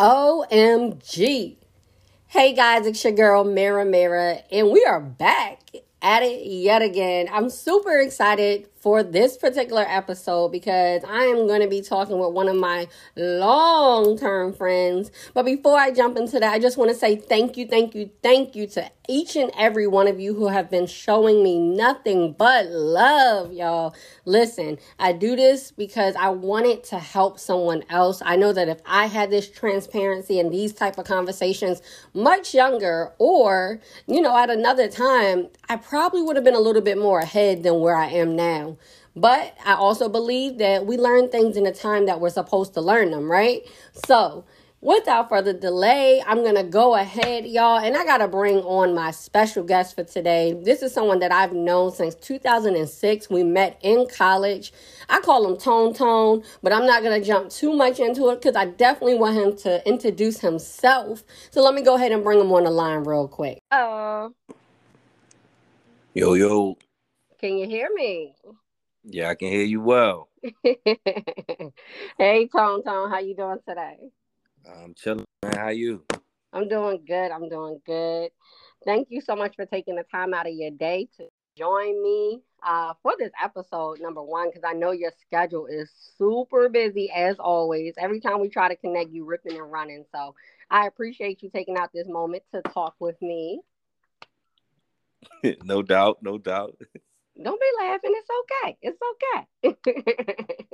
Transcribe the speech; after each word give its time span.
OMG. 0.00 1.58
Hey 2.26 2.54
guys, 2.54 2.86
it's 2.86 3.04
your 3.04 3.12
girl 3.12 3.44
Mira 3.44 3.84
Mira, 3.84 4.38
and 4.50 4.72
we 4.72 4.84
are 4.84 5.00
back 5.00 5.60
at 6.00 6.24
it 6.24 6.44
yet 6.44 6.82
again. 6.82 7.28
I'm 7.30 7.48
super 7.48 8.00
excited 8.00 8.68
for 8.82 9.04
this 9.04 9.36
particular 9.36 9.84
episode 9.86 10.50
because 10.50 11.04
I 11.04 11.22
am 11.22 11.46
going 11.46 11.62
to 11.62 11.68
be 11.68 11.80
talking 11.80 12.18
with 12.18 12.32
one 12.32 12.48
of 12.48 12.56
my 12.56 12.88
long 13.16 14.18
term 14.18 14.52
friends. 14.52 15.12
But 15.32 15.44
before 15.44 15.78
I 15.78 15.92
jump 15.92 16.16
into 16.18 16.40
that, 16.40 16.52
I 16.52 16.58
just 16.58 16.76
want 16.76 16.90
to 16.90 16.96
say 16.96 17.14
thank 17.14 17.56
you, 17.56 17.66
thank 17.66 17.94
you, 17.94 18.10
thank 18.22 18.56
you 18.56 18.66
to 18.68 18.90
each 19.08 19.36
and 19.36 19.50
every 19.58 19.86
one 19.86 20.06
of 20.06 20.20
you 20.20 20.34
who 20.34 20.48
have 20.48 20.70
been 20.70 20.86
showing 20.86 21.42
me 21.42 21.58
nothing 21.58 22.32
but 22.32 22.66
love, 22.66 23.52
y'all. 23.52 23.94
Listen, 24.24 24.78
I 24.98 25.12
do 25.12 25.34
this 25.34 25.70
because 25.72 26.14
I 26.16 26.28
wanted 26.28 26.84
to 26.84 26.98
help 26.98 27.38
someone 27.38 27.84
else. 27.88 28.22
I 28.24 28.36
know 28.36 28.52
that 28.52 28.68
if 28.68 28.80
I 28.86 29.06
had 29.06 29.30
this 29.30 29.48
transparency 29.48 30.38
and 30.38 30.52
these 30.52 30.72
type 30.72 30.98
of 30.98 31.04
conversations 31.04 31.82
much 32.14 32.54
younger 32.54 33.12
or, 33.18 33.80
you 34.06 34.20
know, 34.20 34.36
at 34.36 34.50
another 34.50 34.88
time, 34.88 35.48
I 35.68 35.76
probably 35.76 36.22
would 36.22 36.36
have 36.36 36.44
been 36.44 36.54
a 36.54 36.60
little 36.60 36.82
bit 36.82 36.98
more 36.98 37.20
ahead 37.20 37.62
than 37.62 37.80
where 37.80 37.96
I 37.96 38.06
am 38.08 38.36
now. 38.36 38.71
But 39.14 39.56
I 39.64 39.74
also 39.74 40.08
believe 40.08 40.58
that 40.58 40.86
we 40.86 40.96
learn 40.96 41.28
things 41.28 41.56
in 41.56 41.64
the 41.64 41.72
time 41.72 42.06
that 42.06 42.20
we're 42.20 42.30
supposed 42.30 42.74
to 42.74 42.80
learn 42.80 43.10
them, 43.10 43.30
right? 43.30 43.62
So, 44.06 44.44
without 44.80 45.28
further 45.28 45.52
delay, 45.52 46.22
I'm 46.26 46.38
going 46.38 46.56
to 46.56 46.64
go 46.64 46.94
ahead, 46.94 47.46
y'all, 47.46 47.78
and 47.78 47.96
I 47.96 48.04
got 48.04 48.18
to 48.18 48.28
bring 48.28 48.58
on 48.58 48.94
my 48.94 49.10
special 49.10 49.62
guest 49.62 49.94
for 49.94 50.02
today. 50.04 50.58
This 50.60 50.82
is 50.82 50.92
someone 50.92 51.20
that 51.20 51.30
I've 51.30 51.52
known 51.52 51.92
since 51.92 52.14
2006. 52.16 53.30
We 53.30 53.44
met 53.44 53.78
in 53.82 54.06
college. 54.08 54.72
I 55.08 55.20
call 55.20 55.46
him 55.46 55.56
Tone 55.56 55.94
Tone, 55.94 56.42
but 56.62 56.72
I'm 56.72 56.86
not 56.86 57.02
going 57.02 57.20
to 57.20 57.26
jump 57.26 57.50
too 57.50 57.74
much 57.74 58.00
into 58.00 58.30
it 58.30 58.40
because 58.40 58.56
I 58.56 58.66
definitely 58.66 59.14
want 59.14 59.36
him 59.36 59.56
to 59.58 59.86
introduce 59.86 60.40
himself. 60.40 61.22
So, 61.50 61.62
let 61.62 61.74
me 61.74 61.82
go 61.82 61.96
ahead 61.96 62.12
and 62.12 62.24
bring 62.24 62.40
him 62.40 62.50
on 62.52 62.64
the 62.64 62.70
line 62.70 63.04
real 63.04 63.28
quick. 63.28 63.58
Oh. 63.70 64.32
yo, 66.14 66.34
yo. 66.34 66.76
Can 67.38 67.58
you 67.58 67.66
hear 67.66 67.88
me? 67.94 68.34
Yeah, 69.04 69.30
I 69.30 69.34
can 69.34 69.48
hear 69.48 69.64
you 69.64 69.80
well. 69.80 70.28
hey, 70.62 72.48
Tone 72.48 72.84
Tone, 72.84 73.10
how 73.10 73.18
you 73.18 73.34
doing 73.34 73.58
today? 73.68 73.96
I'm 74.66 74.94
chilling, 74.94 75.24
man. 75.42 75.56
How 75.56 75.68
you? 75.68 76.04
I'm 76.52 76.68
doing 76.68 77.02
good. 77.06 77.30
I'm 77.30 77.48
doing 77.48 77.80
good. 77.84 78.30
Thank 78.84 79.08
you 79.10 79.20
so 79.20 79.34
much 79.34 79.56
for 79.56 79.66
taking 79.66 79.96
the 79.96 80.04
time 80.04 80.34
out 80.34 80.46
of 80.46 80.54
your 80.54 80.70
day 80.70 81.08
to 81.16 81.26
join 81.56 82.02
me 82.02 82.40
uh, 82.62 82.94
for 83.02 83.12
this 83.18 83.32
episode, 83.42 84.00
number 84.00 84.22
one, 84.22 84.48
because 84.48 84.62
I 84.64 84.72
know 84.72 84.92
your 84.92 85.12
schedule 85.26 85.66
is 85.66 85.90
super 86.16 86.68
busy 86.68 87.10
as 87.10 87.36
always. 87.38 87.94
Every 87.98 88.20
time 88.20 88.40
we 88.40 88.48
try 88.48 88.68
to 88.68 88.76
connect, 88.76 89.10
you 89.10 89.24
ripping 89.24 89.58
and 89.58 89.70
running. 89.70 90.04
So 90.12 90.34
I 90.70 90.86
appreciate 90.86 91.42
you 91.42 91.50
taking 91.50 91.76
out 91.76 91.90
this 91.92 92.06
moment 92.08 92.44
to 92.54 92.62
talk 92.62 92.94
with 93.00 93.20
me. 93.20 93.62
no 95.64 95.82
doubt, 95.82 96.18
no 96.22 96.38
doubt. 96.38 96.76
Don't 97.40 97.60
be 97.60 97.66
laughing. 97.78 98.12
It's 98.14 98.28
okay. 98.42 98.76
It's 98.82 98.98
okay. 99.12 100.66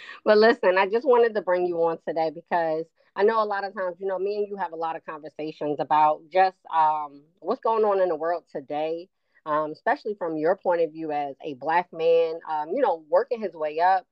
but 0.24 0.38
listen, 0.38 0.76
I 0.78 0.86
just 0.88 1.06
wanted 1.06 1.34
to 1.34 1.42
bring 1.42 1.66
you 1.66 1.76
on 1.84 1.98
today 2.06 2.30
because 2.34 2.84
I 3.14 3.22
know 3.22 3.42
a 3.42 3.46
lot 3.46 3.64
of 3.64 3.74
times, 3.74 3.96
you 3.98 4.06
know, 4.06 4.18
me 4.18 4.36
and 4.36 4.48
you 4.48 4.56
have 4.56 4.72
a 4.72 4.76
lot 4.76 4.96
of 4.96 5.04
conversations 5.06 5.78
about 5.80 6.20
just 6.32 6.56
um, 6.74 7.22
what's 7.40 7.60
going 7.62 7.84
on 7.84 8.00
in 8.00 8.08
the 8.08 8.16
world 8.16 8.44
today, 8.52 9.08
um, 9.46 9.72
especially 9.72 10.14
from 10.18 10.36
your 10.36 10.56
point 10.56 10.82
of 10.82 10.92
view 10.92 11.12
as 11.12 11.34
a 11.42 11.54
black 11.54 11.88
man, 11.92 12.40
um, 12.50 12.68
you 12.74 12.82
know, 12.82 13.04
working 13.08 13.40
his 13.40 13.54
way 13.54 13.80
up 13.80 14.06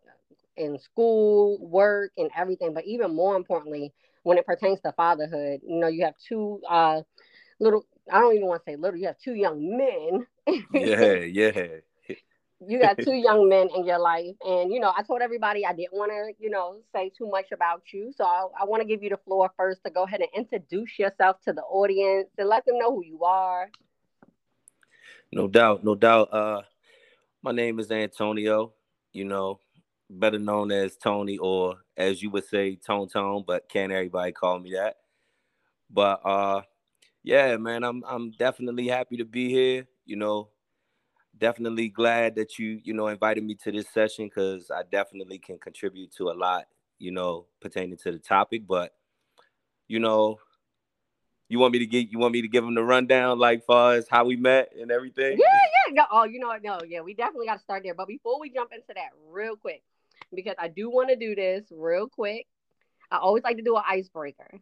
in 0.56 0.78
school, 0.78 1.58
work, 1.60 2.12
and 2.16 2.30
everything. 2.36 2.74
But 2.74 2.86
even 2.86 3.14
more 3.14 3.36
importantly, 3.36 3.92
when 4.22 4.38
it 4.38 4.46
pertains 4.46 4.80
to 4.82 4.92
fatherhood, 4.92 5.60
you 5.66 5.78
know, 5.80 5.88
you 5.88 6.04
have 6.04 6.14
two 6.28 6.60
uh, 6.68 7.02
little 7.60 7.84
I 8.12 8.20
don't 8.20 8.34
even 8.34 8.48
want 8.48 8.64
to 8.64 8.70
say 8.70 8.76
little. 8.76 8.98
You 8.98 9.06
have 9.06 9.18
two 9.18 9.34
young 9.34 9.76
men. 9.76 10.26
Yeah, 10.46 11.12
yeah. 11.14 11.66
you 12.66 12.80
got 12.80 12.98
two 12.98 13.12
young 13.14 13.48
men 13.48 13.68
in 13.74 13.84
your 13.84 13.98
life, 13.98 14.34
and 14.44 14.72
you 14.72 14.80
know, 14.80 14.92
I 14.96 15.02
told 15.02 15.22
everybody 15.22 15.64
I 15.64 15.72
didn't 15.72 15.94
want 15.94 16.12
to, 16.12 16.32
you 16.42 16.50
know, 16.50 16.78
say 16.94 17.10
too 17.16 17.28
much 17.28 17.52
about 17.52 17.82
you. 17.92 18.12
So 18.16 18.24
I, 18.24 18.46
I 18.60 18.64
want 18.64 18.82
to 18.82 18.88
give 18.88 19.02
you 19.02 19.10
the 19.10 19.18
floor 19.18 19.50
first 19.56 19.82
to 19.84 19.90
go 19.90 20.04
ahead 20.04 20.20
and 20.20 20.30
introduce 20.34 20.98
yourself 20.98 21.40
to 21.42 21.52
the 21.52 21.62
audience 21.62 22.28
and 22.38 22.48
let 22.48 22.64
them 22.64 22.78
know 22.78 22.94
who 22.94 23.04
you 23.04 23.24
are. 23.24 23.70
No 25.32 25.48
doubt, 25.48 25.84
no 25.84 25.94
doubt. 25.94 26.32
Uh, 26.32 26.62
my 27.42 27.52
name 27.52 27.78
is 27.80 27.90
Antonio. 27.90 28.72
You 29.12 29.24
know, 29.24 29.60
better 30.10 30.38
known 30.38 30.72
as 30.72 30.96
Tony, 30.96 31.38
or 31.38 31.76
as 31.96 32.22
you 32.22 32.30
would 32.30 32.46
say, 32.46 32.76
Tone 32.76 33.08
Tone, 33.08 33.44
but 33.46 33.68
can't 33.68 33.92
everybody 33.92 34.32
call 34.32 34.58
me 34.58 34.72
that? 34.72 34.96
But 35.90 36.20
uh 36.24 36.62
yeah, 37.22 37.56
man, 37.56 37.84
I'm 37.84 38.02
I'm 38.06 38.30
definitely 38.32 38.88
happy 38.88 39.16
to 39.16 39.24
be 39.24 39.48
here. 39.48 39.86
You 40.06 40.16
know, 40.16 40.48
definitely 41.36 41.88
glad 41.88 42.36
that 42.36 42.58
you 42.58 42.80
you 42.82 42.94
know 42.94 43.08
invited 43.08 43.44
me 43.44 43.54
to 43.64 43.72
this 43.72 43.88
session 43.88 44.26
because 44.26 44.70
I 44.70 44.82
definitely 44.90 45.38
can 45.38 45.58
contribute 45.58 46.12
to 46.16 46.30
a 46.30 46.34
lot. 46.34 46.66
You 46.98 47.10
know, 47.10 47.46
pertaining 47.60 47.98
to 47.98 48.12
the 48.12 48.18
topic, 48.18 48.66
but 48.66 48.94
you 49.88 49.98
know, 49.98 50.38
you 51.48 51.58
want 51.58 51.72
me 51.72 51.78
to 51.80 51.86
get 51.86 52.10
you 52.10 52.18
want 52.18 52.32
me 52.32 52.42
to 52.42 52.48
give 52.48 52.64
them 52.64 52.74
the 52.74 52.82
rundown 52.82 53.38
like 53.38 53.64
far 53.64 53.94
as 53.94 54.08
how 54.08 54.24
we 54.24 54.36
met 54.36 54.72
and 54.80 54.90
everything. 54.90 55.38
Yeah, 55.38 55.60
yeah. 55.88 55.94
No, 55.94 56.04
oh, 56.10 56.24
you 56.24 56.38
know 56.38 56.48
what? 56.48 56.62
No, 56.62 56.80
yeah, 56.86 57.00
we 57.00 57.14
definitely 57.14 57.46
got 57.46 57.54
to 57.54 57.60
start 57.60 57.82
there. 57.84 57.94
But 57.94 58.08
before 58.08 58.40
we 58.40 58.50
jump 58.50 58.72
into 58.72 58.94
that, 58.94 59.10
real 59.30 59.56
quick, 59.56 59.82
because 60.34 60.54
I 60.58 60.68
do 60.68 60.90
want 60.90 61.10
to 61.10 61.16
do 61.16 61.34
this 61.34 61.64
real 61.70 62.08
quick. 62.08 62.46
I 63.10 63.18
always 63.18 63.44
like 63.44 63.56
to 63.58 63.62
do 63.62 63.76
an 63.76 63.82
icebreaker. 63.88 64.60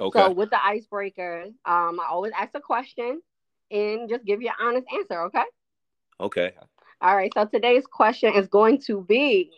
Okay. 0.00 0.18
So 0.18 0.30
with 0.32 0.50
the 0.50 0.62
icebreaker, 0.64 1.44
um, 1.64 2.00
I 2.00 2.06
always 2.10 2.32
ask 2.36 2.50
a 2.54 2.60
question 2.60 3.22
and 3.74 4.08
just 4.08 4.24
give 4.24 4.40
you 4.40 4.48
an 4.48 4.66
honest 4.66 4.86
answer, 4.96 5.22
okay? 5.24 5.44
Okay. 6.20 6.52
All 7.00 7.16
right. 7.16 7.32
So 7.34 7.44
today's 7.44 7.84
question 7.86 8.34
is 8.34 8.46
going 8.46 8.80
to 8.82 9.02
be 9.02 9.50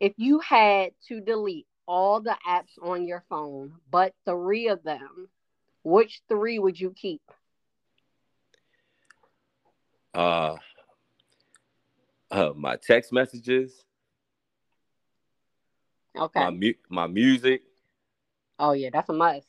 if 0.00 0.12
you 0.16 0.38
had 0.38 0.92
to 1.08 1.20
delete 1.20 1.66
all 1.86 2.20
the 2.20 2.36
apps 2.48 2.78
on 2.80 3.06
your 3.06 3.24
phone, 3.28 3.72
but 3.90 4.12
three 4.24 4.68
of 4.68 4.82
them, 4.84 5.28
which 5.82 6.22
three 6.28 6.58
would 6.58 6.78
you 6.78 6.94
keep? 6.96 7.20
Uh, 10.14 10.56
uh 12.30 12.52
my 12.56 12.76
text 12.76 13.12
messages. 13.12 13.84
Okay. 16.16 16.40
My 16.40 16.50
mu- 16.50 16.72
my 16.88 17.06
music. 17.06 17.62
Oh 18.58 18.72
yeah, 18.72 18.90
that's 18.92 19.08
a 19.08 19.12
must. 19.12 19.46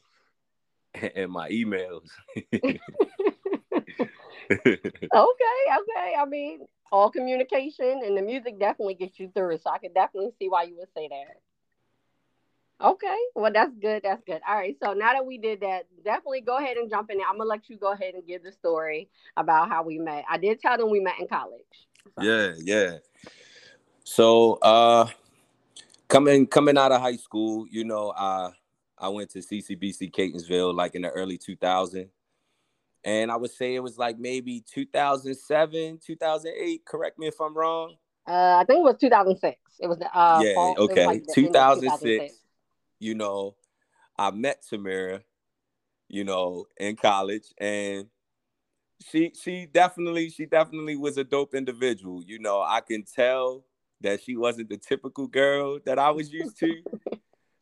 and 1.16 1.32
my 1.32 1.50
emails. 1.50 2.10
okay, 4.52 5.10
okay. 5.14 6.14
I 6.20 6.26
mean, 6.28 6.62
all 6.92 7.12
communication 7.12 8.02
and 8.04 8.18
the 8.18 8.22
music 8.22 8.60
definitely 8.60 8.96
gets 8.96 9.20
you 9.20 9.32
through. 9.36 9.60
So 9.60 9.70
I 9.70 9.78
can 9.78 9.94
definitely 9.94 10.32
see 10.40 10.50
why 10.50 10.64
you 10.64 10.78
would 10.78 10.90
say 10.96 11.08
that. 11.08 11.38
Okay, 12.82 13.18
well 13.36 13.52
that's 13.52 13.76
good. 13.82 14.04
That's 14.04 14.24
good. 14.24 14.40
All 14.48 14.56
right. 14.56 14.76
So 14.82 14.94
now 14.94 15.14
that 15.14 15.26
we 15.26 15.38
did 15.38 15.60
that, 15.62 15.84
definitely 16.04 16.42
go 16.42 16.58
ahead 16.58 16.78
and 16.78 16.90
jump 16.90 17.12
in. 17.12 17.18
There. 17.18 17.28
I'm 17.30 17.38
gonna 17.38 17.50
let 17.50 17.70
you 17.70 17.78
go 17.78 17.92
ahead 17.92 18.14
and 18.14 18.26
give 18.26 18.42
the 18.42 18.54
story 18.54 19.10
about 19.36 19.70
how 19.70 19.84
we 19.84 20.00
met. 20.00 20.24
I 20.30 20.38
did 20.38 20.62
tell 20.62 20.78
them 20.78 20.90
we 20.90 21.02
met 21.02 21.20
in 21.20 21.28
college. 21.28 21.62
So. 22.16 22.24
Yeah, 22.24 22.54
yeah. 22.58 22.98
So 24.06 24.54
uh 24.62 25.08
coming 26.08 26.48
coming 26.48 26.78
out 26.78 26.94
of 26.94 27.02
high 27.02 27.18
school, 27.18 27.68
you 27.70 27.84
know, 27.84 28.10
uh 28.12 28.52
I 28.98 29.10
went 29.10 29.30
to 29.32 29.40
CCBC 29.40 30.12
Catonsville 30.12 30.74
like 30.74 30.96
in 30.96 31.02
the 31.02 31.10
early 31.10 31.38
2000s. 31.38 32.10
And 33.04 33.32
I 33.32 33.38
would 33.38 33.52
say 33.52 33.76
it 33.76 33.84
was 33.84 33.98
like 33.98 34.20
maybe 34.20 34.64
2007, 34.72 36.00
2008. 36.06 36.86
Correct 36.86 37.18
me 37.18 37.28
if 37.28 37.40
I'm 37.40 37.56
wrong. 37.56 37.96
Uh, 38.28 38.58
I 38.62 38.66
think 38.66 38.80
it 38.80 38.84
was 38.84 38.98
2006. 39.00 39.58
It 39.80 39.88
was 39.88 39.98
the 39.98 40.06
uh, 40.18 40.42
yeah, 40.44 40.54
fall, 40.54 40.76
okay, 40.80 41.06
like 41.06 41.24
2006, 41.34 42.02
2006. 42.02 42.36
You 43.00 43.16
know, 43.16 43.56
I 44.18 44.32
met 44.32 44.64
Tamara, 44.68 45.22
you 46.10 46.26
know, 46.26 46.66
in 46.78 46.98
college, 46.98 47.54
and 47.58 48.08
she 49.10 49.32
she 49.42 49.66
definitely 49.66 50.30
she 50.30 50.46
definitely 50.46 50.98
was 50.98 51.18
a 51.18 51.24
dope 51.24 51.56
individual. 51.56 52.22
You 52.24 52.40
know, 52.40 52.62
I 52.62 52.82
can 52.82 53.04
tell 53.04 53.64
that 54.02 54.22
she 54.22 54.36
wasn't 54.36 54.70
the 54.70 54.78
typical 54.78 55.28
girl 55.28 55.80
that 55.86 55.98
I 55.98 56.12
was 56.12 56.32
used 56.32 56.60
to. 56.60 56.76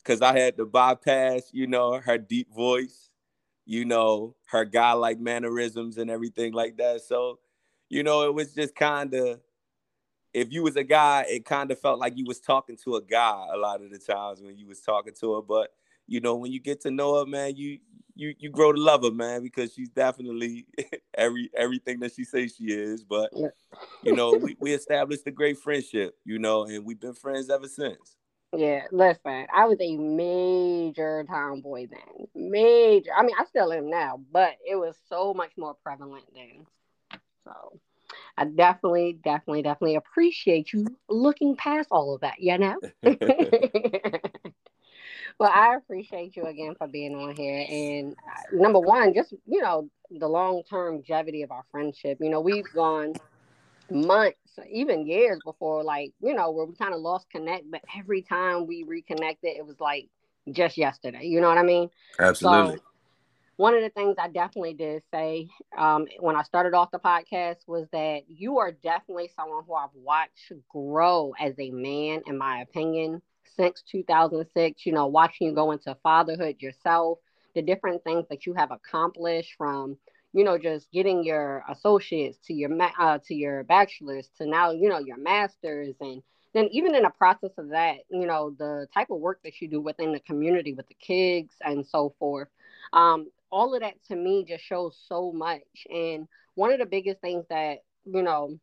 because 0.08 0.22
I 0.22 0.38
had 0.38 0.56
to 0.56 0.64
bypass, 0.64 1.50
you 1.52 1.66
know, 1.66 2.00
her 2.00 2.16
deep 2.16 2.50
voice, 2.54 3.07
you 3.68 3.84
know, 3.84 4.34
her 4.46 4.64
guy 4.64 4.92
like 4.92 5.20
mannerisms 5.20 5.98
and 5.98 6.10
everything 6.10 6.54
like 6.54 6.78
that. 6.78 7.02
So, 7.02 7.38
you 7.90 8.02
know, 8.02 8.22
it 8.22 8.32
was 8.32 8.54
just 8.54 8.74
kind 8.74 9.12
of, 9.12 9.40
if 10.32 10.50
you 10.50 10.62
was 10.62 10.76
a 10.76 10.84
guy, 10.84 11.26
it 11.28 11.44
kind 11.44 11.70
of 11.70 11.78
felt 11.78 11.98
like 12.00 12.16
you 12.16 12.24
was 12.24 12.40
talking 12.40 12.78
to 12.84 12.96
a 12.96 13.02
guy 13.02 13.46
a 13.52 13.58
lot 13.58 13.82
of 13.82 13.90
the 13.90 13.98
times 13.98 14.40
when 14.40 14.56
you 14.56 14.66
was 14.66 14.80
talking 14.80 15.12
to 15.20 15.34
her. 15.34 15.42
But 15.42 15.74
you 16.06 16.20
know, 16.20 16.36
when 16.36 16.50
you 16.50 16.60
get 16.60 16.80
to 16.82 16.90
know 16.90 17.18
her, 17.18 17.26
man, 17.26 17.56
you 17.56 17.78
you 18.14 18.34
you 18.38 18.48
grow 18.48 18.72
to 18.72 18.80
love 18.80 19.04
her, 19.04 19.10
man, 19.10 19.42
because 19.42 19.74
she's 19.74 19.90
definitely 19.90 20.66
every 21.14 21.50
everything 21.54 22.00
that 22.00 22.14
she 22.14 22.24
says 22.24 22.54
she 22.56 22.72
is. 22.72 23.04
But 23.04 23.30
you 24.02 24.14
know, 24.14 24.32
we, 24.32 24.56
we 24.60 24.72
established 24.72 25.26
a 25.26 25.30
great 25.30 25.58
friendship, 25.58 26.16
you 26.24 26.38
know, 26.38 26.64
and 26.64 26.86
we've 26.86 27.00
been 27.00 27.12
friends 27.12 27.50
ever 27.50 27.68
since. 27.68 28.16
Yeah, 28.56 28.84
listen, 28.90 29.46
I 29.54 29.66
was 29.66 29.78
a 29.80 29.96
major 29.96 31.24
tomboy 31.28 31.88
then. 31.90 32.26
Major. 32.34 33.10
I 33.16 33.22
mean, 33.22 33.36
I 33.38 33.44
still 33.44 33.72
am 33.72 33.90
now, 33.90 34.20
but 34.32 34.54
it 34.66 34.76
was 34.76 34.96
so 35.08 35.34
much 35.34 35.50
more 35.58 35.74
prevalent 35.82 36.24
then. 36.34 36.66
So 37.44 37.78
I 38.38 38.44
definitely, 38.46 39.18
definitely, 39.22 39.62
definitely 39.62 39.96
appreciate 39.96 40.72
you 40.72 40.86
looking 41.08 41.56
past 41.56 41.88
all 41.90 42.14
of 42.14 42.22
that, 42.22 42.40
you 42.40 42.56
know? 42.56 42.76
well, 45.38 45.50
I 45.52 45.76
appreciate 45.76 46.34
you 46.36 46.44
again 46.44 46.74
for 46.76 46.86
being 46.88 47.14
on 47.14 47.36
here. 47.36 47.66
And 47.68 48.14
uh, 48.14 48.56
number 48.56 48.80
one, 48.80 49.12
just, 49.12 49.34
you 49.46 49.60
know, 49.60 49.90
the 50.10 50.28
long 50.28 50.62
term 50.68 50.94
longevity 50.94 51.42
of 51.42 51.50
our 51.50 51.64
friendship. 51.70 52.18
You 52.20 52.30
know, 52.30 52.40
we've 52.40 52.64
gone 52.74 53.12
months, 53.90 54.47
even 54.70 55.06
years 55.06 55.38
before, 55.44 55.82
like, 55.84 56.12
you 56.20 56.34
know, 56.34 56.50
where 56.50 56.66
we 56.66 56.74
kind 56.74 56.94
of 56.94 57.00
lost 57.00 57.30
connect, 57.30 57.70
but 57.70 57.82
every 57.96 58.22
time 58.22 58.66
we 58.66 58.82
reconnected, 58.82 59.56
it 59.56 59.66
was 59.66 59.80
like 59.80 60.08
just 60.52 60.76
yesterday. 60.76 61.24
You 61.24 61.40
know 61.40 61.48
what 61.48 61.58
I 61.58 61.62
mean? 61.62 61.90
Absolutely. 62.18 62.76
So, 62.76 62.82
one 63.56 63.74
of 63.74 63.82
the 63.82 63.90
things 63.90 64.14
I 64.18 64.28
definitely 64.28 64.74
did 64.74 65.02
say 65.12 65.48
um, 65.76 66.06
when 66.20 66.36
I 66.36 66.44
started 66.44 66.74
off 66.74 66.92
the 66.92 67.00
podcast 67.00 67.56
was 67.66 67.88
that 67.90 68.22
you 68.28 68.58
are 68.58 68.70
definitely 68.70 69.30
someone 69.34 69.64
who 69.66 69.74
I've 69.74 69.88
watched 69.94 70.52
grow 70.68 71.34
as 71.40 71.54
a 71.58 71.70
man, 71.70 72.22
in 72.26 72.38
my 72.38 72.60
opinion, 72.60 73.20
since 73.56 73.82
2006. 73.90 74.86
You 74.86 74.92
know, 74.92 75.08
watching 75.08 75.48
you 75.48 75.54
go 75.54 75.72
into 75.72 75.96
fatherhood 76.04 76.62
yourself, 76.62 77.18
the 77.56 77.62
different 77.62 78.04
things 78.04 78.26
that 78.30 78.46
you 78.46 78.54
have 78.54 78.70
accomplished 78.70 79.54
from 79.58 79.96
you 80.32 80.44
know, 80.44 80.58
just 80.58 80.90
getting 80.92 81.24
your 81.24 81.64
associates 81.68 82.38
to 82.44 82.54
your 82.54 82.70
uh, 82.98 83.18
to 83.26 83.34
your 83.34 83.64
bachelor's 83.64 84.28
to 84.38 84.46
now, 84.46 84.70
you 84.70 84.88
know, 84.88 84.98
your 84.98 85.16
masters, 85.16 85.94
and 86.00 86.22
then 86.54 86.68
even 86.72 86.94
in 86.94 87.02
the 87.02 87.10
process 87.10 87.52
of 87.58 87.70
that, 87.70 87.96
you 88.10 88.26
know, 88.26 88.54
the 88.58 88.86
type 88.92 89.10
of 89.10 89.20
work 89.20 89.40
that 89.44 89.60
you 89.60 89.68
do 89.68 89.80
within 89.80 90.12
the 90.12 90.20
community 90.20 90.74
with 90.74 90.88
the 90.88 90.94
kids 90.94 91.54
and 91.62 91.86
so 91.86 92.14
forth. 92.18 92.48
Um, 92.92 93.28
all 93.50 93.74
of 93.74 93.80
that 93.80 93.94
to 94.08 94.16
me 94.16 94.44
just 94.46 94.64
shows 94.64 94.98
so 95.08 95.32
much. 95.32 95.86
And 95.90 96.28
one 96.54 96.72
of 96.72 96.78
the 96.78 96.86
biggest 96.86 97.20
things 97.20 97.44
that 97.50 97.78
you 98.04 98.22
know 98.22 98.58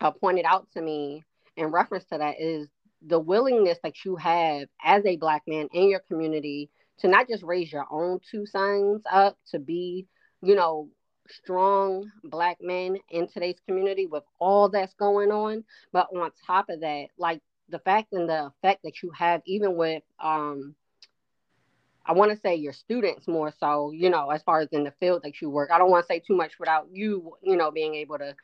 uh, 0.00 0.10
pointed 0.10 0.44
out 0.44 0.68
to 0.72 0.80
me 0.80 1.24
in 1.56 1.66
reference 1.66 2.04
to 2.06 2.18
that 2.18 2.40
is 2.40 2.68
the 3.06 3.18
willingness 3.18 3.78
that 3.82 4.04
you 4.04 4.16
have 4.16 4.68
as 4.84 5.04
a 5.06 5.16
black 5.16 5.42
man 5.46 5.68
in 5.72 5.88
your 5.88 6.00
community 6.00 6.70
to 6.98 7.08
not 7.08 7.28
just 7.28 7.44
raise 7.44 7.72
your 7.72 7.86
own 7.90 8.18
two 8.30 8.44
sons 8.44 9.02
up 9.10 9.36
to 9.50 9.58
be 9.58 10.06
you 10.42 10.54
know, 10.54 10.88
strong 11.28 12.10
black 12.24 12.58
men 12.60 12.96
in 13.10 13.28
today's 13.28 13.58
community 13.66 14.06
with 14.06 14.24
all 14.38 14.68
that's 14.68 14.94
going 14.94 15.30
on. 15.30 15.64
But 15.92 16.08
on 16.14 16.30
top 16.46 16.68
of 16.70 16.80
that, 16.80 17.06
like 17.18 17.40
the 17.68 17.78
fact 17.80 18.12
and 18.12 18.28
the 18.28 18.46
effect 18.46 18.82
that 18.84 19.02
you 19.02 19.10
have, 19.10 19.42
even 19.46 19.76
with, 19.76 20.02
um, 20.20 20.74
I 22.06 22.12
want 22.12 22.30
to 22.30 22.38
say 22.38 22.54
your 22.54 22.72
students 22.72 23.28
more 23.28 23.52
so, 23.60 23.90
you 23.90 24.08
know, 24.08 24.30
as 24.30 24.42
far 24.42 24.60
as 24.60 24.68
in 24.72 24.84
the 24.84 24.94
field 24.98 25.22
that 25.24 25.42
you 25.42 25.50
work. 25.50 25.70
I 25.70 25.78
don't 25.78 25.90
want 25.90 26.04
to 26.04 26.06
say 26.06 26.20
too 26.20 26.34
much 26.34 26.58
without 26.58 26.88
you, 26.90 27.32
you 27.42 27.56
know, 27.56 27.70
being 27.70 27.94
able 27.96 28.18
to 28.18 28.34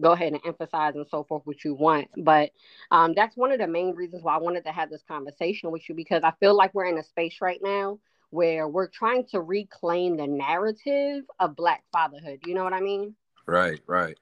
go 0.00 0.12
ahead 0.12 0.32
and 0.32 0.40
emphasize 0.46 0.94
and 0.94 1.06
so 1.10 1.24
forth 1.24 1.42
what 1.44 1.62
you 1.62 1.74
want. 1.74 2.08
But 2.16 2.52
um, 2.90 3.12
that's 3.14 3.36
one 3.36 3.52
of 3.52 3.58
the 3.58 3.66
main 3.66 3.94
reasons 3.94 4.22
why 4.22 4.36
I 4.36 4.38
wanted 4.38 4.64
to 4.64 4.72
have 4.72 4.88
this 4.88 5.02
conversation 5.06 5.70
with 5.70 5.86
you 5.88 5.94
because 5.94 6.22
I 6.24 6.32
feel 6.40 6.56
like 6.56 6.72
we're 6.72 6.86
in 6.86 6.96
a 6.96 7.04
space 7.04 7.36
right 7.42 7.60
now 7.62 7.98
where 8.30 8.68
we're 8.68 8.88
trying 8.88 9.26
to 9.26 9.40
reclaim 9.40 10.16
the 10.16 10.26
narrative 10.26 11.24
of 11.38 11.56
black 11.56 11.84
fatherhood. 11.92 12.40
You 12.46 12.54
know 12.54 12.64
what 12.64 12.72
I 12.72 12.80
mean? 12.80 13.14
Right, 13.46 13.80
right. 13.86 14.16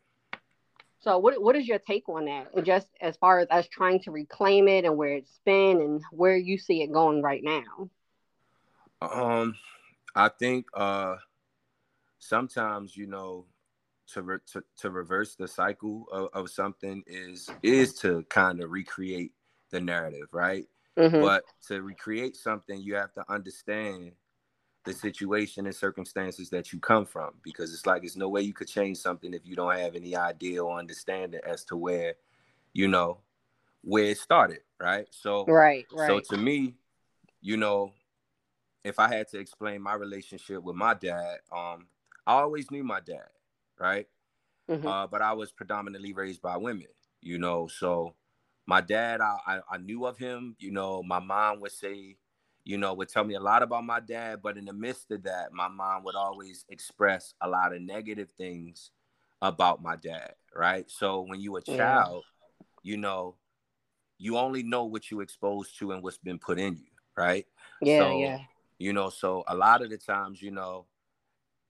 So 1.01 1.19
what 1.19 1.41
what 1.41 1.55
is 1.55 1.69
your 1.69 1.79
take 1.79 2.09
on 2.09 2.25
that? 2.25 2.49
And 2.57 2.67
just 2.67 2.89
as 3.01 3.17
far 3.17 3.39
as 3.39 3.49
us 3.51 3.69
trying 3.69 4.01
to 4.01 4.11
reclaim 4.11 4.67
it 4.67 4.85
and 4.85 4.97
where 4.97 5.15
it's 5.15 5.41
been 5.45 5.81
and 5.81 6.03
where 6.11 6.37
you 6.37 6.59
see 6.59 6.83
it 6.83 6.93
going 6.93 7.23
right 7.23 7.43
now? 7.43 7.89
Um 9.01 9.55
I 10.15 10.29
think 10.29 10.67
uh 10.75 11.17
sometimes, 12.19 12.97
you 12.97 13.07
know, 13.07 13.47
to, 14.09 14.23
re- 14.23 14.39
to 14.53 14.65
to 14.79 14.91
reverse 14.91 15.37
the 15.37 15.47
cycle 15.47 16.07
of, 16.11 16.29
of 16.33 16.51
something 16.51 17.05
is 17.07 17.49
is 17.63 17.95
to 18.01 18.25
kind 18.29 18.61
of 18.61 18.71
recreate 18.71 19.33
the 19.71 19.81
narrative, 19.81 20.29
right? 20.33 20.67
Mm-hmm. 20.99 21.21
But 21.21 21.45
to 21.69 21.83
recreate 21.83 22.37
something, 22.37 22.81
you 22.81 22.97
have 22.97 23.13
to 23.15 23.25
understand 23.29 24.13
the 24.85 24.93
situation 24.93 25.67
and 25.67 25.75
circumstances 25.75 26.51
that 26.51 26.73
you 26.73 26.81
come 26.81 27.05
from 27.05 27.35
because 27.43 27.73
it's 27.73 27.87
like 27.87 28.03
there's 28.03 28.17
no 28.17 28.29
way 28.29 28.41
you 28.41 28.55
could 28.55 28.69
change 28.69 28.97
something 28.97 29.35
if 29.35 29.43
you 29.45 29.55
don't 29.55 29.77
have 29.77 29.95
any 29.95 30.17
idea 30.17 30.65
or 30.65 30.79
understanding 30.79 31.41
as 31.47 31.65
to 31.65 31.77
where, 31.77 32.15
you 32.73 32.89
know, 32.89 33.19
where 33.83 34.05
it 34.05 34.19
started, 34.19 34.61
right? 34.81 35.07
So, 35.11 35.45
right, 35.47 35.87
right. 35.93 36.09
So 36.09 36.35
to 36.35 36.41
me, 36.41 36.75
you 37.41 37.57
know, 37.57 37.93
if 38.83 38.99
I 38.99 39.09
had 39.09 39.29
to 39.29 39.39
explain 39.39 39.83
my 39.83 39.95
relationship 39.95 40.63
with 40.63 40.75
my 40.75 40.95
dad, 40.95 41.39
um, 41.53 41.87
I 42.27 42.35
always 42.35 42.71
knew 42.71 42.83
my 42.83 43.01
dad, 43.01 43.29
right? 43.79 44.07
Mm-hmm. 44.71 44.87
Uh, 44.87 45.07
but 45.07 45.23
I 45.23 45.33
was 45.33 45.53
predominantly 45.53 46.13
raised 46.13 46.43
by 46.43 46.57
women, 46.57 46.87
you 47.21 47.39
know, 47.39 47.69
so 47.69 48.15
my 48.69 48.83
dad, 48.83 49.23
I, 49.23 49.39
I, 49.47 49.61
I 49.71 49.79
knew 49.79 50.05
of 50.05 50.19
him. 50.19 50.55
You 50.59 50.71
know, 50.71 51.03
my 51.03 51.21
mom 51.21 51.61
would 51.61 51.73
say, 51.73 52.19
you 52.65 52.77
know, 52.77 52.93
would 52.93 53.09
tell 53.09 53.25
me 53.25 53.35
a 53.35 53.41
lot 53.41 53.63
about 53.63 53.85
my 53.85 53.99
dad, 53.99 54.41
but 54.43 54.59
in 54.59 54.67
the 54.67 54.75
midst 54.75 55.11
of 55.11 55.23
that, 55.23 55.55
my 55.55 55.69
mom 55.69 56.05
would 56.05 56.15
always 56.15 56.67
express 56.69 57.33
a 57.41 57.49
lot 57.49 57.75
of 57.75 57.81
negative 57.81 58.31
things 58.37 58.91
about 59.41 59.83
my 59.83 59.97
dad, 59.97 60.35
right? 60.55 60.85
So 60.91 61.23
when 61.23 61.41
you 61.41 61.57
a 61.57 61.63
child, 61.63 62.25
yeah. 62.85 62.91
you 62.91 62.99
know, 62.99 63.37
you 64.19 64.37
only 64.37 64.63
know 64.63 64.85
what 64.85 65.11
you 65.11 65.23
exposed 65.23 65.79
to 65.79 65.93
and 65.93 66.03
what's 66.03 66.19
been 66.19 66.39
put 66.39 66.59
in 66.59 66.77
you, 66.77 66.91
right? 67.17 67.47
Yeah, 67.81 68.01
so, 68.01 68.19
yeah. 68.19 68.39
You 68.79 68.93
know, 68.93 69.09
so 69.09 69.45
a 69.49 69.57
lot 69.57 69.81
of 69.81 69.89
the 69.89 69.97
times, 69.97 70.43
you 70.43 70.51
know, 70.51 70.85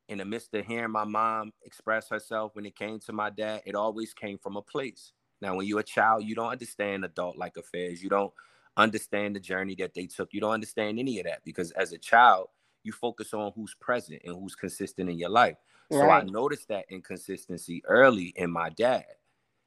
in 0.08 0.18
the 0.18 0.24
midst 0.24 0.52
of 0.54 0.66
hearing 0.66 0.90
my 0.90 1.04
mom 1.04 1.52
express 1.62 2.08
herself 2.08 2.56
when 2.56 2.66
it 2.66 2.74
came 2.74 2.98
to 3.00 3.12
my 3.12 3.30
dad, 3.30 3.62
it 3.66 3.76
always 3.76 4.12
came 4.12 4.36
from 4.36 4.56
a 4.56 4.62
place. 4.62 5.12
Now, 5.40 5.56
when 5.56 5.66
you're 5.66 5.80
a 5.80 5.84
child, 5.84 6.24
you 6.24 6.34
don't 6.34 6.50
understand 6.50 7.04
adult 7.04 7.36
like 7.36 7.56
affairs. 7.56 8.02
You 8.02 8.08
don't 8.08 8.32
understand 8.76 9.36
the 9.36 9.40
journey 9.40 9.74
that 9.76 9.94
they 9.94 10.06
took. 10.06 10.32
You 10.32 10.40
don't 10.40 10.52
understand 10.52 10.98
any 10.98 11.18
of 11.18 11.26
that 11.26 11.44
because 11.44 11.70
as 11.72 11.92
a 11.92 11.98
child, 11.98 12.48
you 12.84 12.92
focus 12.92 13.34
on 13.34 13.52
who's 13.54 13.74
present 13.74 14.22
and 14.24 14.36
who's 14.36 14.54
consistent 14.54 15.10
in 15.10 15.18
your 15.18 15.30
life. 15.30 15.56
Right. 15.90 15.98
So 15.98 16.10
I 16.10 16.22
noticed 16.22 16.68
that 16.68 16.86
inconsistency 16.90 17.82
early 17.86 18.32
in 18.36 18.50
my 18.50 18.70
dad, 18.70 19.06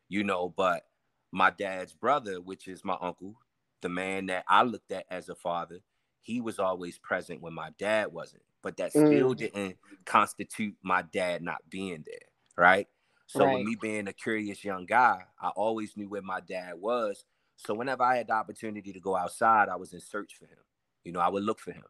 you 0.08 0.24
know, 0.24 0.54
but 0.56 0.84
my 1.32 1.50
dad's 1.50 1.94
brother, 1.94 2.42
which 2.42 2.68
is 2.68 2.86
my 2.86 2.98
uncle, 3.02 3.36
the 3.82 3.90
man 3.90 4.28
that 4.28 4.46
I 4.48 4.64
looked 4.64 4.92
at 4.92 5.06
as 5.10 5.30
a 5.30 5.36
father, 5.36 5.80
he 6.22 6.42
was 6.42 6.60
always 6.60 6.98
present 7.00 7.42
when 7.42 7.54
my 7.54 7.72
dad 7.78 8.12
wasn't. 8.12 8.44
But 8.62 8.78
that 8.78 8.92
still 8.92 9.34
mm. 9.34 9.38
didn't 9.38 9.78
constitute 10.06 10.76
my 10.84 11.02
dad 11.02 11.42
not 11.42 11.68
being 11.70 12.04
there, 12.06 12.28
right? 12.56 12.88
So 13.32 13.46
right. 13.46 13.60
with 13.60 13.66
me 13.66 13.78
being 13.82 14.10
a 14.10 14.14
curious 14.14 14.62
young 14.62 14.86
guy, 14.86 15.24
I 15.40 15.50
always 15.56 15.96
knew 15.96 16.10
where 16.10 16.22
my 16.22 16.42
dad 16.42 16.74
was. 16.76 17.24
So 17.56 17.74
whenever 17.74 18.04
I 18.04 18.18
had 18.18 18.28
the 18.28 18.34
opportunity 18.34 18.92
to 18.92 19.00
go 19.00 19.16
outside, 19.16 19.70
I 19.70 19.78
was 19.78 19.94
in 19.94 20.02
search 20.02 20.36
for 20.38 20.48
him. 20.48 20.58
You 21.06 21.14
know, 21.14 21.22
I 21.22 21.30
would 21.30 21.44
look 21.44 21.62
for 21.62 21.72
him. 21.72 21.86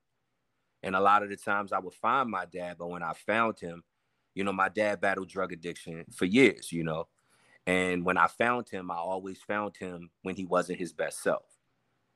And 0.83 0.95
a 0.95 0.99
lot 0.99 1.23
of 1.23 1.29
the 1.29 1.35
times 1.35 1.73
I 1.73 1.79
would 1.79 1.95
find 1.95 2.29
my 2.29 2.45
dad, 2.45 2.75
but 2.77 2.91
when 2.91 3.01
I 3.01 3.13
found 3.13 3.59
him, 3.59 3.83
you 4.35 4.43
know, 4.43 4.53
my 4.53 4.69
dad 4.69 5.01
battled 5.01 5.29
drug 5.29 5.51
addiction 5.51 6.05
for 6.15 6.25
years, 6.25 6.71
you 6.71 6.83
know. 6.83 7.07
And 7.65 8.05
when 8.05 8.19
I 8.19 8.27
found 8.27 8.69
him, 8.69 8.91
I 8.91 8.97
always 8.97 9.41
found 9.41 9.75
him 9.77 10.11
when 10.21 10.35
he 10.35 10.45
wasn't 10.45 10.77
his 10.77 10.93
best 10.93 11.23
self. 11.23 11.45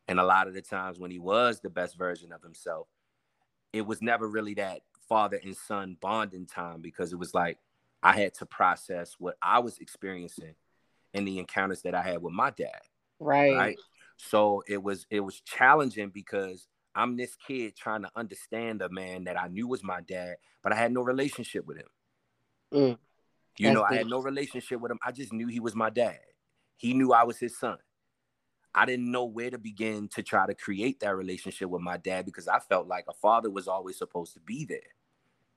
And 0.08 0.20
a 0.20 0.24
lot 0.24 0.48
of 0.48 0.54
the 0.54 0.62
times 0.62 1.00
when 1.00 1.10
he 1.10 1.18
was 1.18 1.62
the 1.62 1.72
best 1.72 1.98
version 1.98 2.32
of 2.32 2.44
himself, 2.44 2.88
it 3.74 3.88
was 3.88 4.04
never 4.04 4.28
really 4.28 4.54
that 4.54 4.82
father 5.10 5.40
and 5.44 5.58
son 5.58 5.98
bonding 6.00 6.46
time 6.46 6.82
because 6.82 7.12
it 7.12 7.18
was 7.18 7.34
like 7.34 7.58
I 8.04 8.14
had 8.14 8.34
to 8.36 8.46
process 8.46 9.16
what 9.18 9.36
I 9.42 9.60
was 9.60 9.80
experiencing 9.80 10.56
in 11.14 11.26
the 11.26 11.40
encounters 11.40 11.82
that 11.84 11.96
I 11.96 12.02
had 12.02 12.22
with 12.22 12.34
my 12.34 12.52
dad. 12.52 12.82
Right. 13.20 13.56
Right. 13.56 13.78
So 14.18 14.64
it 14.68 14.82
was 14.82 15.06
it 15.10 15.22
was 15.22 15.42
challenging 15.42 16.10
because 16.10 16.68
I'm 16.94 17.18
this 17.18 17.36
kid 17.36 17.76
trying 17.76 18.04
to 18.04 18.12
understand 18.16 18.82
a 18.82 18.90
man 18.90 19.26
that 19.26 19.40
I 19.40 19.48
knew 19.48 19.68
was 19.68 19.84
my 19.84 20.02
dad, 20.02 20.38
but 20.64 20.72
I 20.72 20.76
had 20.76 20.94
no 20.94 21.02
relationship 21.02 21.66
with 21.66 21.78
him. 21.78 21.88
Mm. 22.74 22.98
You 23.58 23.68
That's 23.68 23.76
know, 23.76 23.84
I 23.84 23.96
had 23.96 24.08
no 24.08 24.20
relationship 24.20 24.80
with 24.80 24.92
him. 24.92 25.00
I 25.06 25.12
just 25.12 25.34
knew 25.34 25.48
he 25.48 25.60
was 25.60 25.76
my 25.76 25.90
dad. 25.90 26.20
He 26.78 26.94
knew 26.94 27.14
I 27.14 27.24
was 27.24 27.38
his 27.38 27.58
son. 27.58 27.78
I 28.74 28.86
didn't 28.86 29.10
know 29.10 29.24
where 29.24 29.50
to 29.50 29.58
begin 29.58 30.10
to 30.10 30.24
try 30.24 30.46
to 30.46 30.54
create 30.54 31.00
that 31.00 31.16
relationship 31.16 31.70
with 31.70 31.82
my 31.82 31.96
dad 31.96 32.26
because 32.26 32.50
I 32.50 32.60
felt 32.60 32.88
like 32.88 33.06
a 33.08 33.14
father 33.14 33.50
was 33.50 33.70
always 33.70 33.98
supposed 33.98 34.34
to 34.34 34.42
be 34.42 34.66
there. 34.66 34.80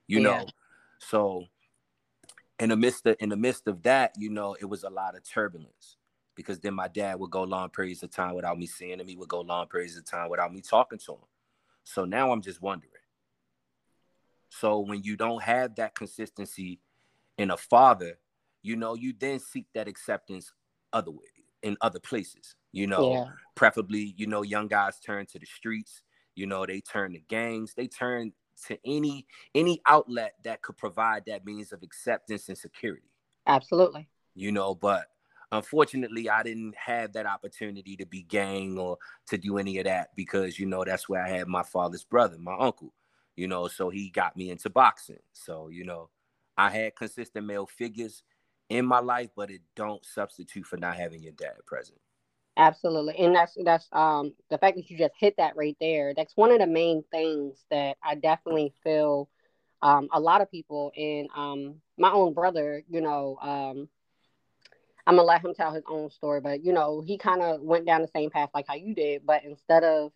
You 0.06 0.20
yeah. 0.20 0.24
know, 0.24 0.46
so 1.00 1.44
in 2.60 2.70
the 2.70 2.76
midst 2.76 3.06
of 3.06 3.16
in 3.20 3.28
the 3.28 3.36
midst 3.36 3.66
of 3.68 3.82
that, 3.82 4.12
you 4.16 4.30
know, 4.30 4.56
it 4.60 4.64
was 4.64 4.84
a 4.84 4.90
lot 4.90 5.16
of 5.16 5.28
turbulence 5.28 5.96
because 6.34 6.60
then 6.60 6.74
my 6.74 6.88
dad 6.88 7.18
would 7.18 7.30
go 7.30 7.42
long 7.42 7.68
periods 7.70 8.02
of 8.02 8.10
time 8.10 8.34
without 8.34 8.58
me 8.58 8.66
seeing 8.66 9.00
him. 9.00 9.08
He 9.08 9.16
would 9.16 9.28
go 9.28 9.40
long 9.40 9.66
periods 9.66 9.96
of 9.96 10.04
time 10.04 10.30
without 10.30 10.52
me 10.52 10.60
talking 10.60 10.98
to 11.00 11.12
him. 11.12 11.26
So 11.84 12.04
now 12.04 12.32
I'm 12.32 12.42
just 12.42 12.62
wondering. 12.62 12.92
So 14.50 14.80
when 14.80 15.02
you 15.02 15.16
don't 15.16 15.42
have 15.42 15.74
that 15.76 15.94
consistency 15.94 16.80
in 17.36 17.50
a 17.50 17.56
father, 17.56 18.18
you 18.62 18.76
know, 18.76 18.94
you 18.94 19.14
then 19.18 19.38
seek 19.38 19.66
that 19.74 19.88
acceptance 19.88 20.52
other 20.92 21.10
way 21.10 21.26
in 21.62 21.76
other 21.80 22.00
places. 22.00 22.54
You 22.72 22.86
know, 22.86 23.12
yeah. 23.12 23.24
preferably, 23.54 24.14
you 24.16 24.26
know, 24.26 24.42
young 24.42 24.68
guys 24.68 25.00
turn 25.00 25.26
to 25.26 25.38
the 25.38 25.46
streets, 25.46 26.02
you 26.34 26.46
know, 26.46 26.66
they 26.66 26.80
turn 26.80 27.12
to 27.14 27.20
gangs, 27.20 27.74
they 27.74 27.86
turn 27.88 28.32
to 28.66 28.78
any 28.84 29.26
any 29.54 29.80
outlet 29.86 30.34
that 30.44 30.62
could 30.62 30.76
provide 30.76 31.24
that 31.26 31.44
means 31.44 31.72
of 31.72 31.82
acceptance 31.82 32.48
and 32.48 32.58
security. 32.58 33.10
Absolutely. 33.46 34.08
You 34.34 34.52
know, 34.52 34.74
but 34.74 35.06
unfortunately 35.52 36.28
I 36.28 36.42
didn't 36.42 36.74
have 36.76 37.12
that 37.14 37.26
opportunity 37.26 37.96
to 37.96 38.06
be 38.06 38.22
gang 38.22 38.78
or 38.78 38.98
to 39.28 39.38
do 39.38 39.58
any 39.58 39.78
of 39.78 39.84
that 39.84 40.08
because 40.14 40.58
you 40.58 40.66
know 40.66 40.84
that's 40.84 41.08
where 41.08 41.24
I 41.24 41.28
had 41.28 41.48
my 41.48 41.62
father's 41.62 42.04
brother, 42.04 42.36
my 42.38 42.56
uncle. 42.58 42.92
You 43.36 43.46
know, 43.46 43.68
so 43.68 43.88
he 43.88 44.10
got 44.10 44.36
me 44.36 44.50
into 44.50 44.68
boxing. 44.68 45.20
So, 45.32 45.68
you 45.68 45.84
know, 45.84 46.10
I 46.56 46.70
had 46.70 46.96
consistent 46.96 47.46
male 47.46 47.66
figures 47.66 48.24
in 48.68 48.84
my 48.84 48.98
life, 48.98 49.30
but 49.36 49.50
it 49.50 49.60
don't 49.76 50.04
substitute 50.04 50.66
for 50.66 50.76
not 50.76 50.96
having 50.96 51.22
your 51.22 51.32
dad 51.32 51.54
present. 51.64 52.00
Absolutely. 52.58 53.16
And 53.18 53.34
that's 53.36 53.56
that's 53.64 53.88
um 53.92 54.34
the 54.50 54.58
fact 54.58 54.76
that 54.76 54.90
you 54.90 54.98
just 54.98 55.14
hit 55.18 55.36
that 55.38 55.56
right 55.56 55.76
there. 55.80 56.14
That's 56.14 56.36
one 56.36 56.52
of 56.52 56.58
the 56.60 56.66
main 56.66 57.04
things 57.12 57.64
that 57.70 57.96
I 58.02 58.16
definitely 58.16 58.74
feel 58.84 59.28
um 59.82 60.08
a 60.12 60.20
lot 60.20 60.42
of 60.42 60.50
people 60.50 60.92
and 60.96 61.28
um 61.36 61.76
my 61.98 62.10
own 62.12 62.34
brother, 62.34 62.82
you 62.88 63.00
know, 63.00 63.38
um 63.42 63.88
I'm 65.06 65.16
gonna 65.16 65.26
let 65.26 65.44
him 65.44 65.54
tell 65.54 65.72
his 65.72 65.84
own 65.88 66.10
story, 66.10 66.40
but 66.40 66.64
you 66.64 66.72
know, 66.72 67.00
he 67.00 67.16
kind 67.18 67.42
of 67.42 67.62
went 67.62 67.86
down 67.86 68.02
the 68.02 68.08
same 68.08 68.30
path 68.30 68.50
like 68.54 68.66
how 68.68 68.74
you 68.74 68.94
did, 68.94 69.24
but 69.26 69.44
instead 69.44 69.84
of 69.84 70.12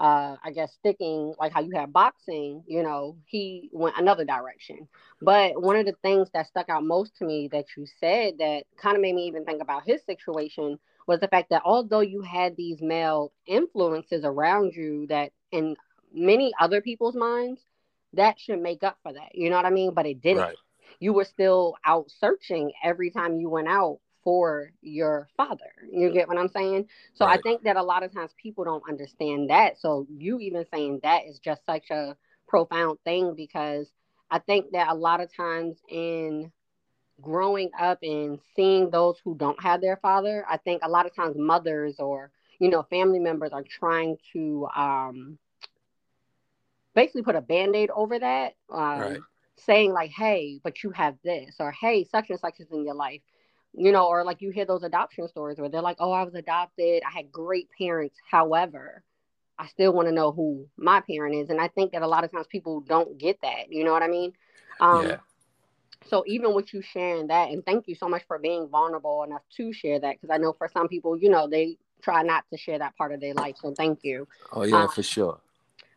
uh, 0.00 0.36
I 0.44 0.52
guess 0.52 0.72
sticking 0.74 1.34
like 1.38 1.52
how 1.52 1.60
you 1.60 1.72
have 1.76 1.92
boxing, 1.92 2.64
you 2.66 2.82
know, 2.82 3.18
he 3.26 3.70
went 3.72 3.96
another 3.98 4.24
direction. 4.24 4.88
But 5.22 5.62
one 5.62 5.76
of 5.76 5.86
the 5.86 5.94
things 6.02 6.30
that 6.34 6.48
stuck 6.48 6.68
out 6.70 6.84
most 6.84 7.16
to 7.18 7.26
me 7.26 7.48
that 7.52 7.66
you 7.76 7.86
said 8.00 8.38
that 8.38 8.64
kind 8.76 8.96
of 8.96 9.02
made 9.02 9.14
me 9.14 9.26
even 9.28 9.44
think 9.46 9.62
about 9.62 9.84
his 9.86 10.04
situation 10.04 10.78
was 11.06 11.20
the 11.20 11.28
fact 11.28 11.50
that 11.50 11.62
although 11.64 12.00
you 12.00 12.22
had 12.22 12.56
these 12.56 12.80
male 12.80 13.32
influences 13.46 14.24
around 14.24 14.74
you 14.74 15.06
that 15.08 15.32
in 15.50 15.76
many 16.12 16.52
other 16.60 16.80
people's 16.80 17.14
minds, 17.14 17.60
that 18.14 18.38
should 18.38 18.60
make 18.60 18.82
up 18.82 18.98
for 19.02 19.12
that. 19.12 19.34
You 19.34 19.50
know 19.50 19.56
what 19.56 19.66
I 19.66 19.70
mean? 19.70 19.94
But 19.94 20.06
it 20.06 20.20
didn't. 20.20 20.42
Right. 20.42 20.56
You 21.00 21.12
were 21.12 21.24
still 21.24 21.74
out 21.84 22.10
searching 22.10 22.72
every 22.84 23.10
time 23.10 23.38
you 23.38 23.48
went 23.48 23.68
out 23.68 23.98
for 24.22 24.70
your 24.82 25.28
father. 25.36 25.72
You 25.90 26.12
get 26.12 26.28
what 26.28 26.38
I'm 26.38 26.48
saying? 26.48 26.86
So 27.14 27.24
right. 27.24 27.38
I 27.38 27.42
think 27.42 27.62
that 27.64 27.76
a 27.76 27.82
lot 27.82 28.02
of 28.02 28.12
times 28.12 28.32
people 28.40 28.64
don't 28.64 28.88
understand 28.88 29.50
that. 29.50 29.80
So 29.80 30.06
you 30.16 30.38
even 30.38 30.64
saying 30.72 31.00
that 31.02 31.22
is 31.26 31.38
just 31.38 31.64
such 31.66 31.90
a 31.90 32.16
profound 32.46 32.98
thing 33.04 33.34
because 33.34 33.90
I 34.30 34.38
think 34.38 34.72
that 34.72 34.88
a 34.88 34.94
lot 34.94 35.20
of 35.20 35.34
times 35.34 35.76
in 35.88 36.52
growing 37.22 37.70
up 37.78 37.98
and 38.02 38.38
seeing 38.54 38.90
those 38.90 39.16
who 39.24 39.34
don't 39.36 39.62
have 39.62 39.80
their 39.80 39.96
father, 39.96 40.44
I 40.48 40.56
think 40.58 40.82
a 40.82 40.88
lot 40.88 41.06
of 41.06 41.14
times 41.14 41.36
mothers 41.38 41.96
or 41.98 42.30
you 42.58 42.68
know 42.68 42.82
family 42.82 43.18
members 43.18 43.52
are 43.52 43.64
trying 43.64 44.18
to 44.32 44.68
um 44.76 45.38
basically 46.94 47.22
put 47.22 47.36
a 47.36 47.40
band-aid 47.40 47.90
over 47.90 48.18
that 48.18 48.54
um, 48.70 49.00
right. 49.00 49.20
saying 49.56 49.92
like 49.92 50.10
hey 50.10 50.60
but 50.62 50.82
you 50.82 50.90
have 50.90 51.16
this 51.24 51.56
or 51.58 51.72
hey 51.72 52.04
such 52.04 52.28
and 52.28 52.38
such 52.38 52.60
is 52.60 52.70
in 52.70 52.84
your 52.84 52.94
life 52.94 53.22
you 53.74 53.92
know, 53.92 54.06
or 54.06 54.24
like 54.24 54.42
you 54.42 54.50
hear 54.50 54.64
those 54.64 54.82
adoption 54.82 55.26
stories 55.28 55.58
where 55.58 55.68
they're 55.68 55.80
like, 55.80 55.96
oh, 55.98 56.12
I 56.12 56.24
was 56.24 56.34
adopted, 56.34 57.02
I 57.06 57.10
had 57.10 57.32
great 57.32 57.68
parents. 57.76 58.16
However, 58.30 59.02
I 59.58 59.66
still 59.66 59.92
want 59.92 60.08
to 60.08 60.14
know 60.14 60.32
who 60.32 60.66
my 60.76 61.00
parent 61.00 61.34
is. 61.34 61.50
And 61.50 61.60
I 61.60 61.68
think 61.68 61.92
that 61.92 62.02
a 62.02 62.06
lot 62.06 62.24
of 62.24 62.30
times 62.30 62.46
people 62.48 62.80
don't 62.80 63.18
get 63.18 63.38
that. 63.42 63.70
You 63.70 63.84
know 63.84 63.92
what 63.92 64.02
I 64.02 64.08
mean? 64.08 64.32
Um, 64.80 65.06
yeah. 65.06 65.16
So 66.08 66.24
even 66.26 66.54
with 66.54 66.72
you 66.74 66.82
sharing 66.82 67.28
that, 67.28 67.50
and 67.50 67.64
thank 67.64 67.88
you 67.88 67.94
so 67.94 68.08
much 68.08 68.22
for 68.26 68.38
being 68.38 68.68
vulnerable 68.68 69.22
enough 69.24 69.42
to 69.56 69.72
share 69.72 69.98
that, 70.00 70.20
because 70.20 70.32
I 70.32 70.38
know 70.38 70.52
for 70.52 70.68
some 70.72 70.88
people, 70.88 71.16
you 71.18 71.30
know, 71.30 71.48
they 71.48 71.78
try 72.02 72.22
not 72.22 72.44
to 72.50 72.58
share 72.58 72.78
that 72.78 72.96
part 72.96 73.12
of 73.12 73.20
their 73.20 73.34
life. 73.34 73.56
So 73.60 73.74
thank 73.76 74.00
you. 74.02 74.26
Oh 74.52 74.64
yeah, 74.64 74.84
um, 74.84 74.88
for 74.88 75.02
sure. 75.02 75.38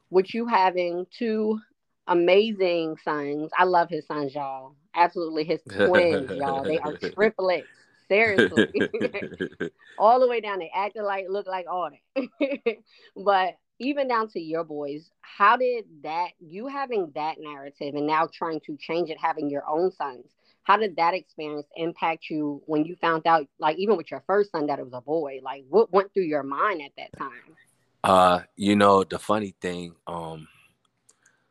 With 0.09 0.33
you 0.33 0.45
having 0.45 1.07
two 1.17 1.59
amazing 2.07 2.97
sons, 3.03 3.51
I 3.57 3.63
love 3.63 3.89
his 3.89 4.05
sons, 4.05 4.35
y'all 4.35 4.75
absolutely 4.95 5.43
his 5.43 5.61
twins, 5.63 6.31
y'all. 6.31 6.63
They 6.63 6.79
are 6.79 6.93
triplets. 7.13 7.67
Seriously. 8.07 8.67
all 9.97 10.19
the 10.19 10.27
way 10.27 10.39
down. 10.39 10.59
They 10.59 10.71
acted 10.73 11.03
like 11.03 11.25
look 11.27 11.47
like 11.47 11.65
all 11.69 11.89
that. 11.89 12.77
but 13.15 13.55
even 13.79 14.07
down 14.07 14.29
to 14.29 14.39
your 14.39 14.63
boys, 14.63 15.09
how 15.21 15.57
did 15.57 15.85
that 16.03 16.29
you 16.39 16.67
having 16.67 17.11
that 17.15 17.35
narrative 17.39 17.95
and 17.95 18.07
now 18.07 18.27
trying 18.31 18.59
to 18.61 18.77
change 18.77 19.09
it, 19.09 19.17
having 19.19 19.49
your 19.49 19.63
own 19.67 19.91
sons, 19.91 20.25
how 20.63 20.77
did 20.77 20.95
that 20.95 21.13
experience 21.13 21.67
impact 21.75 22.29
you 22.29 22.61
when 22.65 22.85
you 22.85 22.95
found 22.95 23.27
out, 23.27 23.47
like 23.59 23.77
even 23.77 23.97
with 23.97 24.09
your 24.09 24.23
first 24.25 24.51
son 24.51 24.67
that 24.67 24.79
it 24.79 24.83
was 24.83 24.93
a 24.93 25.01
boy? 25.01 25.39
Like 25.43 25.63
what 25.69 25.91
went 25.91 26.13
through 26.13 26.23
your 26.23 26.43
mind 26.43 26.81
at 26.81 26.91
that 26.97 27.17
time? 27.17 27.55
Uh, 28.03 28.41
you 28.55 28.75
know, 28.75 29.03
the 29.03 29.19
funny 29.19 29.55
thing, 29.61 29.95
um, 30.07 30.47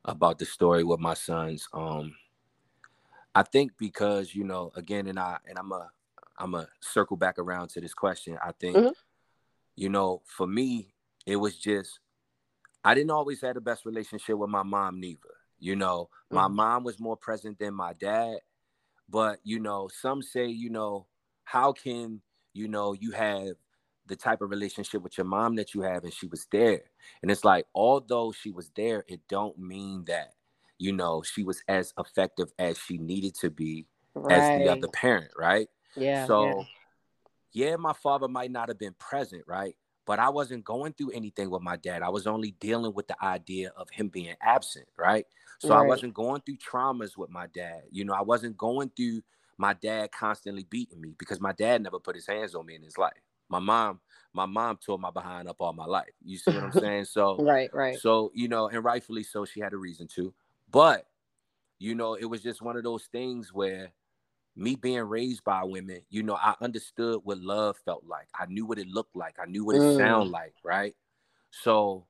about 0.04 0.38
the 0.38 0.44
story 0.44 0.84
with 0.84 1.00
my 1.00 1.14
sons, 1.14 1.66
um, 1.72 2.14
I 3.34 3.42
think 3.42 3.72
because 3.78 4.34
you 4.34 4.44
know, 4.44 4.70
again, 4.76 5.06
and 5.06 5.18
I 5.18 5.38
and 5.48 5.58
I'm 5.58 5.72
a 5.72 5.90
I'm 6.38 6.54
a 6.54 6.68
circle 6.80 7.16
back 7.16 7.38
around 7.38 7.68
to 7.70 7.80
this 7.80 7.94
question. 7.94 8.38
I 8.44 8.52
think, 8.52 8.76
mm-hmm. 8.76 8.92
you 9.76 9.88
know, 9.88 10.22
for 10.26 10.46
me, 10.46 10.94
it 11.26 11.36
was 11.36 11.56
just 11.56 12.00
I 12.84 12.94
didn't 12.94 13.10
always 13.10 13.40
have 13.40 13.54
the 13.54 13.60
best 13.60 13.86
relationship 13.86 14.36
with 14.36 14.50
my 14.50 14.62
mom 14.62 15.00
neither. 15.00 15.34
You 15.58 15.76
know, 15.76 16.10
mm-hmm. 16.32 16.36
my 16.36 16.48
mom 16.48 16.84
was 16.84 17.00
more 17.00 17.16
present 17.16 17.58
than 17.58 17.74
my 17.74 17.92
dad. 17.94 18.38
But 19.08 19.38
you 19.44 19.60
know, 19.60 19.88
some 19.92 20.22
say, 20.22 20.46
you 20.46 20.70
know, 20.70 21.06
how 21.44 21.72
can 21.72 22.20
you 22.52 22.68
know 22.68 22.92
you 22.92 23.12
have 23.12 23.54
the 24.06 24.16
type 24.16 24.42
of 24.42 24.50
relationship 24.50 25.02
with 25.02 25.16
your 25.16 25.26
mom 25.26 25.56
that 25.56 25.74
you 25.74 25.80
have 25.80 26.04
and 26.04 26.12
she 26.12 26.26
was 26.26 26.46
there 26.52 26.82
and 27.22 27.30
it's 27.30 27.42
like 27.42 27.64
although 27.74 28.32
she 28.32 28.50
was 28.50 28.70
there 28.76 29.02
it 29.08 29.18
don't 29.30 29.58
mean 29.58 30.04
that 30.06 30.34
you 30.78 30.92
know, 30.92 31.22
she 31.22 31.42
was 31.42 31.62
as 31.68 31.92
effective 31.98 32.52
as 32.58 32.78
she 32.78 32.98
needed 32.98 33.34
to 33.36 33.50
be 33.50 33.86
right. 34.14 34.38
as 34.38 34.60
the 34.60 34.68
other 34.68 34.88
parent, 34.88 35.30
right? 35.38 35.68
Yeah. 35.96 36.26
So, 36.26 36.66
yeah. 37.52 37.70
yeah, 37.70 37.76
my 37.76 37.92
father 37.92 38.28
might 38.28 38.50
not 38.50 38.68
have 38.68 38.78
been 38.78 38.94
present, 38.98 39.44
right? 39.46 39.76
But 40.06 40.18
I 40.18 40.28
wasn't 40.28 40.64
going 40.64 40.92
through 40.92 41.10
anything 41.12 41.50
with 41.50 41.62
my 41.62 41.76
dad. 41.76 42.02
I 42.02 42.10
was 42.10 42.26
only 42.26 42.52
dealing 42.60 42.92
with 42.94 43.08
the 43.08 43.22
idea 43.24 43.72
of 43.76 43.88
him 43.90 44.08
being 44.08 44.34
absent, 44.42 44.86
right? 44.98 45.26
So 45.58 45.70
right. 45.70 45.84
I 45.84 45.88
wasn't 45.88 46.14
going 46.14 46.42
through 46.42 46.58
traumas 46.58 47.16
with 47.16 47.30
my 47.30 47.46
dad. 47.54 47.82
You 47.90 48.04
know, 48.04 48.12
I 48.12 48.22
wasn't 48.22 48.56
going 48.56 48.90
through 48.96 49.22
my 49.56 49.72
dad 49.74 50.12
constantly 50.12 50.66
beating 50.68 51.00
me 51.00 51.14
because 51.18 51.40
my 51.40 51.52
dad 51.52 51.82
never 51.82 51.98
put 51.98 52.16
his 52.16 52.26
hands 52.26 52.54
on 52.54 52.66
me 52.66 52.74
in 52.74 52.82
his 52.82 52.98
life. 52.98 53.12
My 53.48 53.60
mom, 53.60 54.00
my 54.32 54.46
mom 54.46 54.78
tore 54.84 54.98
my 54.98 55.10
behind 55.10 55.48
up 55.48 55.56
all 55.60 55.72
my 55.72 55.84
life. 55.84 56.10
You 56.24 56.38
see 56.38 56.52
what 56.52 56.64
I'm 56.64 56.72
saying? 56.80 57.04
So 57.06 57.36
right, 57.42 57.72
right. 57.72 57.98
So 57.98 58.30
you 58.34 58.48
know, 58.48 58.68
and 58.68 58.84
rightfully 58.84 59.22
so, 59.22 59.44
she 59.44 59.60
had 59.60 59.72
a 59.72 59.76
reason 59.76 60.08
to. 60.16 60.34
But, 60.70 61.06
you 61.78 61.94
know, 61.94 62.14
it 62.14 62.24
was 62.24 62.42
just 62.42 62.62
one 62.62 62.76
of 62.76 62.82
those 62.82 63.04
things 63.12 63.52
where 63.52 63.92
me 64.56 64.76
being 64.76 65.02
raised 65.02 65.44
by 65.44 65.64
women, 65.64 66.00
you 66.10 66.22
know, 66.22 66.36
I 66.36 66.54
understood 66.60 67.20
what 67.24 67.38
love 67.38 67.76
felt 67.84 68.04
like. 68.06 68.28
I 68.38 68.46
knew 68.46 68.66
what 68.66 68.78
it 68.78 68.86
looked 68.86 69.16
like. 69.16 69.36
I 69.40 69.46
knew 69.46 69.64
what 69.64 69.76
it 69.76 69.80
mm. 69.82 69.96
sounded 69.96 70.30
like, 70.30 70.54
right? 70.64 70.94
So, 71.50 72.06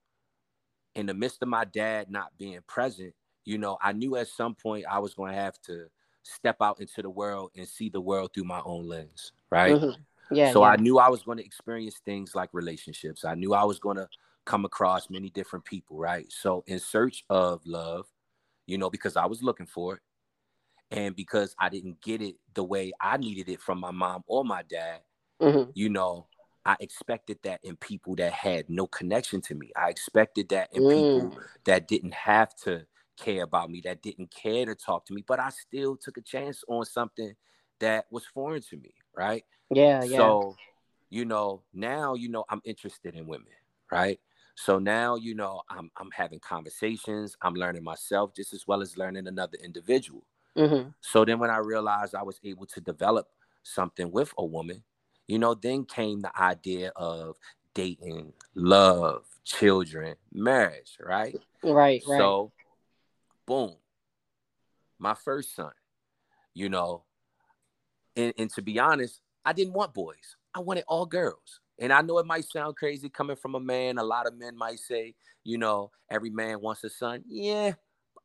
in 0.95 1.07
the 1.07 1.15
midst 1.15 1.43
of 1.43 1.49
my 1.49 1.65
dad 1.65 2.11
not 2.11 2.37
being 2.39 2.61
present, 2.67 3.15
you 3.45 3.59
know, 3.59 3.79
I 3.83 3.93
knew 3.93 4.17
at 4.17 4.29
some 4.29 4.55
point 4.55 4.85
I 4.91 4.99
was 4.99 5.15
going 5.15 5.33
to 5.33 5.41
have 5.41 5.61
to 5.63 5.87
step 6.23 6.57
out 6.61 6.81
into 6.81 7.03
the 7.03 7.11
world 7.11 7.51
and 7.57 7.67
see 7.69 7.89
the 7.89 8.01
world 8.01 8.31
through 8.35 8.45
my 8.45 8.61
own 8.65 8.87
lens, 8.87 9.33
right? 9.51 9.75
Mm-hmm. 9.75 10.01
Yeah. 10.35 10.53
So 10.53 10.63
yeah. 10.63 10.71
I 10.71 10.77
knew 10.77 10.99
I 10.99 11.09
was 11.09 11.23
going 11.23 11.39
to 11.39 11.45
experience 11.45 12.01
things 12.05 12.35
like 12.35 12.51
relationships. 12.53 13.25
I 13.25 13.35
knew 13.35 13.55
I 13.55 13.65
was 13.65 13.79
going 13.79 13.97
to 13.97 14.09
come 14.45 14.65
across 14.65 15.11
many 15.11 15.31
different 15.31 15.65
people, 15.65 15.99
right? 15.99 16.27
So 16.31 16.65
in 16.67 16.79
search 16.79 17.25
of 17.29 17.61
love, 17.67 18.07
you 18.67 18.79
know, 18.79 18.91
because 18.91 19.17
I 19.17 19.27
was 19.27 19.43
looking 19.43 19.67
for 19.67 19.95
it. 19.95 20.01
And 20.95 21.17
because 21.17 21.55
I 21.59 21.69
didn't 21.69 22.01
get 22.01 22.23
it 22.23 22.37
the 22.55 22.63
way 22.63 22.93
I 23.01 23.17
needed 23.17 23.49
it 23.49 23.61
from 23.61 23.81
my 23.81 23.91
mom 23.91 24.23
or 24.27 24.45
my 24.45 24.63
dad, 24.63 25.01
mm-hmm. 25.41 25.71
you 25.75 25.89
know, 25.89 26.29
I 26.65 26.77
expected 26.81 27.39
that 27.43 27.61
in 27.63 27.77
people 27.77 28.15
that 28.17 28.33
had 28.33 28.71
no 28.71 28.87
connection 28.87 29.41
to 29.43 29.55
me. 29.55 29.73
I 29.77 29.91
expected 29.91 30.49
that 30.51 30.71
in 30.73 30.83
mm. 30.83 30.91
people 30.91 31.43
that 31.65 31.89
didn't 31.89 32.15
have 32.15 32.55
to 32.65 32.87
care 33.19 33.43
about 33.43 33.71
me, 33.71 33.83
that 33.85 34.03
didn't 34.03 34.35
care 34.35 34.65
to 34.65 34.75
talk 34.75 35.05
to 35.07 35.15
me, 35.15 35.25
but 35.27 35.41
I 35.41 35.51
still 35.51 35.97
took 35.97 36.17
a 36.17 36.23
chance 36.23 36.65
on 36.69 36.85
something 36.85 37.35
that 37.81 38.07
was 38.11 38.25
foreign 38.25 38.63
to 38.63 38.77
me, 38.77 38.95
right? 39.15 39.45
Yeah, 39.71 40.05
yeah. 40.05 40.17
So, 40.17 40.57
you 41.11 41.25
know, 41.25 41.63
now, 41.75 42.15
you 42.15 42.29
know, 42.29 42.45
I'm 42.49 42.63
interested 42.65 43.15
in 43.15 43.27
women, 43.27 43.49
right? 43.91 44.19
So 44.57 44.79
now, 44.79 45.17
you 45.17 45.35
know, 45.35 45.63
I'm 45.69 45.91
I'm 45.97 46.11
having 46.13 46.39
conversations, 46.39 47.37
I'm 47.43 47.55
learning 47.55 47.83
myself 47.83 48.35
just 48.35 48.53
as 48.55 48.67
well 48.67 48.81
as 48.81 48.97
learning 48.97 49.27
another 49.27 49.59
individual. 49.63 50.25
Mm-hmm. 50.57 50.91
So 51.01 51.25
then 51.25 51.39
when 51.39 51.51
I 51.51 51.59
realized 51.59 52.15
I 52.15 52.23
was 52.23 52.41
able 52.45 52.67
to 52.67 52.81
develop 52.81 53.29
something 53.63 54.11
with 54.11 54.33
a 54.39 54.45
woman, 54.45 54.83
you 55.27 55.39
know, 55.39 55.55
then 55.55 55.85
came 55.85 56.21
the 56.21 56.39
idea 56.39 56.93
of 56.97 57.37
dating, 57.75 58.33
love, 58.55 59.25
children, 59.45 60.17
marriage, 60.33 60.97
right? 61.01 61.35
Right, 61.63 61.73
right. 61.73 62.03
So, 62.07 62.53
boom, 63.47 63.75
my 64.99 65.15
first 65.15 65.55
son, 65.57 65.73
you 66.55 66.69
know, 66.69 67.05
and, 68.17 68.33
and 68.39 68.51
to 68.51 68.63
be 68.63 68.79
honest, 68.79 69.21
I 69.45 69.53
didn't 69.53 69.75
want 69.75 69.95
boys. 69.95 70.37
I 70.55 70.61
wanted 70.61 70.85
all 70.87 71.07
girls. 71.07 71.61
And 71.79 71.93
I 71.93 72.03
know 72.03 72.19
it 72.19 72.27
might 72.27 72.45
sound 72.45 72.77
crazy 72.77 73.09
coming 73.09 73.37
from 73.37 73.57
a 73.57 73.61
man. 73.61 73.99
A 73.99 74.05
lot 74.05 74.27
of 74.27 74.39
men 74.39 74.57
might 74.57 74.79
say, 74.79 75.15
you 75.43 75.59
know, 75.59 75.91
every 76.09 76.31
man 76.31 76.61
wants 76.61 76.85
a 76.85 76.91
son. 76.91 77.25
Yeah, 77.29 77.73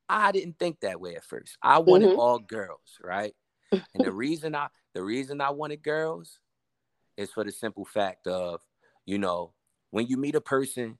I 0.09 0.31
didn't 0.31 0.57
think 0.57 0.79
that 0.79 0.99
way 0.99 1.15
at 1.15 1.23
first. 1.23 1.57
I 1.61 1.79
wanted 1.79 2.09
mm-hmm. 2.09 2.19
all 2.19 2.39
girls, 2.39 2.97
right? 3.01 3.33
and 3.71 3.83
the 3.95 4.11
reason 4.11 4.55
I 4.55 4.67
the 4.95 5.03
reason 5.03 5.39
I 5.39 5.51
wanted 5.51 5.83
girls 5.83 6.39
is 7.15 7.31
for 7.31 7.43
the 7.43 7.51
simple 7.51 7.85
fact 7.85 8.25
of, 8.27 8.61
you 9.05 9.17
know, 9.19 9.53
when 9.91 10.07
you 10.07 10.17
meet 10.17 10.35
a 10.35 10.41
person, 10.41 10.97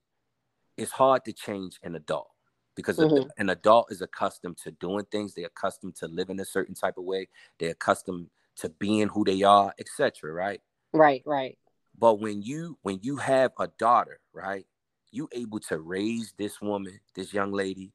it's 0.78 0.92
hard 0.92 1.26
to 1.26 1.34
change 1.34 1.80
an 1.84 1.96
adult 1.96 2.30
because 2.76 2.98
mm-hmm. 2.98 3.28
an 3.38 3.50
adult 3.50 3.92
is 3.92 4.02
accustomed 4.02 4.58
to 4.58 4.72
doing 4.72 5.06
things. 5.12 5.34
They're 5.34 5.48
accustomed 5.48 5.96
to 5.98 6.08
living 6.08 6.40
a 6.40 6.46
certain 6.46 6.76
type 6.76 6.98
of 6.98 7.04
way. 7.04 7.30
They're 7.58 7.72
accustomed 7.72 8.30
to 8.58 8.70
being 8.70 9.08
who 9.08 9.24
they 9.26 9.42
are, 9.44 9.74
etc. 9.80 10.32
Right? 10.32 10.62
Right, 10.94 11.24
right. 11.26 11.58
But 11.98 12.20
when 12.20 12.42
you 12.42 12.78
when 12.84 13.00
you 13.02 13.18
have 13.18 13.52
a 13.60 13.68
daughter, 13.80 14.20
right, 14.34 14.66
you 15.12 15.28
able 15.32 15.60
to 15.62 15.80
raise 15.80 16.34
this 16.38 16.62
woman, 16.62 17.00
this 17.16 17.34
young 17.34 17.52
lady, 17.52 17.92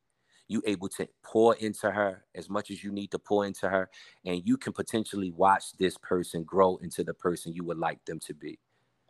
you 0.49 0.63
able 0.67 0.89
to 0.91 1.09
pour 1.23 1.55
into 1.57 1.91
her 1.91 2.25
as 2.35 2.51
much 2.51 2.71
as 2.71 2.85
you 2.85 2.93
need 2.93 3.11
to 3.11 3.19
pour 3.19 3.47
into 3.47 3.69
her, 3.69 3.91
and 4.25 4.47
you 4.47 4.57
can 4.57 4.73
potentially 4.73 5.31
watch 5.31 5.77
this 5.79 5.97
person 5.99 6.45
grow 6.45 6.77
into 6.79 7.03
the 7.03 7.15
person 7.15 7.53
you 7.53 7.65
would 7.65 7.79
like 7.79 8.05
them 8.05 8.19
to 8.21 8.35
be. 8.35 8.59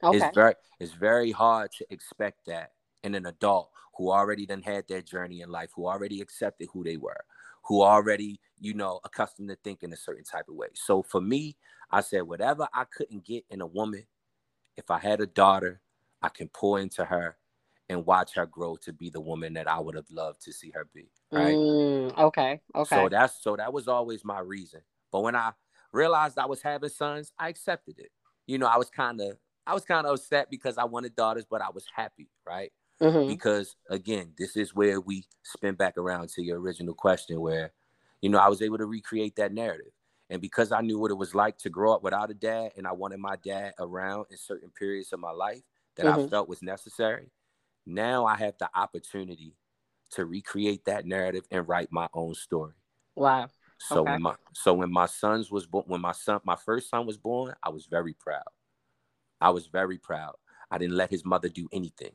Okay. 0.03 0.19
It's 0.19 0.35
very 0.35 0.55
it's 0.81 0.93
very 0.93 1.31
hard 1.33 1.73
to 1.73 1.87
expect 1.91 2.47
that 2.47 2.73
in 3.03 3.15
an 3.15 3.27
adult 3.27 3.71
who 3.97 4.11
already 4.11 4.47
then 4.47 4.63
had 4.63 4.87
their 4.89 5.03
journey 5.03 5.41
in 5.41 5.51
life, 5.51 5.71
who 5.75 5.87
already 5.87 6.21
accepted 6.21 6.69
who 6.73 6.85
they 6.85 6.97
were, 6.97 7.25
who 7.63 7.83
already, 7.83 8.41
you 8.59 8.75
know, 8.75 9.01
accustomed 9.05 9.49
to 9.49 9.57
thinking 9.57 9.93
a 9.93 9.97
certain 9.97 10.25
type 10.25 10.49
of 10.49 10.57
way. 10.57 10.69
So 10.75 11.03
for 11.03 11.21
me, 11.21 11.57
I 11.91 12.01
said 12.01 12.23
whatever 12.23 12.69
I 12.73 12.85
couldn't 12.85 13.25
get 13.25 13.45
in 13.51 13.61
a 13.61 13.67
woman, 13.67 14.05
if 14.77 14.91
I 14.91 14.99
had 14.99 15.21
a 15.21 15.27
daughter, 15.27 15.81
I 16.23 16.29
can 16.29 16.49
pour 16.49 16.81
into 16.81 17.05
her 17.05 17.37
and 17.89 18.07
watch 18.07 18.35
her 18.35 18.47
grow 18.47 18.77
to 18.77 18.93
be 18.93 19.11
the 19.11 19.21
woman 19.21 19.53
that 19.55 19.69
I 19.69 19.79
would 19.79 19.95
have 19.95 20.11
loved 20.11 20.43
to 20.43 20.53
see 20.53 20.71
her 20.75 20.89
be. 20.95 21.11
Right. 21.31 21.55
Mm, 21.55 22.17
okay. 22.19 22.61
Okay. 22.75 22.97
So 22.97 23.09
that's 23.09 23.43
so 23.43 23.57
that 23.57 23.73
was 23.73 23.89
always 23.89 24.25
my 24.25 24.41
reason. 24.41 24.81
But 25.13 25.21
when 25.21 25.37
I 25.37 25.53
realized 25.93 26.39
I 26.39 26.47
was 26.47 26.63
having 26.63 26.89
sons, 26.89 27.33
I 27.39 27.49
accepted 27.49 27.99
it. 27.99 28.11
You 28.47 28.59
know, 28.59 28.67
I 28.67 28.77
was 28.77 28.91
kind 28.91 29.21
of 29.21 29.37
I 29.67 29.75
was 29.75 29.85
kind 29.85 30.07
of 30.07 30.15
upset 30.15 30.51
because 30.51 30.79
I 30.79 30.85
wanted 30.85 31.17
daughters, 31.17 31.47
but 31.49 31.63
I 31.63 31.71
was 31.71 31.87
happy, 31.95 32.29
right? 32.47 32.73
Mm-hmm. 33.01 33.29
Because 33.29 33.77
again, 33.91 34.33
this 34.39 34.57
is 34.57 34.75
where 34.75 35.01
we 35.01 35.25
spin 35.43 35.75
back 35.75 35.99
around 35.99 36.29
to 36.31 36.43
your 36.43 36.61
original 36.61 36.95
question, 36.95 37.41
where 37.41 37.73
you 38.21 38.31
know 38.31 38.39
I 38.39 38.49
was 38.49 38.63
able 38.63 38.79
to 38.79 38.87
recreate 38.87 39.37
that 39.37 39.53
narrative. 39.53 39.93
And 40.31 40.41
because 40.41 40.73
I 40.73 40.81
knew 40.81 40.99
what 40.99 41.11
it 41.11 41.19
was 41.19 41.35
like 41.35 41.59
to 41.59 41.71
grow 41.71 41.95
up 41.95 42.03
without 42.03 42.31
a 42.31 42.35
dad, 42.35 42.73
and 42.77 42.87
I 42.87 42.93
wanted 42.93 43.19
my 43.19 43.37
dad 43.45 43.75
around 43.79 44.27
in 44.31 44.39
certain 44.39 44.71
periods 44.71 45.13
of 45.13 45.21
my 45.21 45.33
life 45.33 45.61
that 45.97 46.07
mm-hmm. 46.07 46.25
I 46.25 46.29
felt 46.29 46.49
was 46.49 46.63
necessary, 46.63 47.31
now 47.87 48.27
I 48.27 48.37
have 48.37 48.55
the 48.59 48.69
opportunity 48.75 49.57
to 50.13 50.25
recreate 50.25 50.85
that 50.85 51.07
narrative 51.07 51.45
and 51.51 51.69
write 51.69 51.89
my 51.91 52.09
own 52.15 52.35
story. 52.35 52.75
Wow. 53.17 53.49
So 53.79 54.01
okay. 54.01 54.13
when 54.13 54.23
my 54.23 54.35
so 54.53 54.73
when 54.75 54.93
my 54.93 55.07
sons 55.07 55.51
was 55.51 55.67
born, 55.67 55.85
when 55.87 56.01
my 56.01 56.13
son, 56.13 56.41
my 56.45 56.57
first 56.57 56.91
son 56.91 57.07
was 57.07 57.19
born, 57.19 57.55
I 57.63 57.69
was 57.71 57.87
very 57.87 58.15
proud. 58.15 58.45
I 59.41 59.51
was 59.51 59.67
very 59.67 59.99
proud. 59.99 60.35
I 60.71 60.79
didn't 60.79 60.97
let 60.97 61.11
his 61.11 61.25
mother 61.25 61.49
do 61.49 61.69
anything. 61.73 62.13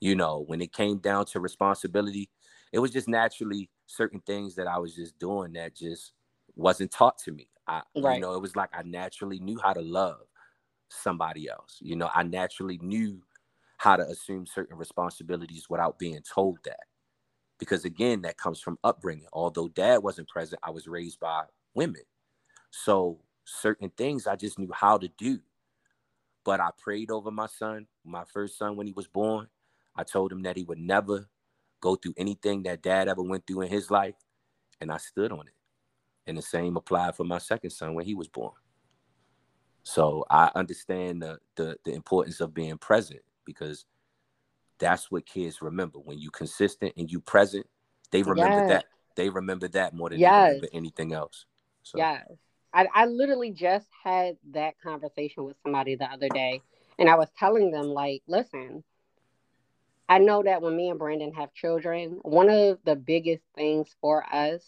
You 0.00 0.14
know, 0.16 0.44
when 0.46 0.60
it 0.62 0.72
came 0.72 0.98
down 0.98 1.26
to 1.26 1.40
responsibility, 1.40 2.30
it 2.72 2.78
was 2.78 2.90
just 2.90 3.08
naturally 3.08 3.70
certain 3.86 4.20
things 4.20 4.54
that 4.54 4.66
I 4.66 4.78
was 4.78 4.94
just 4.94 5.18
doing 5.18 5.52
that 5.52 5.76
just 5.76 6.12
wasn't 6.56 6.90
taught 6.90 7.18
to 7.18 7.32
me. 7.32 7.48
I, 7.66 7.82
right. 7.96 8.14
you 8.14 8.20
know, 8.20 8.34
it 8.34 8.42
was 8.42 8.56
like 8.56 8.70
I 8.72 8.82
naturally 8.82 9.38
knew 9.38 9.60
how 9.62 9.72
to 9.72 9.82
love 9.82 10.22
somebody 10.88 11.48
else. 11.48 11.78
You 11.80 11.96
know, 11.96 12.10
I 12.14 12.22
naturally 12.22 12.78
knew 12.82 13.22
how 13.82 13.96
to 13.96 14.06
assume 14.06 14.46
certain 14.46 14.76
responsibilities 14.76 15.66
without 15.68 15.98
being 15.98 16.20
told 16.22 16.56
that. 16.64 16.84
Because 17.58 17.84
again, 17.84 18.22
that 18.22 18.36
comes 18.36 18.60
from 18.60 18.78
upbringing. 18.84 19.26
Although 19.32 19.70
dad 19.70 20.04
wasn't 20.04 20.28
present, 20.28 20.60
I 20.62 20.70
was 20.70 20.86
raised 20.86 21.18
by 21.18 21.46
women. 21.74 22.02
So 22.70 23.18
certain 23.44 23.90
things 23.96 24.28
I 24.28 24.36
just 24.36 24.56
knew 24.56 24.70
how 24.72 24.98
to 24.98 25.08
do. 25.18 25.40
But 26.44 26.60
I 26.60 26.70
prayed 26.78 27.10
over 27.10 27.32
my 27.32 27.46
son, 27.46 27.88
my 28.04 28.22
first 28.32 28.56
son, 28.56 28.76
when 28.76 28.86
he 28.86 28.92
was 28.92 29.08
born. 29.08 29.48
I 29.96 30.04
told 30.04 30.30
him 30.30 30.42
that 30.42 30.56
he 30.56 30.62
would 30.62 30.78
never 30.78 31.28
go 31.80 31.96
through 31.96 32.14
anything 32.16 32.62
that 32.62 32.82
dad 32.82 33.08
ever 33.08 33.22
went 33.22 33.48
through 33.48 33.62
in 33.62 33.68
his 33.68 33.90
life. 33.90 34.14
And 34.80 34.92
I 34.92 34.98
stood 34.98 35.32
on 35.32 35.48
it. 35.48 35.54
And 36.28 36.38
the 36.38 36.42
same 36.42 36.76
applied 36.76 37.16
for 37.16 37.24
my 37.24 37.38
second 37.38 37.70
son 37.70 37.94
when 37.94 38.06
he 38.06 38.14
was 38.14 38.28
born. 38.28 38.54
So 39.82 40.24
I 40.30 40.52
understand 40.54 41.20
the, 41.20 41.40
the, 41.56 41.76
the 41.84 41.94
importance 41.94 42.40
of 42.40 42.54
being 42.54 42.78
present 42.78 43.22
because 43.44 43.84
that's 44.78 45.10
what 45.10 45.26
kids 45.26 45.62
remember. 45.62 45.98
When 45.98 46.18
you 46.18 46.30
consistent 46.30 46.94
and 46.96 47.10
you 47.10 47.20
present, 47.20 47.66
they 48.10 48.22
remember 48.22 48.58
yes. 48.58 48.68
that. 48.68 48.84
They 49.14 49.28
remember 49.28 49.68
that 49.68 49.94
more 49.94 50.10
than 50.10 50.18
yes. 50.18 50.60
anything 50.72 51.12
else. 51.12 51.44
So. 51.82 51.98
Yes. 51.98 52.26
I, 52.74 52.86
I 52.94 53.06
literally 53.06 53.50
just 53.50 53.86
had 54.02 54.36
that 54.52 54.80
conversation 54.82 55.44
with 55.44 55.56
somebody 55.62 55.94
the 55.94 56.06
other 56.06 56.28
day, 56.30 56.62
and 56.98 57.08
I 57.08 57.16
was 57.16 57.28
telling 57.38 57.70
them, 57.70 57.86
like, 57.86 58.22
listen, 58.26 58.82
I 60.08 60.18
know 60.18 60.42
that 60.42 60.62
when 60.62 60.76
me 60.76 60.88
and 60.88 60.98
Brandon 60.98 61.32
have 61.34 61.52
children, 61.52 62.18
one 62.22 62.48
of 62.48 62.78
the 62.84 62.96
biggest 62.96 63.42
things 63.54 63.94
for 64.00 64.24
us 64.34 64.62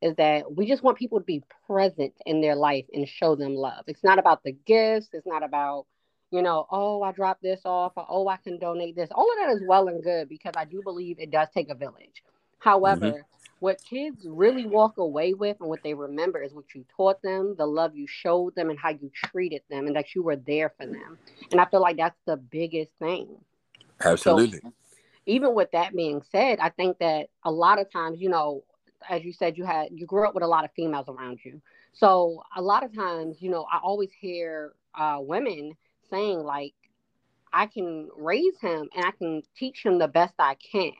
is 0.00 0.14
that 0.16 0.54
we 0.54 0.66
just 0.66 0.84
want 0.84 0.98
people 0.98 1.18
to 1.18 1.24
be 1.24 1.42
present 1.66 2.14
in 2.24 2.40
their 2.40 2.54
life 2.54 2.84
and 2.92 3.08
show 3.08 3.34
them 3.34 3.56
love. 3.56 3.84
It's 3.88 4.04
not 4.04 4.20
about 4.20 4.44
the 4.44 4.52
gifts, 4.52 5.08
it's 5.12 5.26
not 5.26 5.42
about, 5.42 5.86
you 6.30 6.42
know, 6.42 6.66
oh, 6.70 7.02
I 7.02 7.12
dropped 7.12 7.42
this 7.42 7.60
off, 7.64 7.92
or 7.96 8.06
oh, 8.08 8.28
I 8.28 8.36
can 8.36 8.58
donate 8.58 8.96
this. 8.96 9.08
All 9.12 9.30
of 9.30 9.38
that 9.38 9.54
is 9.54 9.62
well 9.66 9.88
and 9.88 10.02
good 10.02 10.28
because 10.28 10.52
I 10.56 10.64
do 10.64 10.82
believe 10.82 11.18
it 11.18 11.30
does 11.30 11.48
take 11.54 11.70
a 11.70 11.74
village. 11.74 12.22
However, 12.58 13.06
mm-hmm. 13.06 13.20
what 13.60 13.82
kids 13.82 14.26
really 14.28 14.66
walk 14.66 14.98
away 14.98 15.32
with 15.32 15.56
and 15.60 15.68
what 15.68 15.82
they 15.82 15.94
remember 15.94 16.42
is 16.42 16.52
what 16.52 16.74
you 16.74 16.84
taught 16.96 17.22
them, 17.22 17.54
the 17.56 17.66
love 17.66 17.96
you 17.96 18.06
showed 18.06 18.54
them, 18.54 18.68
and 18.68 18.78
how 18.78 18.90
you 18.90 19.10
treated 19.14 19.62
them, 19.70 19.86
and 19.86 19.96
that 19.96 20.14
you 20.14 20.22
were 20.22 20.36
there 20.36 20.72
for 20.76 20.86
them. 20.86 21.18
And 21.50 21.60
I 21.60 21.66
feel 21.66 21.80
like 21.80 21.96
that's 21.96 22.18
the 22.26 22.36
biggest 22.36 22.90
thing. 22.98 23.28
Absolutely. 24.04 24.60
So, 24.62 24.72
even 25.26 25.54
with 25.54 25.70
that 25.72 25.94
being 25.94 26.22
said, 26.30 26.58
I 26.58 26.70
think 26.70 26.98
that 26.98 27.28
a 27.44 27.50
lot 27.50 27.78
of 27.78 27.90
times, 27.92 28.20
you 28.20 28.28
know, 28.28 28.64
as 29.08 29.24
you 29.24 29.32
said, 29.32 29.56
you 29.56 29.64
had 29.64 29.88
you 29.92 30.06
grew 30.06 30.26
up 30.26 30.34
with 30.34 30.42
a 30.42 30.48
lot 30.48 30.64
of 30.64 30.70
females 30.74 31.08
around 31.08 31.38
you. 31.44 31.60
So 31.92 32.42
a 32.56 32.62
lot 32.62 32.84
of 32.84 32.94
times, 32.94 33.36
you 33.40 33.50
know, 33.50 33.66
I 33.72 33.78
always 33.78 34.10
hear 34.18 34.72
uh, 34.94 35.18
women 35.20 35.76
saying 36.10 36.40
like, 36.40 36.74
I 37.52 37.66
can 37.66 38.08
raise 38.16 38.58
him 38.60 38.88
and 38.94 39.04
I 39.04 39.10
can 39.12 39.42
teach 39.56 39.84
him 39.84 39.98
the 39.98 40.08
best 40.08 40.34
I 40.38 40.56
can, 40.56 40.92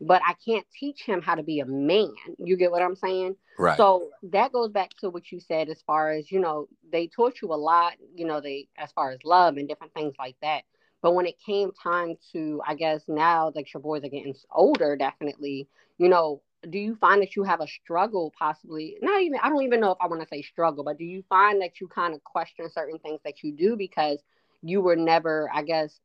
but 0.00 0.22
I 0.26 0.34
can't 0.44 0.66
teach 0.78 1.02
him 1.02 1.20
how 1.20 1.34
to 1.34 1.42
be 1.42 1.60
a 1.60 1.66
man. 1.66 2.14
You 2.38 2.56
get 2.56 2.70
what 2.70 2.82
I'm 2.82 2.96
saying? 2.96 3.36
Right. 3.58 3.76
So 3.76 4.10
that 4.24 4.52
goes 4.52 4.70
back 4.70 4.90
to 5.00 5.10
what 5.10 5.30
you 5.30 5.40
said 5.40 5.68
as 5.68 5.82
far 5.86 6.12
as, 6.12 6.30
you 6.30 6.40
know, 6.40 6.68
they 6.90 7.08
taught 7.08 7.42
you 7.42 7.52
a 7.52 7.56
lot, 7.56 7.94
you 8.14 8.26
know, 8.26 8.40
they 8.40 8.68
as 8.78 8.90
far 8.92 9.10
as 9.10 9.18
love 9.24 9.56
and 9.56 9.68
different 9.68 9.94
things 9.94 10.14
like 10.18 10.36
that. 10.42 10.62
But 11.02 11.14
when 11.14 11.26
it 11.26 11.36
came 11.44 11.72
time 11.72 12.16
to, 12.32 12.60
I 12.66 12.74
guess 12.74 13.02
now 13.06 13.52
like 13.54 13.72
your 13.72 13.82
boys 13.82 14.02
are 14.02 14.08
getting 14.08 14.34
older, 14.50 14.96
definitely, 14.96 15.68
you 15.98 16.08
know, 16.08 16.40
do 16.70 16.78
you 16.78 16.96
find 16.96 17.22
that 17.22 17.36
you 17.36 17.42
have 17.42 17.60
a 17.60 17.66
struggle 17.66 18.32
possibly 18.38 18.96
not 19.02 19.20
even 19.22 19.38
i 19.42 19.48
don't 19.48 19.62
even 19.62 19.80
know 19.80 19.90
if 19.90 19.98
i 20.00 20.06
want 20.06 20.20
to 20.20 20.28
say 20.28 20.42
struggle 20.42 20.84
but 20.84 20.98
do 20.98 21.04
you 21.04 21.22
find 21.28 21.60
that 21.60 21.80
you 21.80 21.88
kind 21.88 22.14
of 22.14 22.22
question 22.24 22.68
certain 22.70 22.98
things 22.98 23.20
that 23.24 23.42
you 23.42 23.52
do 23.52 23.76
because 23.76 24.18
you 24.62 24.80
were 24.80 24.96
never 24.96 25.50
i 25.54 25.62
guess 25.62 26.00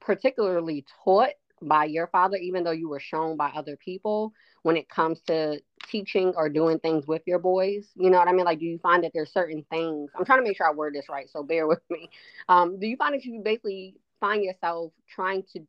particularly 0.00 0.84
taught 1.04 1.30
by 1.62 1.84
your 1.84 2.06
father 2.08 2.36
even 2.36 2.62
though 2.62 2.70
you 2.70 2.88
were 2.88 3.00
shown 3.00 3.36
by 3.36 3.48
other 3.54 3.76
people 3.76 4.32
when 4.62 4.76
it 4.76 4.88
comes 4.88 5.20
to 5.26 5.60
teaching 5.88 6.32
or 6.36 6.48
doing 6.48 6.78
things 6.78 7.06
with 7.06 7.22
your 7.26 7.38
boys? 7.38 7.88
You 7.94 8.10
know 8.10 8.18
what 8.18 8.28
i 8.28 8.32
mean? 8.32 8.44
Like 8.44 8.58
do 8.58 8.66
you 8.66 8.78
find 8.78 9.04
that 9.04 9.12
there's 9.14 9.32
certain 9.32 9.64
things 9.70 10.10
i'm 10.16 10.24
trying 10.24 10.40
to 10.40 10.44
make 10.44 10.56
sure 10.56 10.68
i 10.68 10.72
word 10.72 10.94
this 10.94 11.08
right 11.08 11.28
so 11.30 11.42
bear 11.42 11.66
with 11.66 11.80
me. 11.90 12.08
Um, 12.48 12.78
do 12.78 12.86
you 12.86 12.96
find 12.96 13.14
that 13.14 13.24
you 13.24 13.40
basically 13.42 13.96
find 14.20 14.42
yourself 14.42 14.92
trying 15.08 15.44
to 15.54 15.60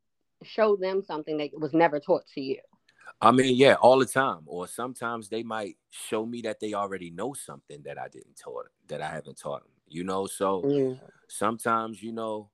show 0.42 0.76
them 0.76 1.02
something 1.02 1.38
that 1.38 1.58
was 1.58 1.72
never 1.72 1.98
taught 1.98 2.26
to 2.34 2.40
you 2.40 2.60
I 3.20 3.30
mean, 3.30 3.56
yeah, 3.56 3.74
all 3.74 3.98
the 3.98 4.06
time. 4.06 4.42
Or 4.46 4.66
sometimes 4.66 5.28
they 5.28 5.42
might 5.42 5.76
show 5.90 6.26
me 6.26 6.42
that 6.42 6.60
they 6.60 6.74
already 6.74 7.10
know 7.10 7.32
something 7.32 7.82
that 7.84 7.98
I 7.98 8.08
didn't 8.08 8.36
taught 8.36 8.66
that 8.88 9.00
I 9.00 9.08
haven't 9.08 9.38
taught 9.38 9.62
them. 9.62 9.72
You 9.88 10.04
know, 10.04 10.26
so 10.26 10.66
yeah. 10.68 10.94
sometimes 11.28 12.02
you 12.02 12.12
know, 12.12 12.50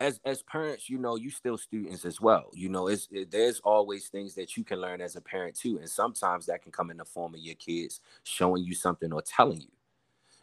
as 0.00 0.20
as 0.24 0.42
parents, 0.44 0.88
you 0.88 0.98
know, 0.98 1.16
you 1.16 1.30
still 1.30 1.58
students 1.58 2.04
as 2.04 2.20
well. 2.20 2.50
You 2.54 2.68
know, 2.68 2.88
it's 2.88 3.08
it, 3.10 3.30
there's 3.30 3.60
always 3.60 4.08
things 4.08 4.34
that 4.36 4.56
you 4.56 4.64
can 4.64 4.80
learn 4.80 5.00
as 5.00 5.16
a 5.16 5.20
parent 5.20 5.56
too, 5.56 5.78
and 5.78 5.88
sometimes 5.88 6.46
that 6.46 6.62
can 6.62 6.72
come 6.72 6.90
in 6.90 6.96
the 6.96 7.04
form 7.04 7.34
of 7.34 7.40
your 7.40 7.56
kids 7.56 8.00
showing 8.22 8.62
you 8.62 8.74
something 8.74 9.12
or 9.12 9.22
telling 9.22 9.60
you. 9.60 9.77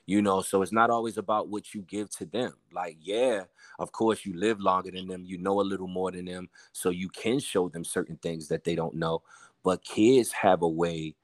You 0.07 0.21
know, 0.21 0.41
so 0.41 0.61
it's 0.61 0.71
not 0.71 0.91
always 0.91 1.17
about 1.17 1.49
what 1.49 1.73
you 1.73 1.81
give 1.81 2.09
to 2.17 2.25
them. 2.25 2.53
Like, 2.71 2.97
yeah, 3.01 3.45
of 3.79 3.91
course, 3.91 4.25
you 4.25 4.37
live 4.37 4.59
longer 4.59 4.91
than 4.91 5.07
them, 5.07 5.25
you 5.25 5.39
know 5.39 5.61
a 5.61 5.63
little 5.63 5.87
more 5.87 6.11
than 6.11 6.25
them, 6.25 6.49
so 6.73 6.91
you 6.91 7.09
can 7.09 7.39
show 7.39 7.69
them 7.69 7.83
certain 7.83 8.17
things 8.17 8.47
that 8.49 8.63
they 8.63 8.75
don't 8.75 8.95
know. 8.95 9.23
But 9.63 9.83
kids 9.83 10.31
have 10.31 10.61
a 10.61 10.69
way 10.69 11.15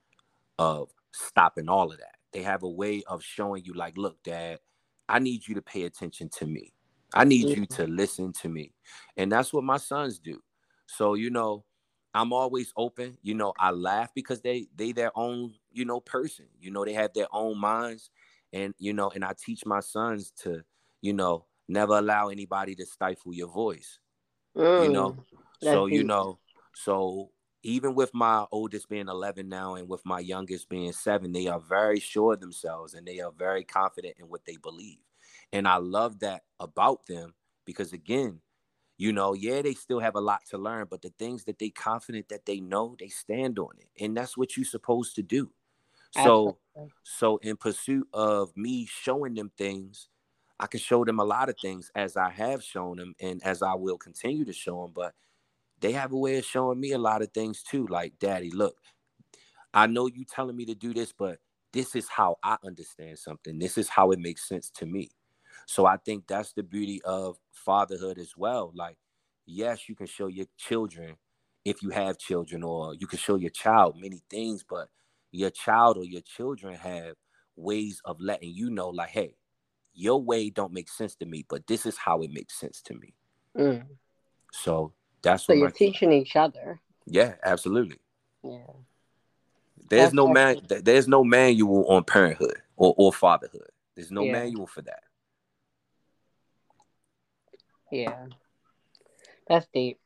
of 0.57 0.89
stopping 1.11 1.69
all 1.69 1.91
of 1.91 1.99
that. 1.99 2.15
They 2.33 2.41
have 2.41 2.63
a 2.63 2.69
way 2.69 3.03
of 3.07 3.23
showing 3.23 3.63
you, 3.65 3.73
like, 3.73 3.97
look, 3.97 4.21
dad, 4.23 4.59
I 5.07 5.19
need 5.19 5.47
you 5.47 5.53
to 5.55 5.61
pay 5.61 5.83
attention 5.83 6.29
to 6.37 6.47
me. 6.47 6.73
I 7.13 7.25
need 7.25 7.47
mm-hmm. 7.47 7.61
you 7.61 7.65
to 7.67 7.87
listen 7.87 8.31
to 8.41 8.49
me. 8.49 8.73
And 9.17 9.31
that's 9.31 9.53
what 9.53 9.63
my 9.63 9.77
sons 9.77 10.17
do. 10.17 10.41
So, 10.87 11.13
you 11.15 11.29
know, 11.29 11.65
I'm 12.13 12.33
always 12.33 12.73
open. 12.75 13.17
You 13.21 13.35
know, 13.35 13.53
I 13.59 13.71
laugh 13.71 14.13
because 14.13 14.41
they 14.41 14.67
they 14.75 14.91
their 14.91 15.11
own, 15.15 15.53
you 15.71 15.85
know, 15.85 15.99
person. 15.99 16.45
You 16.59 16.71
know, 16.71 16.85
they 16.85 16.93
have 16.93 17.13
their 17.13 17.27
own 17.31 17.57
minds. 17.57 18.09
And, 18.53 18.73
you 18.77 18.93
know, 18.93 19.09
and 19.09 19.23
I 19.23 19.33
teach 19.37 19.65
my 19.65 19.79
sons 19.79 20.31
to, 20.43 20.61
you 21.01 21.13
know, 21.13 21.45
never 21.67 21.97
allow 21.97 22.29
anybody 22.29 22.75
to 22.75 22.85
stifle 22.85 23.33
your 23.33 23.47
voice. 23.47 23.99
Mm, 24.57 24.83
you 24.83 24.89
know. 24.91 25.17
So, 25.61 25.87
deep. 25.87 25.97
you 25.97 26.03
know, 26.03 26.39
so 26.73 27.31
even 27.63 27.93
with 27.93 28.13
my 28.13 28.45
oldest 28.51 28.89
being 28.89 29.07
11 29.07 29.47
now 29.47 29.75
and 29.75 29.87
with 29.87 30.01
my 30.05 30.19
youngest 30.19 30.69
being 30.69 30.91
seven, 30.91 31.31
they 31.31 31.47
are 31.47 31.59
very 31.59 31.99
sure 31.99 32.33
of 32.33 32.39
themselves 32.39 32.93
and 32.93 33.07
they 33.07 33.19
are 33.19 33.31
very 33.37 33.63
confident 33.63 34.15
in 34.19 34.25
what 34.25 34.45
they 34.45 34.57
believe. 34.57 34.99
And 35.53 35.67
I 35.67 35.77
love 35.77 36.19
that 36.19 36.43
about 36.59 37.05
them 37.05 37.33
because, 37.65 37.93
again, 37.93 38.41
you 38.97 39.13
know, 39.13 39.33
yeah, 39.33 39.61
they 39.61 39.73
still 39.73 39.99
have 39.99 40.15
a 40.15 40.21
lot 40.21 40.41
to 40.49 40.57
learn, 40.57 40.87
but 40.89 41.01
the 41.01 41.13
things 41.17 41.43
that 41.45 41.59
they 41.59 41.69
confident 41.69 42.29
that 42.29 42.45
they 42.45 42.59
know, 42.59 42.95
they 42.99 43.07
stand 43.07 43.59
on 43.59 43.71
it. 43.79 44.03
And 44.03 44.15
that's 44.15 44.37
what 44.37 44.55
you're 44.55 44.65
supposed 44.65 45.15
to 45.15 45.23
do. 45.23 45.51
So, 46.11 46.57
so 47.03 47.37
in 47.37 47.57
pursuit 47.57 48.07
of 48.13 48.55
me 48.55 48.85
showing 48.85 49.33
them 49.33 49.51
things, 49.57 50.09
I 50.59 50.67
can 50.67 50.79
show 50.79 51.03
them 51.03 51.19
a 51.19 51.23
lot 51.23 51.49
of 51.49 51.55
things 51.59 51.91
as 51.95 52.15
I 52.15 52.29
have 52.29 52.63
shown 52.63 52.97
them 52.97 53.15
and 53.19 53.41
as 53.43 53.61
I 53.63 53.73
will 53.73 53.97
continue 53.97 54.45
to 54.45 54.53
show 54.53 54.83
them. 54.83 54.91
But 54.93 55.13
they 55.79 55.93
have 55.93 56.11
a 56.11 56.17
way 56.17 56.37
of 56.37 56.45
showing 56.45 56.79
me 56.79 56.91
a 56.91 56.97
lot 56.97 57.21
of 57.21 57.31
things 57.31 57.63
too. 57.63 57.87
Like, 57.87 58.19
Daddy, 58.19 58.51
look, 58.51 58.77
I 59.73 59.87
know 59.87 60.07
you 60.07 60.25
telling 60.25 60.55
me 60.55 60.65
to 60.65 60.75
do 60.75 60.93
this, 60.93 61.13
but 61.13 61.39
this 61.73 61.95
is 61.95 62.07
how 62.09 62.37
I 62.43 62.57
understand 62.63 63.17
something. 63.17 63.57
This 63.57 63.77
is 63.77 63.89
how 63.89 64.11
it 64.11 64.19
makes 64.19 64.47
sense 64.47 64.69
to 64.71 64.85
me. 64.85 65.09
So 65.65 65.85
I 65.85 65.97
think 65.97 66.27
that's 66.27 66.53
the 66.53 66.63
beauty 66.63 67.01
of 67.03 67.37
fatherhood 67.53 68.17
as 68.17 68.33
well. 68.35 68.71
Like, 68.75 68.97
yes, 69.45 69.87
you 69.87 69.95
can 69.95 70.07
show 70.07 70.27
your 70.27 70.47
children 70.57 71.15
if 71.63 71.81
you 71.81 71.89
have 71.91 72.17
children, 72.17 72.63
or 72.63 72.95
you 72.95 73.07
can 73.07 73.19
show 73.19 73.35
your 73.35 73.51
child 73.51 73.95
many 73.99 74.21
things, 74.29 74.65
but 74.67 74.89
your 75.31 75.49
child 75.49 75.97
or 75.97 76.05
your 76.05 76.21
children 76.21 76.75
have 76.75 77.15
ways 77.55 78.01
of 78.05 78.19
letting 78.19 78.51
you 78.51 78.69
know, 78.69 78.89
like, 78.89 79.09
hey, 79.09 79.35
your 79.93 80.21
way 80.21 80.49
don't 80.49 80.73
make 80.73 80.89
sense 80.89 81.15
to 81.15 81.25
me, 81.25 81.45
but 81.49 81.67
this 81.67 81.85
is 81.85 81.97
how 81.97 82.21
it 82.21 82.31
makes 82.31 82.59
sense 82.59 82.81
to 82.81 82.93
me. 82.93 83.13
Mm. 83.57 83.85
So 84.51 84.93
that's 85.21 85.45
so 85.45 85.53
you're 85.53 85.69
teaching 85.69 86.11
each 86.11 86.35
other. 86.35 86.79
Yeah, 87.05 87.35
absolutely. 87.43 87.97
Yeah. 88.43 88.57
There's 89.89 90.03
That's 90.03 90.13
no 90.13 90.27
man. 90.27 90.61
There's 90.67 91.07
no 91.07 91.23
manual 91.23 91.85
on 91.87 92.05
parenthood 92.05 92.61
or, 92.77 92.93
or 92.97 93.11
fatherhood. 93.11 93.69
There's 93.95 94.11
no 94.11 94.23
yeah. 94.23 94.31
manual 94.31 94.67
for 94.67 94.81
that. 94.83 95.03
Yeah, 97.91 98.27
that's 99.49 99.67
deep. 99.73 99.99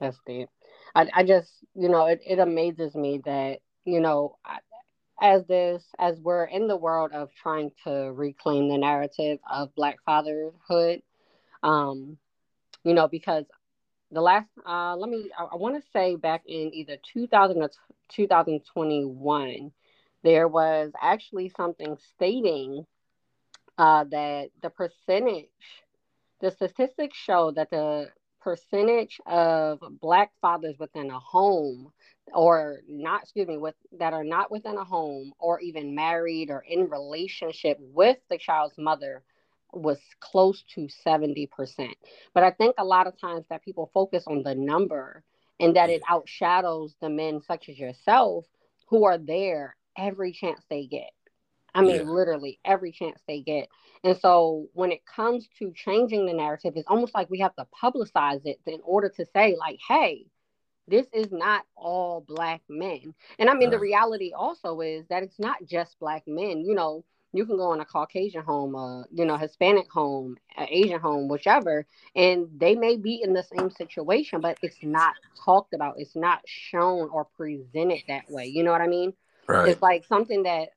That's 0.00 0.18
deep. 0.26 0.48
I, 0.94 1.08
I 1.12 1.24
just, 1.24 1.52
you 1.74 1.90
know, 1.90 2.06
it, 2.06 2.22
it 2.26 2.38
amazes 2.38 2.94
me 2.94 3.20
that, 3.26 3.58
you 3.92 4.00
know, 4.00 4.36
as 5.20 5.46
this, 5.46 5.84
as 5.98 6.18
we're 6.20 6.44
in 6.44 6.68
the 6.68 6.76
world 6.76 7.12
of 7.12 7.30
trying 7.34 7.72
to 7.84 8.12
reclaim 8.12 8.68
the 8.68 8.78
narrative 8.78 9.38
of 9.50 9.74
Black 9.74 9.96
fatherhood, 10.04 11.02
um, 11.62 12.16
you 12.84 12.94
know, 12.94 13.08
because 13.08 13.44
the 14.12 14.20
last 14.20 14.48
uh 14.66 14.96
let 14.96 15.08
me 15.08 15.30
i, 15.38 15.44
I 15.44 15.56
want 15.56 15.76
to 15.82 15.90
say 15.92 16.16
back 16.16 16.42
in 16.46 16.74
either 16.74 16.96
2000 17.12 17.62
or 17.62 17.70
2021 18.10 19.72
there 20.22 20.48
was 20.48 20.92
actually 21.00 21.50
something 21.56 21.96
stating 22.14 22.86
uh 23.78 24.04
that 24.10 24.50
the 24.62 24.70
percentage 24.70 25.46
the 26.40 26.50
statistics 26.50 27.16
show 27.16 27.52
that 27.52 27.70
the 27.70 28.10
percentage 28.40 29.20
of 29.26 29.80
black 30.00 30.32
fathers 30.40 30.76
within 30.78 31.10
a 31.10 31.18
home 31.18 31.92
or 32.34 32.80
not 32.88 33.22
excuse 33.22 33.48
me 33.48 33.58
with 33.58 33.74
that 33.98 34.12
are 34.12 34.24
not 34.24 34.50
within 34.50 34.76
a 34.76 34.84
home 34.84 35.32
or 35.38 35.60
even 35.60 35.94
married 35.94 36.50
or 36.50 36.64
in 36.66 36.88
relationship 36.88 37.78
with 37.80 38.18
the 38.28 38.38
child's 38.38 38.78
mother 38.78 39.22
was 39.72 39.98
close 40.20 40.64
to 40.74 40.88
70%. 41.06 41.48
But 42.34 42.42
I 42.42 42.50
think 42.50 42.74
a 42.78 42.84
lot 42.84 43.06
of 43.06 43.18
times 43.20 43.44
that 43.50 43.64
people 43.64 43.90
focus 43.94 44.24
on 44.26 44.42
the 44.42 44.54
number 44.54 45.22
and 45.60 45.76
that 45.76 45.90
it 45.90 46.02
outshadows 46.10 46.92
the 47.00 47.10
men 47.10 47.40
such 47.46 47.68
as 47.68 47.78
yourself 47.78 48.46
who 48.88 49.04
are 49.04 49.18
there 49.18 49.76
every 49.96 50.32
chance 50.32 50.60
they 50.68 50.86
get. 50.86 51.10
I 51.74 51.82
mean, 51.82 51.96
yeah. 51.96 52.02
literally 52.02 52.58
every 52.64 52.90
chance 52.90 53.20
they 53.28 53.40
get. 53.42 53.68
And 54.02 54.18
so 54.18 54.66
when 54.72 54.90
it 54.90 55.06
comes 55.06 55.48
to 55.58 55.72
changing 55.74 56.26
the 56.26 56.32
narrative, 56.32 56.72
it's 56.74 56.88
almost 56.88 57.14
like 57.14 57.30
we 57.30 57.40
have 57.40 57.54
to 57.56 57.66
publicize 57.82 58.44
it 58.44 58.58
in 58.66 58.80
order 58.82 59.08
to 59.10 59.26
say, 59.32 59.56
like, 59.56 59.78
hey, 59.86 60.26
this 60.90 61.06
is 61.12 61.30
not 61.30 61.64
all 61.76 62.24
black 62.26 62.60
men. 62.68 63.14
And 63.38 63.48
I 63.48 63.54
mean, 63.54 63.70
the 63.70 63.78
reality 63.78 64.32
also 64.36 64.80
is 64.80 65.06
that 65.08 65.22
it's 65.22 65.38
not 65.38 65.64
just 65.64 65.98
black 66.00 66.24
men. 66.26 66.64
You 66.64 66.74
know, 66.74 67.04
you 67.32 67.46
can 67.46 67.56
go 67.56 67.72
in 67.72 67.80
a 67.80 67.84
Caucasian 67.84 68.42
home, 68.42 68.74
uh, 68.74 69.04
you 69.12 69.24
know, 69.24 69.36
Hispanic 69.36 69.90
home, 69.90 70.36
Asian 70.58 71.00
home, 71.00 71.28
whichever, 71.28 71.86
and 72.16 72.48
they 72.56 72.74
may 72.74 72.96
be 72.96 73.22
in 73.22 73.32
the 73.32 73.44
same 73.44 73.70
situation, 73.70 74.40
but 74.40 74.58
it's 74.62 74.82
not 74.82 75.14
talked 75.44 75.72
about. 75.72 75.94
It's 75.98 76.16
not 76.16 76.40
shown 76.46 77.08
or 77.10 77.26
presented 77.36 78.02
that 78.08 78.28
way. 78.28 78.46
You 78.46 78.64
know 78.64 78.72
what 78.72 78.80
I 78.80 78.88
mean? 78.88 79.12
Right. 79.46 79.68
It's 79.68 79.82
like 79.82 80.04
something 80.04 80.42
that 80.42 80.70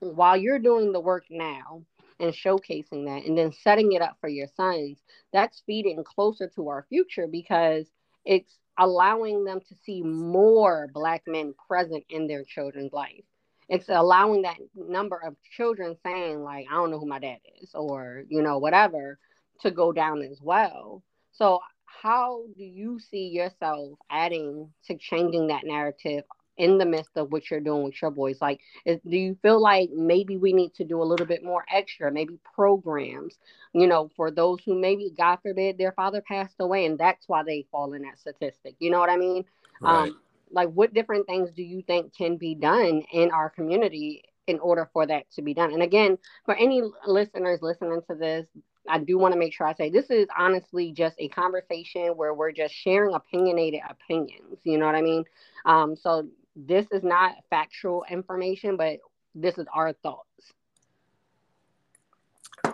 while 0.00 0.36
you're 0.36 0.58
doing 0.58 0.92
the 0.92 1.00
work 1.00 1.24
now 1.30 1.82
and 2.20 2.32
showcasing 2.32 3.06
that 3.06 3.24
and 3.26 3.36
then 3.36 3.52
setting 3.52 3.92
it 3.92 4.02
up 4.02 4.18
for 4.20 4.28
your 4.28 4.48
sons, 4.54 4.98
that's 5.32 5.62
feeding 5.66 6.04
closer 6.04 6.48
to 6.56 6.68
our 6.68 6.84
future 6.90 7.26
because 7.26 7.86
it's 8.26 8.58
allowing 8.78 9.44
them 9.44 9.60
to 9.60 9.74
see 9.84 10.02
more 10.02 10.88
black 10.92 11.22
men 11.26 11.54
present 11.68 12.04
in 12.08 12.26
their 12.26 12.44
children's 12.44 12.92
life. 12.92 13.24
It's 13.68 13.88
allowing 13.88 14.42
that 14.42 14.58
number 14.74 15.16
of 15.24 15.36
children 15.56 15.96
saying 16.04 16.42
like 16.42 16.66
i 16.70 16.74
don't 16.74 16.90
know 16.90 16.98
who 16.98 17.06
my 17.06 17.18
dad 17.18 17.38
is 17.62 17.70
or 17.74 18.24
you 18.28 18.42
know 18.42 18.58
whatever 18.58 19.18
to 19.60 19.70
go 19.70 19.92
down 19.92 20.22
as 20.22 20.40
well. 20.42 21.02
So 21.32 21.60
how 21.84 22.42
do 22.56 22.62
you 22.62 22.98
see 22.98 23.28
yourself 23.28 23.98
adding 24.10 24.70
to 24.86 24.96
changing 24.98 25.46
that 25.48 25.64
narrative 25.64 26.24
in 26.56 26.78
the 26.78 26.84
midst 26.84 27.16
of 27.16 27.32
what 27.32 27.50
you're 27.50 27.60
doing 27.60 27.84
with 27.84 28.00
your 28.00 28.10
boys 28.10 28.40
like 28.40 28.60
is, 28.84 29.00
do 29.08 29.16
you 29.16 29.36
feel 29.42 29.60
like 29.60 29.90
maybe 29.90 30.36
we 30.36 30.52
need 30.52 30.72
to 30.74 30.84
do 30.84 31.02
a 31.02 31.04
little 31.04 31.26
bit 31.26 31.42
more 31.42 31.64
extra 31.72 32.10
maybe 32.10 32.38
programs 32.54 33.38
you 33.72 33.86
know 33.86 34.10
for 34.16 34.30
those 34.30 34.58
who 34.64 34.78
maybe 34.78 35.12
god 35.16 35.36
forbid 35.42 35.76
their 35.78 35.92
father 35.92 36.20
passed 36.20 36.56
away 36.60 36.86
and 36.86 36.98
that's 36.98 37.28
why 37.28 37.42
they 37.42 37.66
fall 37.70 37.92
in 37.92 38.02
that 38.02 38.18
statistic 38.18 38.74
you 38.78 38.90
know 38.90 39.00
what 39.00 39.10
i 39.10 39.16
mean 39.16 39.44
right. 39.80 40.08
um 40.08 40.20
like 40.50 40.68
what 40.70 40.94
different 40.94 41.26
things 41.26 41.50
do 41.52 41.62
you 41.62 41.82
think 41.82 42.14
can 42.16 42.36
be 42.36 42.54
done 42.54 43.02
in 43.12 43.30
our 43.30 43.50
community 43.50 44.22
in 44.46 44.58
order 44.60 44.88
for 44.92 45.06
that 45.06 45.28
to 45.30 45.42
be 45.42 45.54
done 45.54 45.72
and 45.72 45.82
again 45.82 46.16
for 46.44 46.54
any 46.54 46.82
listeners 47.06 47.60
listening 47.62 48.00
to 48.08 48.14
this 48.14 48.46
I 48.88 48.98
do 48.98 49.18
want 49.18 49.32
to 49.32 49.38
make 49.38 49.54
sure 49.54 49.66
I 49.66 49.74
say 49.74 49.90
this 49.90 50.10
is 50.10 50.26
honestly 50.36 50.92
just 50.92 51.16
a 51.18 51.28
conversation 51.28 52.08
where 52.16 52.34
we're 52.34 52.52
just 52.52 52.74
sharing 52.74 53.14
opinionated 53.14 53.80
opinions. 53.88 54.58
You 54.64 54.78
know 54.78 54.86
what 54.86 54.94
I 54.94 55.02
mean? 55.02 55.24
Um, 55.64 55.96
so 55.96 56.28
this 56.56 56.86
is 56.92 57.02
not 57.02 57.34
factual 57.50 58.04
information, 58.10 58.76
but 58.76 58.98
this 59.34 59.58
is 59.58 59.66
our 59.74 59.92
thoughts. 59.92 60.52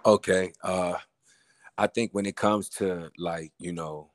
Okay. 0.04 0.52
Uh, 0.62 0.94
I 1.76 1.86
think 1.86 2.12
when 2.12 2.26
it 2.26 2.36
comes 2.36 2.68
to 2.70 3.10
like, 3.18 3.52
you 3.58 3.72
know, 3.72 4.10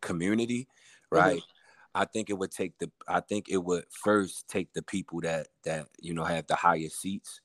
community, 0.00 0.68
right? 1.10 1.38
Mm-hmm. 1.38 1.52
I 1.94 2.04
think 2.06 2.30
it 2.30 2.38
would 2.38 2.50
take 2.50 2.78
the 2.78 2.90
I 3.06 3.20
think 3.20 3.48
it 3.48 3.62
would 3.62 3.84
first 3.90 4.48
take 4.48 4.72
the 4.72 4.82
people 4.82 5.20
that 5.22 5.48
that 5.64 5.88
you 6.00 6.14
know 6.14 6.24
have 6.24 6.46
the 6.46 6.56
highest 6.56 7.00
seats, 7.00 7.40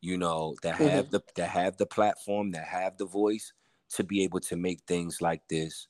you 0.00 0.18
know, 0.18 0.54
that 0.62 0.74
mm-hmm. 0.74 0.88
have 0.88 1.10
the 1.10 1.22
that 1.36 1.48
have 1.48 1.76
the 1.76 1.86
platform, 1.86 2.52
that 2.52 2.66
have 2.66 2.98
the 2.98 3.06
voice 3.06 3.52
to 3.94 4.04
be 4.04 4.22
able 4.24 4.40
to 4.40 4.56
make 4.56 4.80
things 4.86 5.22
like 5.22 5.42
this, 5.48 5.88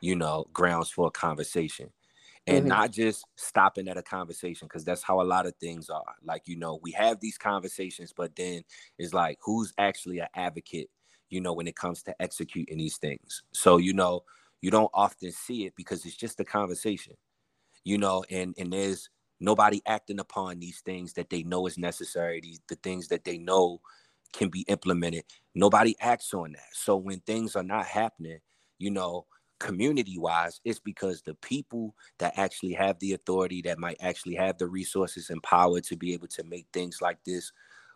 you 0.00 0.14
know, 0.14 0.46
grounds 0.52 0.90
for 0.90 1.08
a 1.08 1.10
conversation. 1.10 1.90
And 2.48 2.60
mm-hmm. 2.60 2.68
not 2.68 2.92
just 2.92 3.24
stopping 3.36 3.88
at 3.88 3.96
a 3.96 4.02
conversation, 4.02 4.66
because 4.66 4.84
that's 4.84 5.02
how 5.02 5.20
a 5.20 5.22
lot 5.22 5.46
of 5.46 5.54
things 5.56 5.90
are. 5.90 6.14
Like, 6.24 6.42
you 6.46 6.56
know, 6.56 6.80
we 6.82 6.92
have 6.92 7.20
these 7.20 7.38
conversations, 7.38 8.12
but 8.16 8.34
then 8.36 8.62
it's 8.98 9.12
like, 9.12 9.38
who's 9.42 9.72
actually 9.78 10.20
an 10.20 10.28
advocate, 10.34 10.88
you 11.30 11.40
know, 11.40 11.52
when 11.52 11.68
it 11.68 11.76
comes 11.76 12.02
to 12.04 12.14
executing 12.20 12.78
these 12.78 12.96
things? 12.96 13.42
So, 13.52 13.76
you 13.76 13.92
know, 13.92 14.22
you 14.62 14.70
don't 14.70 14.90
often 14.94 15.30
see 15.30 15.66
it 15.66 15.74
because 15.76 16.06
it's 16.06 16.16
just 16.16 16.40
a 16.40 16.44
conversation 16.44 17.14
you 17.84 17.96
know, 17.96 18.24
and 18.30 18.54
and 18.58 18.72
there's 18.72 19.08
nobody 19.40 19.80
acting 19.86 20.20
upon 20.20 20.58
these 20.58 20.80
things 20.80 21.14
that 21.14 21.30
they 21.30 21.42
know 21.42 21.66
is 21.66 21.78
necessary, 21.78 22.40
these 22.40 22.60
the 22.68 22.74
things 22.76 23.08
that 23.08 23.24
they 23.24 23.38
know 23.38 23.80
can 24.32 24.50
be 24.50 24.60
implemented. 24.68 25.24
Nobody 25.54 25.96
acts 26.00 26.34
on 26.34 26.52
that. 26.52 26.68
So 26.74 26.96
when 26.96 27.20
things 27.20 27.56
are 27.56 27.62
not 27.62 27.86
happening, 27.86 28.40
you 28.78 28.90
know, 28.90 29.24
community 29.58 30.18
wise, 30.18 30.60
it's 30.64 30.78
because 30.78 31.22
the 31.22 31.34
people 31.34 31.94
that 32.18 32.34
actually 32.36 32.72
have 32.72 32.98
the 32.98 33.12
authority, 33.12 33.62
that 33.62 33.78
might 33.78 33.96
actually 34.00 34.34
have 34.34 34.58
the 34.58 34.66
resources 34.66 35.30
and 35.30 35.42
power 35.42 35.80
to 35.80 35.96
be 35.96 36.12
able 36.12 36.28
to 36.28 36.44
make 36.44 36.66
things 36.72 37.00
like 37.00 37.18
this 37.24 37.52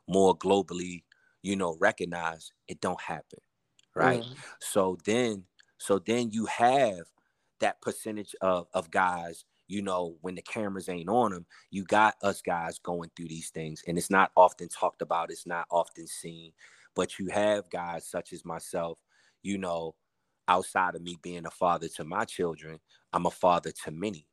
more 0.08 0.36
globally, 0.36 1.02
you 1.42 1.56
know, 1.56 1.76
recognized, 1.80 2.52
it 2.68 2.80
don't 2.80 3.00
happen. 3.00 3.38
Right. 3.94 4.22
Mm. 4.22 4.34
So 4.60 4.98
then, 5.04 5.44
so 5.78 5.98
then 5.98 6.30
you 6.30 6.46
have 6.46 7.04
that 7.60 7.80
percentage 7.80 8.34
of, 8.40 8.66
of 8.74 8.90
guys 8.90 9.44
you 9.72 9.80
know, 9.80 10.16
when 10.20 10.34
the 10.34 10.42
cameras 10.42 10.90
ain't 10.90 11.08
on 11.08 11.32
them, 11.32 11.46
you 11.70 11.82
got 11.84 12.14
us 12.22 12.42
guys 12.42 12.78
going 12.78 13.10
through 13.16 13.28
these 13.28 13.48
things. 13.48 13.82
And 13.88 13.96
it's 13.96 14.10
not 14.10 14.30
often 14.36 14.68
talked 14.68 15.00
about, 15.00 15.30
it's 15.30 15.46
not 15.46 15.66
often 15.70 16.06
seen. 16.06 16.52
But 16.94 17.18
you 17.18 17.28
have 17.28 17.70
guys 17.70 18.06
such 18.06 18.34
as 18.34 18.44
myself, 18.44 18.98
you 19.42 19.56
know, 19.56 19.94
outside 20.52 20.94
of 20.94 21.02
me 21.02 21.16
being 21.22 21.46
a 21.46 21.50
father 21.50 21.88
to 21.96 22.04
my 22.04 22.24
children, 22.24 22.78
I'm 23.12 23.26
a 23.26 23.30
father 23.30 23.72
to 23.84 23.90
many, 23.90 24.26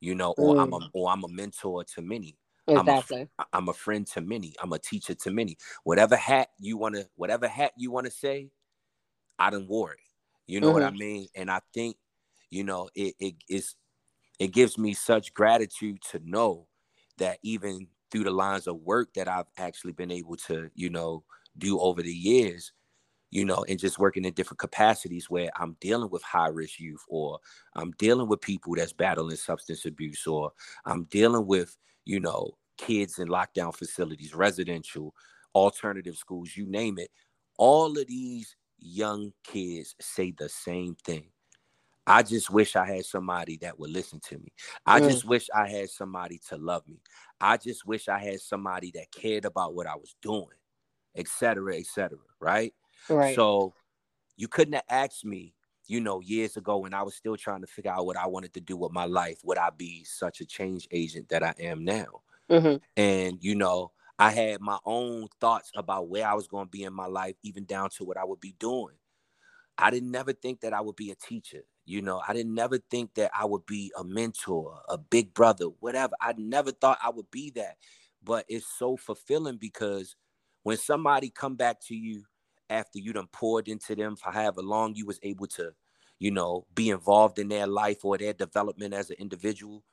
you 0.00 0.14
know, 0.14 0.34
or 0.38 0.56
mm. 0.56 0.62
I'm 0.62 0.72
a 0.72 0.78
mm. 0.78 0.88
or 0.94 1.10
I'm 1.10 1.24
a 1.24 1.28
mentor 1.28 1.84
to 1.94 2.02
many. 2.02 2.38
Exactly. 2.66 3.28
I'm 3.38 3.44
a, 3.52 3.56
I'm 3.58 3.68
a 3.68 3.72
friend 3.72 4.06
to 4.08 4.20
many. 4.20 4.54
I'm 4.62 4.72
a 4.72 4.78
teacher 4.78 5.14
to 5.14 5.30
many. 5.30 5.58
Whatever 5.84 6.16
hat 6.16 6.48
you 6.58 6.78
want 6.78 6.94
to, 6.94 7.06
whatever 7.16 7.48
hat 7.48 7.72
you 7.76 7.90
want 7.90 8.06
to 8.06 8.12
say, 8.12 8.50
I 9.38 9.50
don't 9.50 9.68
it. 9.68 9.98
You 10.46 10.60
know 10.60 10.68
mm-hmm. 10.68 10.74
what 10.74 10.82
I 10.84 10.88
mm-hmm. 10.88 10.98
mean? 10.98 11.28
And 11.36 11.50
I 11.50 11.60
think, 11.74 11.96
you 12.50 12.64
know, 12.64 12.88
it, 12.94 13.14
it 13.18 13.34
is 13.48 13.74
it 14.38 14.52
gives 14.52 14.78
me 14.78 14.94
such 14.94 15.34
gratitude 15.34 15.98
to 16.12 16.20
know 16.24 16.66
that 17.18 17.38
even 17.42 17.88
through 18.10 18.24
the 18.24 18.30
lines 18.30 18.66
of 18.66 18.76
work 18.80 19.12
that 19.14 19.28
I've 19.28 19.50
actually 19.58 19.92
been 19.92 20.10
able 20.10 20.36
to, 20.48 20.70
you 20.74 20.88
know, 20.88 21.24
do 21.58 21.78
over 21.78 22.02
the 22.02 22.12
years, 22.12 22.72
you 23.32 23.46
know, 23.46 23.64
and 23.66 23.78
just 23.78 23.98
working 23.98 24.26
in 24.26 24.34
different 24.34 24.58
capacities 24.58 25.30
where 25.30 25.50
I'm 25.56 25.74
dealing 25.80 26.10
with 26.10 26.22
high 26.22 26.48
risk 26.48 26.78
youth 26.78 27.02
or 27.08 27.38
I'm 27.74 27.92
dealing 27.92 28.28
with 28.28 28.42
people 28.42 28.74
that's 28.76 28.92
battling 28.92 29.36
substance 29.36 29.86
abuse 29.86 30.26
or 30.26 30.52
I'm 30.84 31.04
dealing 31.04 31.46
with, 31.46 31.74
you 32.04 32.20
know, 32.20 32.52
kids 32.76 33.18
in 33.18 33.28
lockdown 33.28 33.74
facilities, 33.74 34.34
residential, 34.34 35.14
alternative 35.54 36.16
schools, 36.16 36.54
you 36.54 36.66
name 36.66 36.98
it. 36.98 37.08
All 37.56 37.98
of 37.98 38.06
these 38.06 38.54
young 38.78 39.32
kids 39.44 39.94
say 39.98 40.34
the 40.36 40.50
same 40.50 40.94
thing. 41.02 41.24
I 42.06 42.22
just 42.22 42.50
wish 42.50 42.76
I 42.76 42.84
had 42.84 43.06
somebody 43.06 43.56
that 43.62 43.78
would 43.78 43.90
listen 43.90 44.20
to 44.28 44.36
me. 44.36 44.52
I 44.84 45.00
mm. 45.00 45.08
just 45.08 45.24
wish 45.24 45.48
I 45.54 45.68
had 45.68 45.88
somebody 45.88 46.38
to 46.50 46.58
love 46.58 46.86
me. 46.86 47.00
I 47.40 47.56
just 47.56 47.86
wish 47.86 48.08
I 48.08 48.18
had 48.18 48.40
somebody 48.40 48.90
that 48.94 49.10
cared 49.10 49.46
about 49.46 49.74
what 49.74 49.86
I 49.86 49.94
was 49.94 50.16
doing, 50.20 50.48
etc., 51.16 51.78
etc. 51.78 52.18
right? 52.38 52.74
Right. 53.08 53.34
So 53.34 53.74
you 54.36 54.48
couldn't 54.48 54.74
have 54.74 54.84
asked 54.88 55.24
me, 55.24 55.54
you 55.86 56.00
know, 56.00 56.20
years 56.20 56.56
ago 56.56 56.78
when 56.78 56.94
I 56.94 57.02
was 57.02 57.14
still 57.14 57.36
trying 57.36 57.60
to 57.60 57.66
figure 57.66 57.90
out 57.90 58.06
what 58.06 58.16
I 58.16 58.26
wanted 58.26 58.54
to 58.54 58.60
do 58.60 58.76
with 58.76 58.92
my 58.92 59.04
life, 59.04 59.38
would 59.44 59.58
I 59.58 59.70
be 59.70 60.04
such 60.04 60.40
a 60.40 60.46
change 60.46 60.88
agent 60.90 61.28
that 61.28 61.42
I 61.42 61.54
am 61.58 61.84
now? 61.84 62.22
Mm-hmm. 62.50 62.76
And 62.96 63.38
you 63.40 63.54
know, 63.54 63.92
I 64.18 64.30
had 64.30 64.60
my 64.60 64.78
own 64.84 65.28
thoughts 65.40 65.70
about 65.74 66.08
where 66.08 66.26
I 66.26 66.34
was 66.34 66.46
going 66.46 66.66
to 66.66 66.70
be 66.70 66.84
in 66.84 66.92
my 66.92 67.06
life, 67.06 67.34
even 67.42 67.64
down 67.64 67.90
to 67.96 68.04
what 68.04 68.16
I 68.16 68.24
would 68.24 68.40
be 68.40 68.54
doing. 68.58 68.94
I 69.78 69.90
didn't 69.90 70.10
never 70.10 70.32
think 70.32 70.60
that 70.60 70.72
I 70.72 70.80
would 70.80 70.96
be 70.96 71.10
a 71.10 71.14
teacher. 71.14 71.62
You 71.84 72.02
know, 72.02 72.22
I 72.26 72.32
didn't 72.32 72.54
never 72.54 72.78
think 72.78 73.14
that 73.14 73.32
I 73.34 73.44
would 73.44 73.66
be 73.66 73.90
a 73.98 74.04
mentor, 74.04 74.80
a 74.88 74.96
big 74.96 75.34
brother, 75.34 75.66
whatever. 75.80 76.14
I 76.20 76.34
never 76.36 76.70
thought 76.70 76.98
I 77.02 77.10
would 77.10 77.30
be 77.30 77.50
that. 77.56 77.76
But 78.22 78.44
it's 78.48 78.66
so 78.78 78.96
fulfilling 78.96 79.56
because 79.56 80.14
when 80.62 80.76
somebody 80.76 81.28
come 81.28 81.56
back 81.56 81.80
to 81.88 81.94
you 81.96 82.22
after 82.72 82.98
you 82.98 83.12
done 83.12 83.28
poured 83.32 83.68
into 83.68 83.94
them 83.94 84.16
for 84.16 84.32
however 84.32 84.62
long 84.62 84.94
you 84.94 85.06
was 85.06 85.20
able 85.22 85.46
to, 85.46 85.72
you 86.18 86.30
know, 86.30 86.66
be 86.74 86.90
involved 86.90 87.38
in 87.38 87.48
their 87.48 87.66
life 87.66 88.04
or 88.04 88.18
their 88.18 88.32
development 88.32 88.94
as 88.94 89.10
an 89.10 89.16
individual, 89.18 89.84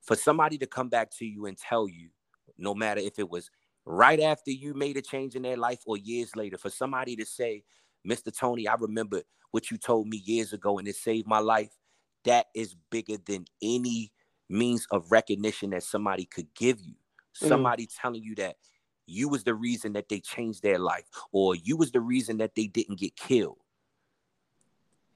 for 0.00 0.16
somebody 0.16 0.58
to 0.58 0.66
come 0.66 0.88
back 0.88 1.10
to 1.18 1.24
you 1.24 1.46
and 1.46 1.56
tell 1.56 1.88
you, 1.88 2.10
no 2.58 2.74
matter 2.74 3.00
if 3.00 3.18
it 3.18 3.28
was 3.28 3.50
right 3.84 4.20
after 4.20 4.50
you 4.50 4.74
made 4.74 4.96
a 4.96 5.02
change 5.02 5.34
in 5.34 5.42
their 5.42 5.56
life 5.56 5.80
or 5.86 5.96
years 5.96 6.34
later, 6.36 6.58
for 6.58 6.70
somebody 6.70 7.16
to 7.16 7.26
say, 7.26 7.64
Mr. 8.08 8.36
Tony, 8.36 8.66
I 8.66 8.74
remember 8.74 9.22
what 9.50 9.70
you 9.70 9.78
told 9.78 10.08
me 10.08 10.22
years 10.24 10.52
ago 10.52 10.78
and 10.78 10.88
it 10.88 10.96
saved 10.96 11.26
my 11.26 11.38
life. 11.38 11.70
That 12.24 12.46
is 12.54 12.76
bigger 12.90 13.16
than 13.24 13.46
any 13.60 14.12
means 14.48 14.86
of 14.90 15.10
recognition 15.10 15.70
that 15.70 15.82
somebody 15.82 16.24
could 16.24 16.54
give 16.54 16.80
you. 16.80 16.94
Mm. 17.42 17.48
Somebody 17.48 17.86
telling 17.86 18.22
you 18.22 18.34
that 18.36 18.56
you 19.06 19.28
was 19.28 19.44
the 19.44 19.54
reason 19.54 19.92
that 19.94 20.08
they 20.08 20.20
changed 20.20 20.62
their 20.62 20.78
life 20.78 21.04
or 21.32 21.54
you 21.54 21.76
was 21.76 21.92
the 21.92 22.00
reason 22.00 22.38
that 22.38 22.54
they 22.54 22.66
didn't 22.66 22.98
get 22.98 23.16
killed. 23.16 23.58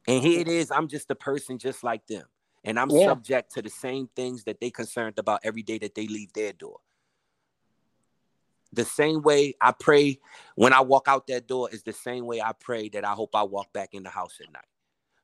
And 0.08 0.22
here 0.22 0.40
it 0.40 0.48
is, 0.48 0.70
I'm 0.70 0.88
just 0.88 1.10
a 1.10 1.14
person 1.14 1.58
just 1.58 1.82
like 1.82 2.06
them. 2.06 2.24
And 2.64 2.78
I'm 2.78 2.90
yeah. 2.90 3.06
subject 3.06 3.52
to 3.54 3.62
the 3.62 3.70
same 3.70 4.08
things 4.14 4.44
that 4.44 4.60
they 4.60 4.70
concerned 4.70 5.18
about 5.18 5.40
every 5.44 5.62
day 5.62 5.78
that 5.78 5.94
they 5.94 6.06
leave 6.06 6.32
their 6.32 6.52
door 6.52 6.78
the 8.76 8.84
same 8.84 9.22
way 9.22 9.54
I 9.60 9.72
pray 9.72 10.20
when 10.54 10.72
I 10.72 10.80
walk 10.80 11.08
out 11.08 11.26
that 11.28 11.48
door 11.48 11.68
is 11.72 11.82
the 11.82 11.92
same 11.92 12.26
way 12.26 12.40
I 12.40 12.52
pray 12.52 12.88
that 12.90 13.04
I 13.04 13.12
hope 13.12 13.34
I 13.34 13.42
walk 13.42 13.72
back 13.72 13.94
in 13.94 14.02
the 14.02 14.10
house 14.10 14.38
at 14.40 14.52
night. 14.52 14.64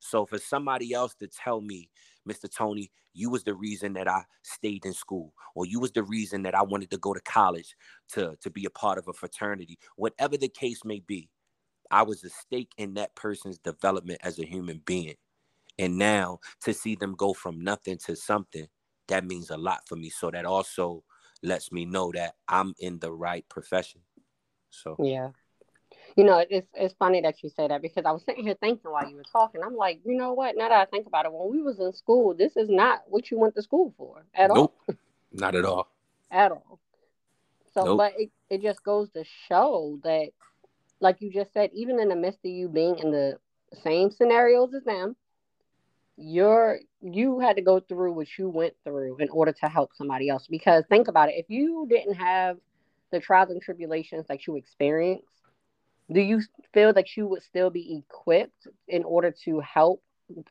So 0.04 0.26
for 0.26 0.38
somebody 0.38 0.92
else 0.92 1.14
to 1.14 1.28
tell 1.28 1.60
me, 1.60 1.88
Mr. 2.28 2.52
Tony, 2.52 2.90
you 3.14 3.30
was 3.30 3.44
the 3.44 3.54
reason 3.54 3.92
that 3.92 4.08
I 4.08 4.24
stayed 4.42 4.84
in 4.84 4.92
school, 4.92 5.32
or 5.54 5.64
you 5.64 5.78
was 5.78 5.92
the 5.92 6.02
reason 6.02 6.42
that 6.42 6.56
I 6.56 6.62
wanted 6.62 6.90
to 6.90 6.98
go 6.98 7.14
to 7.14 7.20
college 7.20 7.76
to, 8.14 8.36
to 8.42 8.50
be 8.50 8.64
a 8.64 8.70
part 8.70 8.98
of 8.98 9.06
a 9.06 9.12
fraternity, 9.12 9.78
whatever 9.94 10.36
the 10.36 10.48
case 10.48 10.84
may 10.84 10.98
be, 11.00 11.30
I 11.92 12.02
was 12.02 12.24
a 12.24 12.30
stake 12.30 12.72
in 12.76 12.94
that 12.94 13.14
person's 13.14 13.58
development 13.58 14.18
as 14.24 14.40
a 14.40 14.44
human 14.44 14.82
being. 14.84 15.14
And 15.78 15.98
now 15.98 16.40
to 16.62 16.74
see 16.74 16.96
them 16.96 17.14
go 17.14 17.32
from 17.32 17.62
nothing 17.62 17.98
to 18.06 18.16
something, 18.16 18.66
that 19.06 19.24
means 19.24 19.50
a 19.50 19.56
lot 19.56 19.82
for 19.86 19.94
me. 19.94 20.10
So 20.10 20.32
that 20.32 20.44
also 20.44 21.04
lets 21.44 21.70
me 21.70 21.84
know 21.84 22.10
that 22.12 22.34
I'm 22.48 22.74
in 22.80 22.98
the 22.98 23.12
right 23.12 23.48
profession. 23.48 24.00
So 24.70 24.96
yeah. 24.98 25.28
You 26.16 26.24
know, 26.24 26.44
it's 26.48 26.68
it's 26.74 26.94
funny 26.98 27.22
that 27.22 27.42
you 27.42 27.48
say 27.48 27.68
that 27.68 27.80
because 27.80 28.04
I 28.04 28.12
was 28.12 28.22
sitting 28.24 28.44
here 28.44 28.56
thinking 28.60 28.90
while 28.90 29.08
you 29.08 29.16
were 29.16 29.24
talking. 29.32 29.62
I'm 29.64 29.76
like, 29.76 30.00
you 30.04 30.16
know 30.16 30.34
what? 30.34 30.56
Now 30.56 30.68
that 30.68 30.80
I 30.80 30.84
think 30.84 31.06
about 31.06 31.24
it, 31.24 31.32
when 31.32 31.50
we 31.50 31.62
was 31.62 31.80
in 31.80 31.92
school, 31.92 32.34
this 32.34 32.56
is 32.56 32.68
not 32.68 33.02
what 33.08 33.30
you 33.30 33.38
went 33.38 33.54
to 33.54 33.62
school 33.62 33.94
for 33.96 34.24
at 34.34 34.50
nope. 34.52 34.74
all. 34.88 34.94
not 35.32 35.54
at 35.54 35.64
all. 35.64 35.88
At 36.30 36.52
all. 36.52 36.78
So, 37.72 37.84
nope. 37.84 37.98
but 37.98 38.12
it, 38.18 38.30
it 38.50 38.62
just 38.62 38.82
goes 38.84 39.08
to 39.10 39.24
show 39.48 39.98
that, 40.04 40.28
like 41.00 41.22
you 41.22 41.32
just 41.32 41.54
said, 41.54 41.70
even 41.72 41.98
in 41.98 42.10
the 42.10 42.16
midst 42.16 42.40
of 42.44 42.50
you 42.50 42.68
being 42.68 42.98
in 42.98 43.10
the 43.10 43.38
same 43.82 44.10
scenarios 44.10 44.74
as 44.74 44.84
them, 44.84 45.16
you're 46.16 46.78
you 47.00 47.40
had 47.40 47.56
to 47.56 47.62
go 47.62 47.80
through 47.80 48.12
what 48.12 48.28
you 48.38 48.48
went 48.48 48.74
through 48.84 49.16
in 49.18 49.28
order 49.30 49.52
to 49.52 49.66
help 49.66 49.90
somebody 49.94 50.28
else 50.28 50.46
because 50.46 50.84
think 50.88 51.08
about 51.08 51.30
it 51.30 51.34
if 51.36 51.46
you 51.48 51.86
didn't 51.88 52.14
have 52.14 52.58
the 53.10 53.18
trials 53.18 53.50
and 53.50 53.62
tribulations 53.62 54.26
that 54.28 54.46
you 54.46 54.56
experienced 54.56 55.41
do 56.10 56.20
you 56.20 56.42
feel 56.72 56.92
that 56.92 57.16
you 57.16 57.26
would 57.26 57.42
still 57.42 57.70
be 57.70 57.98
equipped 57.98 58.66
in 58.88 59.04
order 59.04 59.34
to 59.44 59.60
help 59.60 60.02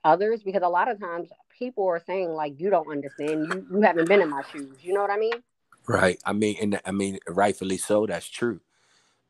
others? 0.04 0.44
Because 0.44 0.64
a 0.64 0.70
lot 0.70 0.90
of 0.90 1.00
times 1.00 1.30
people 1.58 1.88
are 1.88 2.02
saying 2.06 2.30
like 2.30 2.60
you 2.60 2.70
don't 2.70 2.90
understand. 2.90 3.48
You 3.54 3.68
you 3.72 3.82
haven't 3.82 4.08
been 4.08 4.22
in 4.22 4.30
my 4.30 4.44
shoes. 4.52 4.78
You 4.82 4.94
know 4.94 5.02
what 5.02 5.12
i 5.12 5.18
mean? 5.18 5.44
Right. 5.88 6.20
I 6.26 6.34
mean 6.34 6.58
and 6.62 6.82
i 6.86 6.92
mean 6.92 7.20
rightfully 7.28 7.78
so 7.78 8.06
that's 8.06 8.28
true. 8.28 8.62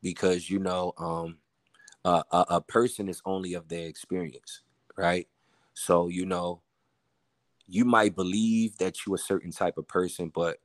Because 0.02 0.50
you 0.50 0.58
know 0.58 0.92
um 0.98 1.38
a, 2.04 2.24
a 2.32 2.60
person 2.60 3.08
is 3.08 3.22
only 3.24 3.54
of 3.54 3.68
their 3.68 3.86
experience 3.86 4.62
right? 4.96 5.26
So, 5.74 6.08
you 6.08 6.26
know, 6.26 6.62
you 7.66 7.84
might 7.84 8.14
believe 8.14 8.76
that 8.78 9.06
you're 9.06 9.16
a 9.16 9.18
certain 9.18 9.50
type 9.50 9.78
of 9.78 9.88
person, 9.88 10.30
but 10.34 10.58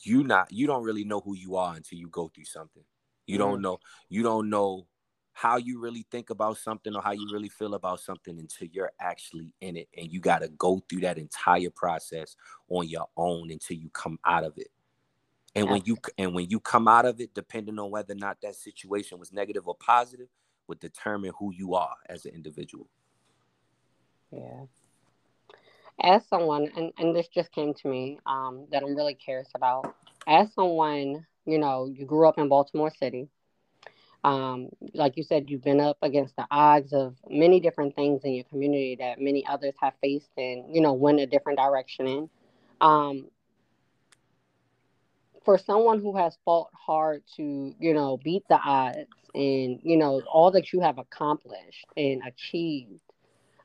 you 0.00 0.24
not 0.24 0.52
you 0.52 0.66
don't 0.66 0.82
really 0.82 1.04
know 1.04 1.20
who 1.20 1.36
you 1.36 1.56
are 1.56 1.76
until 1.76 1.98
you 1.98 2.08
go 2.08 2.28
through 2.28 2.44
something. 2.44 2.82
You 3.26 3.38
mm-hmm. 3.38 3.50
don't 3.50 3.62
know 3.62 3.78
you 4.08 4.22
don't 4.22 4.50
know 4.50 4.86
how 5.32 5.56
you 5.56 5.80
really 5.80 6.06
think 6.10 6.30
about 6.30 6.58
something 6.58 6.94
or 6.94 7.02
how 7.02 7.12
you 7.12 7.28
really 7.32 7.48
feel 7.48 7.74
about 7.74 8.00
something 8.00 8.38
until 8.38 8.68
you're 8.70 8.92
actually 9.00 9.52
in 9.60 9.76
it 9.76 9.88
and 9.96 10.12
you 10.12 10.20
got 10.20 10.40
to 10.40 10.48
go 10.48 10.82
through 10.88 11.00
that 11.00 11.18
entire 11.18 11.70
process 11.70 12.36
on 12.68 12.86
your 12.88 13.08
own 13.16 13.50
until 13.50 13.76
you 13.76 13.88
come 13.90 14.18
out 14.26 14.44
of 14.44 14.58
it. 14.58 14.68
And 15.54 15.68
when 15.68 15.82
you 15.84 15.98
and 16.16 16.34
when 16.34 16.48
you 16.48 16.60
come 16.60 16.88
out 16.88 17.04
of 17.04 17.20
it 17.20 17.34
depending 17.34 17.78
on 17.78 17.90
whether 17.90 18.12
or 18.12 18.16
not 18.16 18.38
that 18.42 18.56
situation 18.56 19.18
was 19.18 19.32
negative 19.32 19.68
or 19.68 19.74
positive 19.74 20.28
would 20.68 20.80
determine 20.80 21.32
who 21.38 21.52
you 21.52 21.74
are 21.74 21.96
as 22.08 22.24
an 22.24 22.34
individual. 22.34 22.88
Yeah. 24.30 24.64
As 26.00 26.26
someone, 26.28 26.70
and, 26.76 26.92
and 26.98 27.14
this 27.14 27.28
just 27.28 27.52
came 27.52 27.74
to 27.74 27.88
me 27.88 28.18
um, 28.26 28.66
that 28.70 28.82
I'm 28.82 28.96
really 28.96 29.14
curious 29.14 29.48
about. 29.54 29.94
As 30.26 30.52
someone, 30.54 31.26
you 31.44 31.58
know, 31.58 31.86
you 31.86 32.06
grew 32.06 32.26
up 32.26 32.38
in 32.38 32.48
Baltimore 32.48 32.92
City. 32.98 33.28
Um, 34.24 34.68
like 34.94 35.16
you 35.16 35.24
said, 35.24 35.50
you've 35.50 35.64
been 35.64 35.80
up 35.80 35.98
against 36.02 36.36
the 36.36 36.46
odds 36.50 36.92
of 36.92 37.16
many 37.28 37.58
different 37.58 37.96
things 37.96 38.22
in 38.24 38.34
your 38.34 38.44
community 38.44 38.96
that 39.00 39.20
many 39.20 39.44
others 39.46 39.74
have 39.80 39.94
faced 40.00 40.30
and, 40.36 40.74
you 40.74 40.80
know, 40.80 40.92
went 40.92 41.20
a 41.20 41.26
different 41.26 41.58
direction 41.58 42.06
in. 42.06 42.30
Um, 42.80 43.28
for 45.44 45.58
someone 45.58 46.00
who 46.00 46.16
has 46.16 46.36
fought 46.44 46.70
hard 46.72 47.22
to, 47.36 47.74
you 47.78 47.94
know, 47.94 48.18
beat 48.22 48.44
the 48.48 48.58
odds 48.58 49.08
and, 49.34 49.80
you 49.82 49.96
know, 49.96 50.22
all 50.32 50.52
that 50.52 50.72
you 50.72 50.80
have 50.80 50.98
accomplished 50.98 51.86
and 51.96 52.22
achieved, 52.26 53.00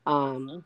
um, 0.06 0.64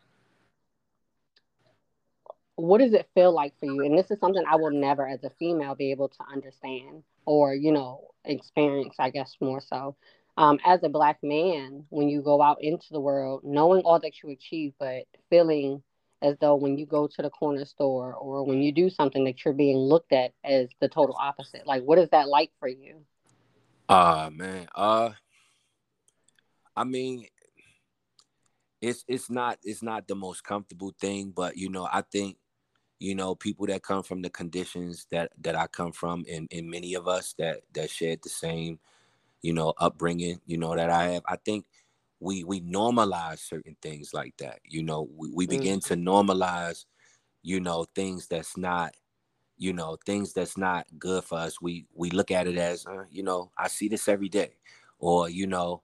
what 2.57 2.79
does 2.79 2.93
it 2.93 3.09
feel 3.15 3.33
like 3.33 3.55
for 3.59 3.67
you? 3.67 3.85
And 3.85 3.97
this 3.97 4.11
is 4.11 4.19
something 4.21 4.45
I 4.49 4.57
will 4.57 4.71
never, 4.71 5.07
as 5.07 5.25
a 5.25 5.31
female, 5.39 5.75
be 5.75 5.91
able 5.91 6.09
to 6.09 6.25
understand 6.31 7.03
or, 7.25 7.55
you 7.55 7.73
know, 7.73 8.09
experience, 8.25 8.95
I 8.99 9.11
guess, 9.11 9.37
more 9.41 9.61
so. 9.61 9.97
Um, 10.37 10.59
as 10.65 10.83
a 10.83 10.89
black 10.89 11.19
man, 11.23 11.85
when 11.91 12.09
you 12.09 12.23
go 12.23 12.41
out 12.41 12.63
into 12.63 12.87
the 12.91 13.01
world, 13.01 13.43
knowing 13.45 13.83
all 13.83 14.01
that 14.01 14.23
you 14.23 14.31
achieve, 14.31 14.73
but 14.79 15.05
feeling 15.29 15.83
as 16.23 16.37
though 16.41 16.55
when 16.55 16.79
you 16.79 16.87
go 16.87 17.07
to 17.07 17.23
the 17.23 17.31
corner 17.31 17.65
store 17.65 18.15
or 18.15 18.45
when 18.45 18.63
you 18.63 18.73
do 18.73 18.89
something 18.89 19.25
that 19.25 19.45
you're 19.45 19.55
being 19.55 19.77
looked 19.77 20.13
at 20.13 20.33
as 20.45 20.69
the 20.81 20.89
total 20.89 21.17
opposite. 21.19 21.67
Like, 21.67 21.83
what 21.83 21.99
is 21.99 22.09
that 22.11 22.29
like 22.29 22.51
for 22.61 22.69
you? 22.69 23.05
Uh 23.89 24.31
man, 24.33 24.69
uh, 24.75 25.11
I 26.77 26.85
mean, 26.85 27.27
it's 28.81 29.05
it's 29.09 29.29
not 29.29 29.59
it's 29.65 29.83
not 29.83 30.07
the 30.09 30.15
most 30.15 30.45
comfortable 30.45 30.95
thing, 30.99 31.33
but 31.35 31.57
you 31.57 31.69
know, 31.69 31.89
I 31.93 32.03
think 32.03 32.37
you 33.03 33.17
know 33.17 33.35
people 33.35 33.67
that 33.67 33.83
come 33.83 34.05
from 34.05 34.23
the 34.23 34.31
conditions 34.31 35.09
that 35.11 35.33
that 35.41 35.57
I 35.57 35.67
come 35.67 35.91
from, 35.91 36.25
and 36.31 36.49
and 36.53 36.71
many 36.71 36.95
of 36.95 37.09
us 37.09 37.35
that 37.39 37.63
that 37.75 37.91
shared 37.91 38.21
the 38.23 38.29
same, 38.29 38.79
you 39.43 39.53
know, 39.53 39.75
upbringing, 39.79 40.41
you 40.47 40.57
know, 40.57 40.77
that 40.77 40.89
I 40.89 41.15
have. 41.15 41.23
I 41.27 41.37
think 41.37 41.67
we 42.21 42.45
we 42.45 42.61
normalize 42.61 43.41
certain 43.41 43.77
things 43.83 44.15
like 44.15 44.35
that. 44.39 44.61
You 44.65 44.85
know, 44.85 45.09
we, 45.17 45.31
we 45.35 45.47
begin 45.49 45.81
mm. 45.81 45.87
to 45.87 45.97
normalize, 45.97 46.85
you 47.43 47.59
know, 47.59 47.87
things 47.97 48.29
that's 48.29 48.57
not, 48.57 48.95
you 49.59 49.73
know, 49.73 49.99
things 50.07 50.33
that's 50.33 50.57
not 50.57 50.87
good 50.97 51.25
for 51.25 51.39
us. 51.39 51.61
We 51.61 51.87
we 51.95 52.11
look 52.11 52.31
at 52.31 52.47
it 52.47 52.57
as, 52.57 52.87
uh, 52.87 53.05
you 53.11 53.25
know, 53.25 53.51
I 53.59 53.67
see 53.67 53.89
this 53.89 54.07
every 54.07 54.29
day, 54.29 54.55
or 55.01 55.29
you 55.29 55.49
know, 55.49 55.83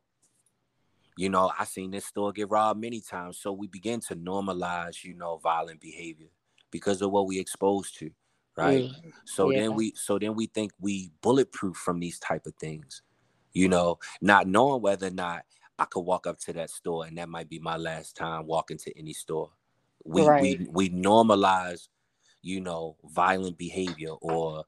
you 1.17 1.31
know, 1.31 1.51
I 1.59 1.65
seen 1.65 1.91
this 1.91 2.07
store 2.07 2.31
get 2.33 2.49
robbed 2.49 2.81
many 2.81 3.01
times. 3.01 3.39
So 3.39 3.51
we 3.51 3.67
begin 3.67 3.99
to 4.03 4.15
normalize, 4.15 5.03
you 5.03 5.15
know, 5.15 5.39
violent 5.39 5.81
behavior 5.81 6.29
because 6.71 7.03
of 7.03 7.11
what 7.11 7.27
we 7.27 7.39
exposed 7.39 7.99
to, 7.99 8.11
right? 8.57 8.85
Mm. 8.85 9.13
So 9.25 9.51
yeah. 9.51 9.61
then 9.61 9.75
we 9.75 9.93
so 9.95 10.19
then 10.19 10.35
we 10.35 10.47
think 10.47 10.73
we 10.81 11.11
bulletproof 11.23 11.77
from 11.77 12.01
these 12.01 12.19
type 12.19 12.47
of 12.47 12.55
things, 12.55 13.03
you 13.53 13.69
know, 13.69 13.99
not 14.21 14.47
knowing 14.47 14.83
whether 14.83 15.09
or 15.09 15.11
not 15.11 15.43
I 15.79 15.85
could 15.85 16.01
walk 16.01 16.27
up 16.27 16.39
to 16.41 16.53
that 16.55 16.71
store 16.71 17.07
and 17.07 17.17
that 17.19 17.29
might 17.29 17.49
be 17.49 17.59
my 17.59 17.77
last 17.77 18.17
time 18.17 18.47
walking 18.47 18.79
to 18.79 18.99
any 18.99 19.13
store. 19.13 19.51
We 20.05 20.23
right. 20.23 20.43
we 20.43 20.67
we 20.71 20.91
normalize, 20.91 21.89
you 22.43 22.61
know, 22.61 22.97
violent 23.05 23.59
behavior 23.59 24.11
or 24.21 24.65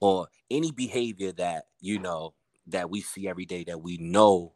or 0.00 0.28
any 0.50 0.70
behavior 0.70 1.32
that, 1.32 1.64
you 1.80 1.98
know, 1.98 2.34
that 2.68 2.90
we 2.90 3.00
see 3.00 3.28
every 3.28 3.46
day 3.46 3.64
that 3.64 3.80
we 3.80 3.96
know 3.98 4.52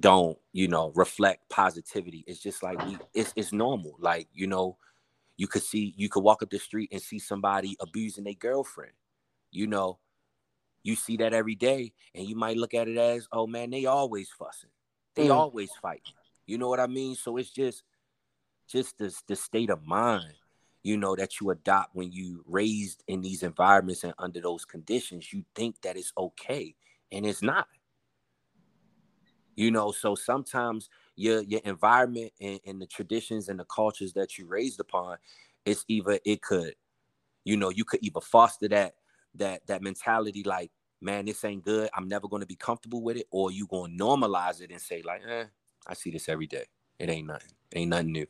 don't, 0.00 0.38
you 0.52 0.68
know, 0.68 0.92
reflect 0.94 1.48
positivity. 1.48 2.24
It's 2.26 2.40
just 2.40 2.62
like 2.62 2.84
we 2.86 2.98
it's 3.14 3.32
it's 3.36 3.52
normal. 3.52 3.96
Like, 3.98 4.28
you 4.32 4.46
know, 4.46 4.76
you 5.36 5.46
could 5.46 5.62
see 5.62 5.94
you 5.96 6.08
could 6.08 6.22
walk 6.22 6.42
up 6.42 6.50
the 6.50 6.58
street 6.58 6.90
and 6.92 7.00
see 7.00 7.18
somebody 7.18 7.76
abusing 7.80 8.24
their 8.24 8.34
girlfriend. 8.34 8.92
You 9.50 9.66
know, 9.66 9.98
you 10.82 10.96
see 10.96 11.16
that 11.18 11.32
every 11.32 11.54
day 11.54 11.92
and 12.14 12.26
you 12.26 12.36
might 12.36 12.56
look 12.56 12.74
at 12.74 12.88
it 12.88 12.96
as 12.96 13.26
oh 13.32 13.46
man 13.46 13.70
they 13.70 13.86
always 13.86 14.30
fussing 14.30 14.70
they 15.14 15.28
mm. 15.28 15.34
always 15.34 15.70
fighting. 15.80 16.14
you 16.46 16.58
know 16.58 16.68
what 16.68 16.80
i 16.80 16.86
mean 16.86 17.14
so 17.14 17.36
it's 17.36 17.50
just 17.50 17.82
just 18.68 18.98
this 18.98 19.22
the 19.28 19.36
state 19.36 19.70
of 19.70 19.84
mind 19.84 20.34
you 20.82 20.96
know 20.96 21.14
that 21.14 21.40
you 21.40 21.50
adopt 21.50 21.94
when 21.94 22.10
you 22.10 22.44
raised 22.46 23.02
in 23.08 23.20
these 23.20 23.42
environments 23.42 24.04
and 24.04 24.14
under 24.18 24.40
those 24.40 24.64
conditions 24.64 25.32
you 25.32 25.44
think 25.54 25.80
that 25.82 25.96
it's 25.96 26.12
okay 26.16 26.74
and 27.10 27.26
it's 27.26 27.42
not 27.42 27.66
you 29.54 29.70
know 29.70 29.92
so 29.92 30.14
sometimes 30.14 30.88
your 31.16 31.42
your 31.42 31.60
environment 31.64 32.32
and, 32.40 32.60
and 32.66 32.80
the 32.80 32.86
traditions 32.86 33.48
and 33.48 33.60
the 33.60 33.64
cultures 33.64 34.12
that 34.14 34.38
you 34.38 34.46
raised 34.46 34.80
upon 34.80 35.16
it's 35.64 35.84
either 35.88 36.18
it 36.24 36.40
could 36.42 36.74
you 37.44 37.56
know 37.56 37.68
you 37.68 37.84
could 37.84 38.00
either 38.02 38.20
foster 38.20 38.68
that 38.68 38.94
that 39.34 39.66
that 39.66 39.82
mentality 39.82 40.42
like 40.42 40.70
man 41.02 41.26
this 41.26 41.44
ain't 41.44 41.64
good. 41.64 41.90
I'm 41.94 42.08
never 42.08 42.28
going 42.28 42.40
to 42.40 42.46
be 42.46 42.56
comfortable 42.56 43.02
with 43.02 43.16
it 43.16 43.26
or 43.30 43.50
you 43.50 43.66
going 43.66 43.96
to 43.96 44.04
normalize 44.04 44.60
it 44.60 44.70
and 44.70 44.80
say 44.80 45.02
like 45.04 45.22
eh, 45.28 45.44
i 45.86 45.94
see 45.94 46.10
this 46.10 46.28
every 46.28 46.46
day. 46.46 46.64
It 46.98 47.10
ain't 47.10 47.26
nothing. 47.26 47.50
Ain't 47.74 47.90
nothing 47.90 48.12
new. 48.12 48.26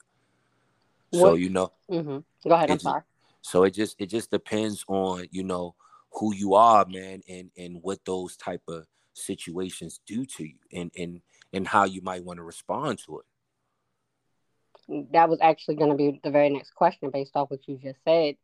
What? 1.11 1.21
so 1.21 1.35
you 1.35 1.51
know 1.51 1.73
mm-hmm. 1.91 2.19
go 2.49 2.55
ahead. 2.55 2.71
I'm 2.71 2.79
sorry. 2.79 3.03
so 3.43 3.65
it 3.65 3.75
just 3.75 4.01
it 4.01 4.07
just 4.07 4.31
depends 4.31 4.85
on 4.89 5.27
you 5.31 5.43
know 5.43 5.75
who 6.13 6.35
you 6.35 6.55
are 6.55 6.87
man 6.87 7.23
and 7.29 7.51
and 7.57 7.83
what 7.83 8.05
those 8.05 8.37
type 8.37 8.63
of 8.69 8.87
situations 9.15 10.01
do 10.07 10.25
to 10.25 10.45
you. 10.45 10.57
And 10.73 10.91
and 10.97 11.21
and 11.53 11.67
how 11.67 11.85
you 11.85 12.01
might 12.03 12.25
want 12.25 12.39
to 12.39 12.43
respond 12.43 12.99
to 13.07 13.21
it. 13.21 15.09
That 15.13 15.29
was 15.29 15.39
actually 15.41 15.77
going 15.77 15.91
to 15.91 15.97
be 15.97 16.21
the 16.23 16.31
very 16.31 16.51
next 16.51 16.75
question 16.75 17.11
based 17.11 17.33
off 17.35 17.51
what 17.51 17.67
you 17.69 17.79
just 17.83 17.99
said. 18.05 18.37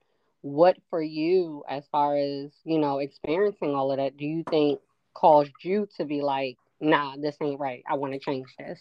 What 0.43 0.77
for 0.89 1.03
you 1.03 1.65
as 1.69 1.85
far 1.91 2.17
as 2.17 2.51
you 2.65 2.79
know 2.79 2.99
experiencing 2.99 3.75
all 3.75 3.91
of 3.91 3.99
that 3.99 4.17
do 4.17 4.25
you 4.25 4.45
think 4.49 4.79
caused 5.13 5.51
you 5.63 5.89
to 5.97 6.05
be 6.05 6.23
like 6.23 6.57
nah 6.81 7.17
this 7.17 7.37
ain't 7.43 7.59
right. 7.59 7.83
I 7.91 7.95
want 7.95 8.13
to 8.13 8.21
change 8.21 8.47
this? 8.57 8.81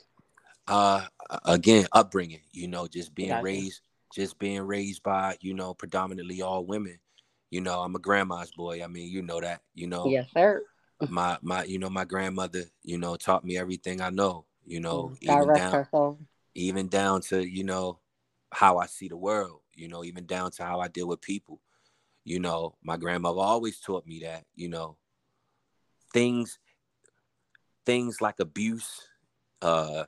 Uh 0.67 1.05
again 1.45 1.87
upbringing 1.93 2.41
you 2.51 2.67
know 2.67 2.87
just 2.87 3.15
being 3.15 3.29
gotcha. 3.29 3.43
raised 3.43 3.81
just 4.13 4.37
being 4.37 4.61
raised 4.61 5.01
by 5.01 5.35
you 5.41 5.55
know 5.55 5.73
predominantly 5.73 6.43
all 6.43 6.63
women. 6.63 6.99
You 7.49 7.61
know 7.61 7.81
i'm 7.81 7.95
a 7.95 7.99
grandma's 7.99 8.51
boy. 8.51 8.83
I 8.83 8.87
mean 8.87 9.09
you 9.09 9.23
know 9.23 9.41
that 9.41 9.61
you 9.73 9.87
know. 9.87 10.05
Yes 10.05 10.29
sir 10.31 10.63
my 11.09 11.37
my 11.41 11.63
you 11.63 11.79
know 11.79 11.89
my 11.89 12.05
grandmother 12.05 12.63
you 12.83 12.97
know 12.97 13.15
taught 13.15 13.45
me 13.45 13.57
everything 13.57 14.01
i 14.01 14.09
know 14.09 14.45
you 14.65 14.79
know 14.79 15.11
mm, 15.11 15.17
even 15.21 15.53
down 15.53 16.17
even 16.55 16.87
down 16.87 17.21
to 17.21 17.47
you 17.47 17.63
know 17.63 17.99
how 18.51 18.77
i 18.77 18.85
see 18.85 19.07
the 19.07 19.17
world 19.17 19.61
you 19.77 19.87
know, 19.87 20.03
even 20.03 20.25
down 20.25 20.51
to 20.51 20.65
how 20.65 20.79
I 20.81 20.87
deal 20.89 21.07
with 21.07 21.21
people. 21.21 21.61
You 22.25 22.39
know, 22.39 22.75
my 22.83 22.97
grandmother 22.97 23.39
always 23.39 23.79
taught 23.79 24.05
me 24.05 24.19
that, 24.23 24.43
you 24.55 24.67
know, 24.67 24.97
things 26.11 26.59
things 27.85 28.19
like 28.19 28.41
abuse, 28.41 29.07
uh, 29.61 30.03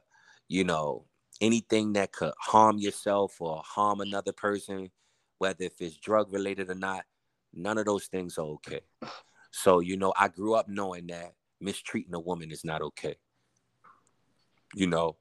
you 0.49 0.65
know, 0.65 1.05
anything 1.39 1.93
that 1.93 2.11
could 2.11 2.33
harm 2.37 2.77
yourself 2.77 3.39
or 3.39 3.61
harm 3.65 4.01
another 4.01 4.33
person, 4.33 4.89
whether 5.37 5.63
if 5.63 5.79
it's 5.79 5.95
drug 5.95 6.33
related 6.33 6.69
or 6.69 6.75
not, 6.75 7.05
none 7.53 7.77
of 7.77 7.85
those 7.85 8.07
things 8.07 8.37
are 8.37 8.45
okay. 8.45 8.81
So, 9.51 9.79
you 9.79 9.97
know, 9.97 10.13
I 10.17 10.27
grew 10.27 10.55
up 10.55 10.67
knowing 10.67 11.07
that 11.07 11.33
mistreating 11.59 12.13
a 12.13 12.19
woman 12.19 12.51
is 12.51 12.63
not 12.63 12.81
okay. 12.81 13.15
You 14.75 14.87
know, 14.87 15.17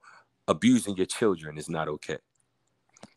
abusing 0.46 0.96
your 0.96 1.06
children 1.06 1.58
is 1.58 1.68
not 1.68 1.88
okay 1.88 2.18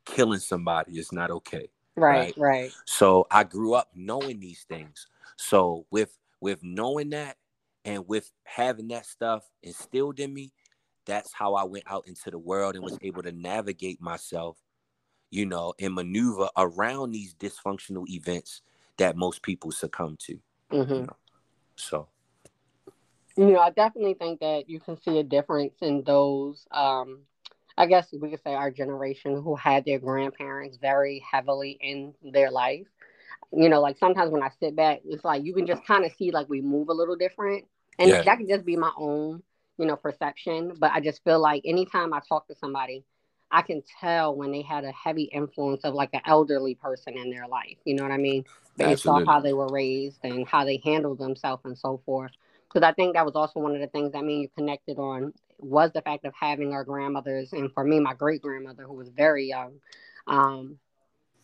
killing 0.05 0.39
somebody 0.39 0.97
is 0.97 1.11
not 1.11 1.31
okay. 1.31 1.69
Right, 1.95 2.17
right, 2.17 2.37
right. 2.37 2.71
So 2.85 3.27
I 3.31 3.43
grew 3.43 3.73
up 3.73 3.89
knowing 3.95 4.39
these 4.39 4.65
things. 4.67 5.07
So 5.37 5.85
with 5.91 6.17
with 6.39 6.59
knowing 6.63 7.09
that 7.11 7.37
and 7.85 8.07
with 8.07 8.31
having 8.43 8.87
that 8.89 9.05
stuff 9.05 9.43
instilled 9.63 10.19
in 10.19 10.33
me, 10.33 10.53
that's 11.05 11.33
how 11.33 11.55
I 11.55 11.63
went 11.63 11.85
out 11.87 12.07
into 12.07 12.31
the 12.31 12.39
world 12.39 12.75
and 12.75 12.83
was 12.83 12.97
able 13.01 13.23
to 13.23 13.31
navigate 13.31 14.01
myself, 14.01 14.57
you 15.29 15.45
know, 15.45 15.73
and 15.79 15.93
maneuver 15.93 16.49
around 16.57 17.11
these 17.11 17.35
dysfunctional 17.35 18.07
events 18.07 18.61
that 18.97 19.17
most 19.17 19.41
people 19.41 19.71
succumb 19.71 20.17
to. 20.21 20.39
Mm-hmm. 20.71 20.93
You 20.93 21.01
know? 21.01 21.15
So 21.75 22.07
you 23.37 23.47
know, 23.47 23.59
I 23.59 23.69
definitely 23.69 24.15
think 24.15 24.41
that 24.41 24.69
you 24.69 24.79
can 24.79 25.01
see 25.01 25.19
a 25.19 25.23
difference 25.23 25.75
in 25.81 26.03
those 26.03 26.65
um 26.71 27.19
I 27.77 27.85
guess 27.85 28.07
we 28.11 28.29
could 28.29 28.43
say 28.43 28.53
our 28.53 28.69
generation 28.69 29.41
who 29.41 29.55
had 29.55 29.85
their 29.85 29.99
grandparents 29.99 30.77
very 30.77 31.23
heavily 31.29 31.77
in 31.81 32.13
their 32.23 32.51
life. 32.51 32.87
You 33.53 33.69
know, 33.69 33.81
like 33.81 33.97
sometimes 33.97 34.31
when 34.31 34.43
I 34.43 34.49
sit 34.59 34.75
back, 34.75 34.99
it's 35.05 35.23
like 35.23 35.43
you 35.43 35.53
can 35.53 35.65
just 35.65 35.85
kind 35.85 36.05
of 36.05 36.11
see 36.13 36.31
like 36.31 36.49
we 36.49 36.61
move 36.61 36.89
a 36.89 36.93
little 36.93 37.15
different. 37.15 37.65
And 37.97 38.09
yeah. 38.09 38.21
that 38.23 38.37
could 38.37 38.47
just 38.47 38.65
be 38.65 38.75
my 38.75 38.91
own, 38.97 39.41
you 39.77 39.85
know, 39.85 39.95
perception. 39.95 40.73
But 40.79 40.91
I 40.91 40.99
just 40.99 41.23
feel 41.23 41.39
like 41.39 41.63
anytime 41.65 42.13
I 42.13 42.19
talk 42.27 42.47
to 42.47 42.55
somebody, 42.55 43.03
I 43.51 43.61
can 43.61 43.83
tell 43.99 44.35
when 44.35 44.51
they 44.51 44.61
had 44.61 44.85
a 44.85 44.91
heavy 44.91 45.23
influence 45.23 45.83
of 45.83 45.93
like 45.93 46.09
an 46.13 46.21
elderly 46.25 46.75
person 46.75 47.17
in 47.17 47.29
their 47.29 47.47
life. 47.47 47.77
You 47.83 47.95
know 47.95 48.03
what 48.03 48.11
I 48.11 48.17
mean? 48.17 48.45
Based 48.77 49.05
off 49.05 49.23
how 49.25 49.41
they 49.41 49.53
were 49.53 49.67
raised 49.67 50.19
and 50.23 50.47
how 50.47 50.63
they 50.63 50.81
handled 50.83 51.19
themselves 51.19 51.63
and 51.65 51.77
so 51.77 52.01
forth. 52.05 52.31
Because 52.67 52.87
I 52.87 52.93
think 52.93 53.15
that 53.15 53.25
was 53.25 53.35
also 53.35 53.59
one 53.59 53.75
of 53.75 53.81
the 53.81 53.87
things 53.87 54.13
that 54.13 54.23
me 54.23 54.33
and 54.33 54.41
you 54.43 54.49
connected 54.49 54.97
on 54.97 55.33
was 55.59 55.91
the 55.91 56.01
fact 56.01 56.25
of 56.25 56.33
having 56.39 56.73
our 56.73 56.83
grandmothers, 56.83 57.53
and 57.53 57.71
for 57.73 57.83
me, 57.83 57.99
my 57.99 58.13
great 58.13 58.41
grandmother, 58.41 58.83
who 58.83 58.93
was 58.93 59.09
very 59.09 59.47
young, 59.47 59.73
um, 60.27 60.77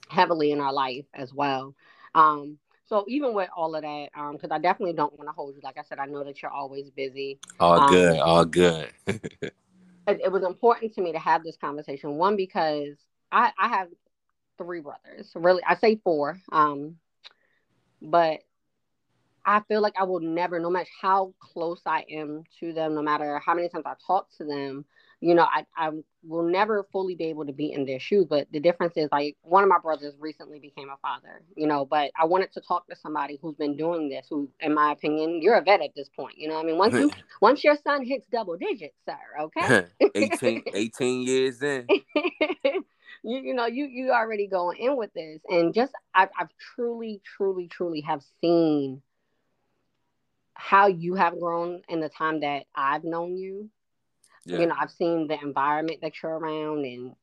heavily 0.10 0.51
in 0.51 0.60
our 0.62 0.74
life 0.74 1.05
as 1.14 1.34
well. 1.34 1.76
Um, 2.16 2.58
so 2.86 3.03
even 3.08 3.34
with 3.34 3.49
all 3.55 3.76
of 3.76 3.82
that, 3.84 4.10
because 4.32 4.49
um, 4.49 4.53
I 4.53 4.60
definitely 4.60 4.93
don't 4.93 5.16
want 5.18 5.28
to 5.28 5.34
hold 5.34 5.55
you. 5.55 5.62
Like 5.64 5.78
I 5.78 5.84
said, 5.84 5.99
I 5.99 6.05
know 6.05 6.24
that 6.24 6.41
you're 6.41 6.51
always 6.51 6.89
busy. 6.89 7.38
All 7.60 7.80
um, 7.80 7.89
good, 7.89 8.20
all 8.20 8.45
good. 8.45 8.89
it, 10.08 10.22
it, 10.24 10.32
was 10.32 10.43
important 10.43 10.93
to 10.95 11.01
me 11.01 11.12
to 11.12 11.20
have 11.20 11.43
this 11.43 11.58
conversation. 11.58 12.16
One 12.16 12.36
because 12.36 12.95
I, 13.32 13.51
I 13.60 13.68
have 13.68 13.89
three 14.58 14.82
brothers. 14.82 15.32
Really, 15.36 15.62
I 15.68 15.76
say 15.76 15.99
four. 16.03 16.39
Um, 16.51 16.95
but 18.01 18.39
I 19.45 19.62
feel 19.68 19.82
like 19.82 19.93
I 19.99 20.03
will 20.03 20.20
never, 20.20 20.60
no 20.60 20.70
matter 20.70 20.89
how 21.01 21.34
close 21.39 21.82
I 21.86 22.05
am 22.10 22.43
to 22.60 22.74
them, 22.74 22.95
no 22.95 23.01
matter 23.01 23.39
how 23.45 23.53
many 23.53 23.70
times 23.70 23.86
I 23.86 23.93
talk 24.05 24.28
to 24.38 24.45
them, 24.45 24.86
you 25.20 25.34
know, 25.34 25.47
I, 25.51 25.65
I 25.76 25.89
will 26.24 26.43
never 26.43 26.86
fully 26.91 27.15
be 27.15 27.26
able 27.26 27.45
to 27.45 27.53
be 27.53 27.72
in 27.72 27.86
their 27.86 27.99
shoes. 27.99 28.26
But 28.30 28.47
the 28.51 28.59
difference 28.59 28.93
is 28.97 29.09
like 29.11 29.36
one 29.41 29.63
of 29.63 29.70
my 29.70 29.80
brothers 29.80 30.13
recently 30.20 30.59
became 30.59 30.89
a 30.89 30.97
father, 30.97 31.41
you 31.55 31.65
know, 31.65 31.86
but 31.86 32.11
I 32.20 32.26
wanted 32.26 32.51
to 32.53 32.61
talk 32.61 32.88
to 32.88 32.95
somebody 32.95 33.39
who's 33.41 33.55
been 33.55 33.76
doing 33.76 34.09
this, 34.09 34.28
who, 34.30 34.49
in 34.59 34.74
my 34.74 34.91
opinion, 34.91 35.41
you're 35.41 35.55
a 35.55 35.63
vet 35.63 35.82
at 35.82 35.95
this 35.95 36.09
point. 36.09 36.38
You 36.38 36.49
know 36.49 36.59
I 36.59 36.63
mean? 36.63 36.78
Once 36.78 36.93
you 36.93 37.09
once 37.41 37.63
your 37.63 37.76
son 37.84 38.05
hits 38.05 38.28
double 38.32 38.57
digits, 38.57 38.97
sir, 39.05 39.18
okay. 39.41 39.86
18, 40.15 40.63
18 40.74 41.22
years 41.24 41.63
in. 41.63 41.88
you, 41.89 42.84
you 43.24 43.53
know, 43.55 43.65
you 43.65 43.86
you 43.86 44.11
already 44.11 44.47
going 44.47 44.78
in 44.78 44.97
with 44.97 45.13
this. 45.13 45.41
And 45.49 45.74
just 45.74 45.93
I've 46.13 46.30
I've 46.39 46.49
truly, 46.76 47.22
truly, 47.38 47.68
truly 47.68 48.01
have 48.01 48.22
seen 48.39 49.01
how 50.53 50.88
you 50.88 51.15
have 51.15 51.39
grown 51.39 51.82
in 51.88 52.01
the 52.01 52.09
time 52.09 52.41
that 52.41 52.65
I've 52.76 53.03
known 53.03 53.38
you 53.38 53.70
yeah. 54.48 54.60
you 54.60 54.66
know 54.66 54.76
i've 54.80 54.91
seen 54.91 55.28
the 55.28 55.39
environment 55.41 56.00
that 56.02 56.14
you're 56.22 56.38
around 56.38 56.86
and 56.86 57.14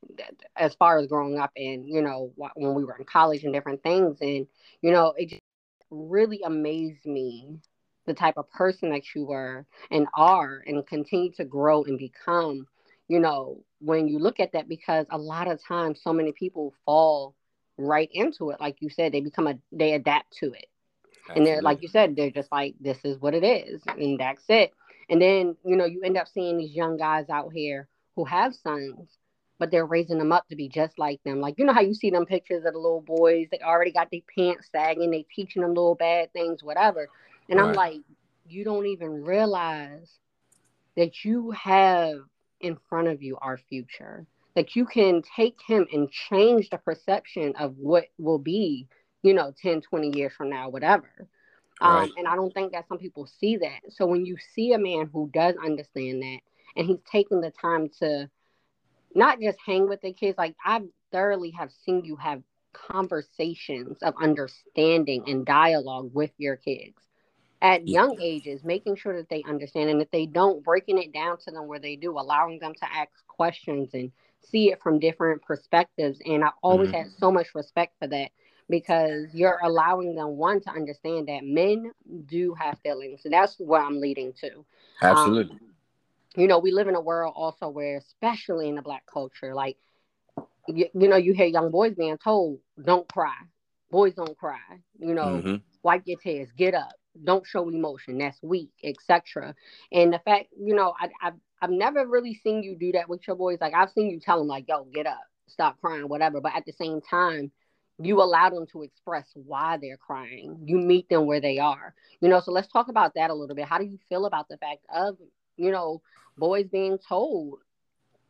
as 0.56 0.74
far 0.74 0.98
as 0.98 1.06
growing 1.06 1.38
up 1.38 1.50
and 1.56 1.88
you 1.88 2.00
know 2.00 2.32
when 2.54 2.74
we 2.74 2.84
were 2.84 2.96
in 2.96 3.04
college 3.04 3.44
and 3.44 3.52
different 3.52 3.82
things 3.82 4.18
and 4.20 4.46
you 4.82 4.90
know 4.90 5.14
it 5.16 5.30
just 5.30 5.42
really 5.90 6.40
amazed 6.44 7.04
me 7.06 7.58
the 8.06 8.14
type 8.14 8.34
of 8.36 8.50
person 8.50 8.90
that 8.90 9.02
you 9.14 9.24
were 9.24 9.64
and 9.90 10.06
are 10.14 10.62
and 10.66 10.86
continue 10.86 11.32
to 11.32 11.44
grow 11.44 11.84
and 11.84 11.98
become 11.98 12.66
you 13.08 13.18
know 13.18 13.62
when 13.80 14.06
you 14.06 14.18
look 14.18 14.40
at 14.40 14.52
that 14.52 14.68
because 14.68 15.06
a 15.10 15.18
lot 15.18 15.50
of 15.50 15.58
times 15.66 16.00
so 16.02 16.12
many 16.12 16.32
people 16.32 16.74
fall 16.84 17.34
right 17.78 18.10
into 18.12 18.50
it 18.50 18.60
like 18.60 18.76
you 18.80 18.90
said 18.90 19.12
they 19.12 19.20
become 19.20 19.46
a 19.46 19.58
they 19.72 19.94
adapt 19.94 20.30
to 20.32 20.52
it 20.52 20.66
Absolutely. 21.28 21.36
and 21.36 21.46
they're 21.46 21.62
like 21.62 21.82
you 21.82 21.88
said 21.88 22.14
they're 22.14 22.30
just 22.30 22.52
like 22.52 22.74
this 22.80 22.98
is 23.04 23.18
what 23.18 23.34
it 23.34 23.44
is 23.44 23.82
and 23.86 24.20
that's 24.20 24.44
it 24.48 24.72
and 25.08 25.20
then, 25.20 25.56
you 25.64 25.76
know, 25.76 25.84
you 25.84 26.02
end 26.02 26.16
up 26.16 26.28
seeing 26.28 26.58
these 26.58 26.74
young 26.74 26.96
guys 26.96 27.28
out 27.28 27.52
here 27.52 27.88
who 28.16 28.24
have 28.24 28.54
sons, 28.54 29.18
but 29.58 29.70
they're 29.70 29.86
raising 29.86 30.18
them 30.18 30.32
up 30.32 30.48
to 30.48 30.56
be 30.56 30.68
just 30.68 30.98
like 30.98 31.22
them. 31.24 31.40
Like, 31.40 31.54
you 31.58 31.64
know 31.64 31.72
how 31.72 31.80
you 31.80 31.94
see 31.94 32.10
them 32.10 32.26
pictures 32.26 32.64
of 32.64 32.72
the 32.72 32.78
little 32.78 33.00
boys, 33.00 33.48
they 33.50 33.58
already 33.58 33.92
got 33.92 34.10
their 34.10 34.20
pants 34.36 34.68
sagging, 34.72 35.10
they 35.10 35.26
teaching 35.34 35.62
them 35.62 35.74
little 35.74 35.94
bad 35.94 36.32
things, 36.32 36.62
whatever. 36.62 37.08
And 37.48 37.60
right. 37.60 37.68
I'm 37.68 37.74
like, 37.74 38.00
you 38.46 38.64
don't 38.64 38.86
even 38.86 39.24
realize 39.24 40.10
that 40.96 41.24
you 41.24 41.50
have 41.52 42.18
in 42.60 42.76
front 42.88 43.08
of 43.08 43.22
you 43.22 43.36
our 43.40 43.58
future. 43.68 44.26
That 44.54 44.76
you 44.76 44.86
can 44.86 45.22
take 45.36 45.58
him 45.66 45.86
and 45.92 46.08
change 46.10 46.70
the 46.70 46.78
perception 46.78 47.54
of 47.58 47.76
what 47.76 48.04
will 48.18 48.38
be, 48.38 48.86
you 49.22 49.34
know, 49.34 49.52
10, 49.60 49.80
20 49.80 50.16
years 50.16 50.32
from 50.32 50.50
now, 50.50 50.68
whatever. 50.68 51.26
Um, 51.84 51.96
right. 51.96 52.10
And 52.16 52.26
I 52.26 52.34
don't 52.34 52.52
think 52.52 52.72
that 52.72 52.88
some 52.88 52.98
people 52.98 53.26
see 53.26 53.58
that. 53.58 53.80
So 53.90 54.06
when 54.06 54.24
you 54.24 54.36
see 54.54 54.72
a 54.72 54.78
man 54.78 55.10
who 55.12 55.30
does 55.32 55.54
understand 55.62 56.22
that 56.22 56.38
and 56.76 56.86
he's 56.86 57.02
taking 57.10 57.42
the 57.42 57.50
time 57.50 57.90
to 58.00 58.30
not 59.14 59.38
just 59.38 59.58
hang 59.64 59.86
with 59.86 60.00
the 60.00 60.14
kids, 60.14 60.38
like 60.38 60.56
I 60.64 60.80
thoroughly 61.12 61.50
have 61.50 61.70
seen 61.84 62.04
you 62.04 62.16
have 62.16 62.42
conversations 62.72 63.98
of 64.02 64.14
understanding 64.20 65.24
and 65.26 65.44
dialogue 65.44 66.10
with 66.14 66.30
your 66.38 66.56
kids 66.56 66.96
at 67.60 67.86
young 67.86 68.18
ages, 68.20 68.64
making 68.64 68.96
sure 68.96 69.16
that 69.18 69.28
they 69.28 69.42
understand. 69.46 69.90
And 69.90 70.00
if 70.00 70.10
they 70.10 70.24
don't, 70.24 70.64
breaking 70.64 70.98
it 70.98 71.12
down 71.12 71.36
to 71.44 71.50
them 71.50 71.66
where 71.66 71.78
they 71.78 71.96
do, 71.96 72.18
allowing 72.18 72.60
them 72.60 72.72
to 72.74 72.92
ask 72.92 73.10
questions 73.28 73.90
and 73.92 74.10
see 74.40 74.72
it 74.72 74.82
from 74.82 74.98
different 74.98 75.42
perspectives. 75.42 76.18
And 76.24 76.42
I 76.42 76.48
always 76.62 76.88
mm-hmm. 76.88 76.96
had 76.96 77.18
so 77.18 77.30
much 77.30 77.54
respect 77.54 77.94
for 77.98 78.08
that 78.08 78.30
because 78.68 79.26
you're 79.32 79.58
allowing 79.62 80.14
them 80.14 80.36
one 80.36 80.60
to 80.62 80.70
understand 80.70 81.28
that 81.28 81.44
men 81.44 81.92
do 82.26 82.54
have 82.54 82.78
feelings. 82.82 83.22
So 83.22 83.28
that's 83.28 83.56
what 83.58 83.82
I'm 83.82 84.00
leading 84.00 84.32
to. 84.40 84.64
Absolutely. 85.02 85.54
Um, 85.54 85.60
you 86.36 86.48
know, 86.48 86.58
we 86.58 86.72
live 86.72 86.88
in 86.88 86.94
a 86.94 87.00
world 87.00 87.34
also 87.36 87.68
where, 87.68 87.98
especially 87.98 88.68
in 88.68 88.74
the 88.74 88.82
black 88.82 89.04
culture, 89.06 89.54
like 89.54 89.76
you, 90.66 90.86
you 90.94 91.08
know, 91.08 91.16
you 91.16 91.32
hear 91.32 91.46
young 91.46 91.70
boys 91.70 91.94
being 91.94 92.18
told, 92.18 92.58
"Don't 92.82 93.08
cry." 93.08 93.36
Boys 93.90 94.14
don't 94.14 94.36
cry. 94.36 94.58
You 94.98 95.14
know, 95.14 95.26
mm-hmm. 95.26 95.56
wipe 95.82 96.02
your 96.06 96.18
tears, 96.18 96.48
get 96.56 96.74
up, 96.74 96.94
don't 97.22 97.46
show 97.46 97.68
emotion. 97.68 98.18
That's 98.18 98.42
weak, 98.42 98.72
etc. 98.82 99.54
And 99.92 100.12
the 100.12 100.18
fact, 100.18 100.46
you 100.58 100.74
know, 100.74 100.94
I, 100.98 101.08
I've 101.22 101.34
I've 101.62 101.70
never 101.70 102.06
really 102.06 102.34
seen 102.34 102.62
you 102.62 102.76
do 102.76 102.92
that 102.92 103.08
with 103.08 103.26
your 103.26 103.36
boys. 103.36 103.58
Like 103.60 103.74
I've 103.74 103.90
seen 103.90 104.10
you 104.10 104.18
tell 104.18 104.38
them, 104.38 104.48
like, 104.48 104.66
"Yo, 104.68 104.84
get 104.84 105.06
up, 105.06 105.22
stop 105.46 105.80
crying, 105.80 106.08
whatever." 106.08 106.40
But 106.40 106.56
at 106.56 106.66
the 106.66 106.72
same 106.72 107.00
time, 107.00 107.52
you 107.98 108.20
allow 108.20 108.50
them 108.50 108.66
to 108.72 108.82
express 108.82 109.26
why 109.34 109.78
they're 109.80 109.96
crying. 109.96 110.58
You 110.64 110.78
meet 110.78 111.08
them 111.08 111.26
where 111.26 111.40
they 111.40 111.58
are. 111.58 111.94
You 112.20 112.28
know, 112.28 112.40
so 112.40 112.50
let's 112.50 112.68
talk 112.68 112.88
about 112.88 113.14
that 113.14 113.30
a 113.30 113.34
little 113.34 113.54
bit. 113.54 113.66
How 113.66 113.78
do 113.78 113.84
you 113.84 113.98
feel 114.08 114.26
about 114.26 114.48
the 114.48 114.56
fact 114.56 114.84
of, 114.92 115.16
you 115.56 115.70
know, 115.70 116.02
boys 116.36 116.66
being 116.66 116.98
told 116.98 117.60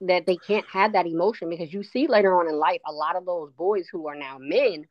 that 0.02 0.26
they 0.26 0.36
can't 0.36 0.66
have 0.70 0.92
that 0.92 1.06
emotion 1.06 1.48
because 1.48 1.72
you 1.72 1.82
see 1.82 2.06
later 2.06 2.38
on 2.38 2.48
in 2.48 2.56
life 2.56 2.80
a 2.86 2.92
lot 2.92 3.16
of 3.16 3.24
those 3.24 3.52
boys 3.52 3.88
who 3.90 4.06
are 4.06 4.16
now 4.16 4.36
men 4.38 4.86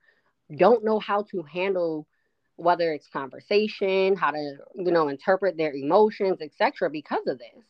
don't 0.56 0.84
know 0.84 1.00
how 1.00 1.24
to 1.24 1.44
handle 1.44 2.08
whether 2.56 2.94
it's 2.94 3.08
conversation, 3.08 4.16
how 4.16 4.32
to, 4.32 4.58
you 4.76 4.92
know, 4.92 5.08
interpret 5.08 5.58
their 5.58 5.74
emotions, 5.74 6.40
etc. 6.42 6.90
because 6.90 7.26
of 7.28 7.40
this. 7.40 7.64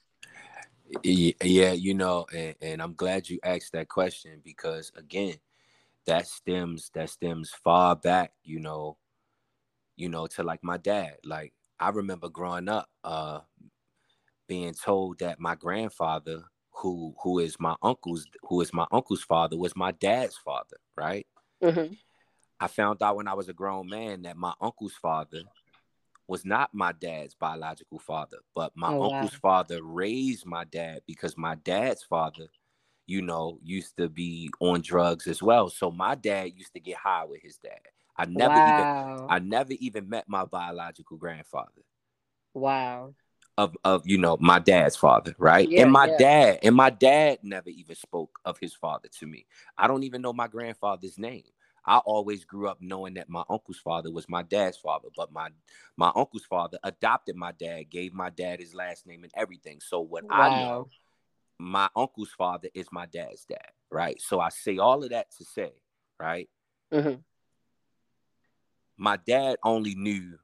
Yeah, 1.04 1.72
you 1.72 1.94
know, 1.94 2.26
and, 2.36 2.56
and 2.62 2.82
I'm 2.82 2.94
glad 2.94 3.30
you 3.30 3.40
asked 3.44 3.72
that 3.74 3.88
question 3.88 4.42
because 4.44 4.92
again, 4.96 5.36
that 6.06 6.28
stems 6.28 6.92
that 6.94 7.10
stems 7.10 7.52
far 7.64 7.96
back, 7.96 8.34
you 8.44 8.60
know, 8.60 8.98
you 9.96 10.10
know, 10.10 10.28
to 10.28 10.44
like 10.44 10.64
my 10.64 10.78
dad. 10.78 11.18
Like 11.24 11.54
I 11.80 11.90
remember 11.90 12.30
growing 12.30 12.70
up, 12.70 12.90
uh, 13.04 13.40
being 14.48 14.74
told 14.74 15.20
that 15.20 15.40
my 15.40 15.56
grandfather, 15.56 16.44
who 16.72 17.14
who 17.24 17.40
is 17.40 17.60
my 17.60 17.76
uncle's 17.82 18.26
who 18.44 18.62
is 18.62 18.74
my 18.74 18.86
uncle's 18.92 19.24
father, 19.24 19.58
was 19.58 19.76
my 19.76 19.92
dad's 19.92 20.38
father, 20.38 20.78
right? 20.96 21.26
Mm-hmm. 21.64 21.94
I 22.60 22.68
found 22.68 23.02
out 23.02 23.18
when 23.18 23.28
I 23.28 23.34
was 23.34 23.50
a 23.50 23.54
grown 23.54 23.90
man 23.90 24.24
that 24.24 24.38
my 24.38 24.54
uncle's 24.62 24.94
father 24.94 25.44
was 26.28 26.46
not 26.46 26.74
my 26.74 26.94
dad's 26.94 27.36
biological 27.36 28.00
father, 28.00 28.38
but 28.56 28.72
my 28.76 28.92
oh, 28.94 29.04
uncle's 29.04 29.34
wow. 29.34 29.64
father 29.64 29.84
raised 29.84 30.46
my 30.46 30.64
dad 30.64 31.02
because 31.06 31.38
my 31.38 31.56
dad's 31.56 32.04
father 32.04 32.48
you 33.06 33.22
know, 33.22 33.60
used 33.64 33.98
to 33.98 34.10
be 34.10 34.50
on 34.60 34.82
drugs 34.82 35.28
as 35.28 35.42
well. 35.42 35.70
So 35.70 35.92
my 35.92 36.16
dad 36.16 36.52
used 36.56 36.74
to 36.74 36.80
get 36.80 36.98
high 36.98 37.26
with 37.26 37.42
his 37.42 37.58
dad. 37.58 37.80
I 38.18 38.26
never 38.26 38.54
wow. 38.54 39.14
even 39.16 39.28
I 39.30 39.40
never 39.40 39.74
even 39.74 40.10
met 40.10 40.26
my 40.28 40.46
biological 40.46 41.18
grandfather. 41.18 41.82
Wow. 42.54 43.16
Of 43.58 43.76
of 43.84 44.04
you 44.06 44.18
know 44.18 44.38
my 44.40 44.60
dad's 44.60 44.96
father, 44.96 45.36
right? 45.38 45.70
Yeah, 45.70 45.84
and 45.84 45.92
my 45.92 46.08
yeah. 46.08 46.18
dad 46.18 46.60
and 46.64 46.76
my 46.76 46.90
dad 46.90 47.40
never 47.44 47.70
even 47.70 47.96
spoke 47.96 48.40
of 48.46 48.58
his 48.60 48.74
father 48.74 49.10
to 49.20 49.28
me. 49.28 49.46
I 49.78 49.88
don't 49.88 50.04
even 50.04 50.22
know 50.22 50.34
my 50.34 50.48
grandfather's 50.48 51.20
name. 51.20 51.44
I 51.86 51.98
always 51.98 52.46
grew 52.46 52.68
up 52.68 52.78
knowing 52.82 53.16
that 53.16 53.30
my 53.30 53.44
uncle's 53.50 53.78
father 53.78 54.10
was 54.10 54.30
my 54.30 54.42
dad's 54.42 54.78
father, 54.78 55.10
but 55.16 55.32
my 55.32 55.50
my 55.98 56.12
uncle's 56.16 56.46
father 56.46 56.80
adopted 56.84 57.36
my 57.36 57.52
dad, 57.52 57.90
gave 57.92 58.14
my 58.14 58.30
dad 58.30 58.60
his 58.60 58.74
last 58.74 59.06
name 59.06 59.24
and 59.24 59.34
everything. 59.36 59.82
So 59.82 60.00
what 60.00 60.24
wow. 60.24 60.42
I 60.42 60.50
know 60.62 60.90
my 61.64 61.88
uncle's 61.96 62.32
father 62.38 62.68
is 62.74 62.88
my 62.92 63.06
dad's 63.06 63.46
dad, 63.46 63.72
right? 63.90 64.20
So 64.22 64.42
I 64.42 64.50
say 64.50 64.80
all 64.80 65.04
of 65.04 65.12
that 65.12 65.32
to 65.38 65.46
say, 65.46 65.72
right? 66.20 66.50
Mm-hmm. 66.94 67.22
My 68.98 69.18
dad 69.26 69.56
only 69.64 69.96
knew 69.96 70.38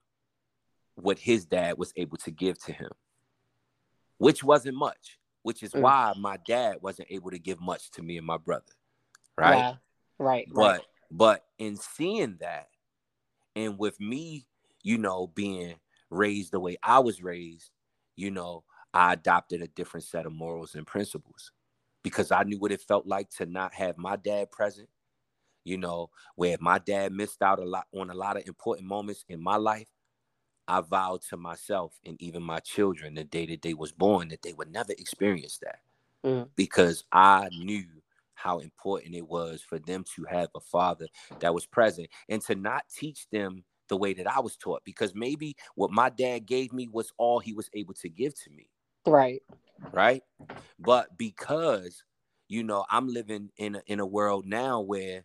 what 0.95 1.19
his 1.19 1.45
dad 1.45 1.77
was 1.77 1.91
able 1.97 2.17
to 2.17 2.31
give 2.31 2.57
to 2.63 2.71
him, 2.71 2.89
which 4.17 4.43
wasn't 4.45 4.77
much, 4.77 5.19
which 5.43 5.61
is 5.61 5.73
mm. 5.73 5.81
why 5.81 6.13
my 6.17 6.37
dad 6.47 6.77
wasn't 6.81 7.11
able 7.11 7.31
to 7.31 7.39
give 7.39 7.59
much 7.59 7.91
to 7.91 8.01
me 8.01 8.17
and 8.17 8.25
my 8.25 8.37
brother, 8.37 8.73
right? 9.37 9.57
Yeah. 9.57 9.73
Right. 10.17 10.47
But 10.53 10.71
right. 10.71 10.81
but 11.11 11.45
in 11.57 11.75
seeing 11.75 12.37
that, 12.39 12.67
and 13.55 13.77
with 13.77 13.99
me, 13.99 14.47
you 14.83 14.97
know, 14.97 15.27
being 15.27 15.75
raised 16.09 16.53
the 16.53 16.59
way 16.61 16.77
I 16.81 16.99
was 16.99 17.21
raised, 17.21 17.71
you 18.15 18.31
know, 18.31 18.63
I 18.93 19.13
adopted 19.13 19.61
a 19.61 19.67
different 19.67 20.05
set 20.05 20.25
of 20.25 20.33
morals 20.33 20.75
and 20.75 20.85
principles 20.85 21.51
because 22.03 22.31
I 22.31 22.43
knew 22.43 22.59
what 22.59 22.71
it 22.71 22.81
felt 22.81 23.05
like 23.05 23.29
to 23.31 23.45
not 23.45 23.73
have 23.73 23.97
my 23.97 24.15
dad 24.15 24.51
present. 24.51 24.89
You 25.65 25.77
know, 25.77 26.09
where 26.35 26.57
my 26.59 26.79
dad 26.79 27.11
missed 27.11 27.41
out 27.41 27.59
a 27.59 27.65
lot 27.65 27.85
on 27.93 28.09
a 28.09 28.15
lot 28.15 28.37
of 28.37 28.47
important 28.47 28.87
moments 28.87 29.25
in 29.27 29.41
my 29.41 29.57
life, 29.57 29.87
I 30.67 30.81
vowed 30.81 31.21
to 31.29 31.37
myself 31.37 31.99
and 32.05 32.19
even 32.21 32.41
my 32.41 32.59
children 32.59 33.15
the 33.15 33.23
day 33.23 33.45
that 33.47 33.61
they 33.61 33.73
was 33.73 33.91
born 33.91 34.29
that 34.29 34.41
they 34.41 34.53
would 34.53 34.71
never 34.71 34.93
experience 34.93 35.59
that. 35.59 35.79
Mm. 36.23 36.47
Because 36.55 37.03
I 37.11 37.49
knew 37.51 37.85
how 38.35 38.59
important 38.59 39.15
it 39.15 39.27
was 39.27 39.61
for 39.61 39.79
them 39.79 40.05
to 40.15 40.23
have 40.23 40.49
a 40.55 40.59
father 40.59 41.07
that 41.39 41.53
was 41.53 41.65
present 41.65 42.07
and 42.29 42.41
to 42.43 42.55
not 42.55 42.85
teach 42.89 43.27
them 43.31 43.63
the 43.89 43.97
way 43.97 44.13
that 44.13 44.27
I 44.27 44.39
was 44.39 44.55
taught 44.55 44.83
because 44.85 45.13
maybe 45.13 45.55
what 45.75 45.91
my 45.91 46.09
dad 46.09 46.45
gave 46.45 46.71
me 46.71 46.87
was 46.87 47.11
all 47.17 47.39
he 47.39 47.53
was 47.53 47.69
able 47.73 47.95
to 47.95 48.07
give 48.07 48.33
to 48.43 48.49
me. 48.51 48.69
Right. 49.05 49.41
Right. 49.91 50.23
But 50.79 51.17
because, 51.17 52.03
you 52.47 52.63
know, 52.63 52.85
I'm 52.89 53.07
living 53.07 53.49
in 53.57 53.75
a, 53.75 53.81
in 53.87 53.99
a 53.99 54.05
world 54.05 54.45
now 54.45 54.81
where 54.81 55.23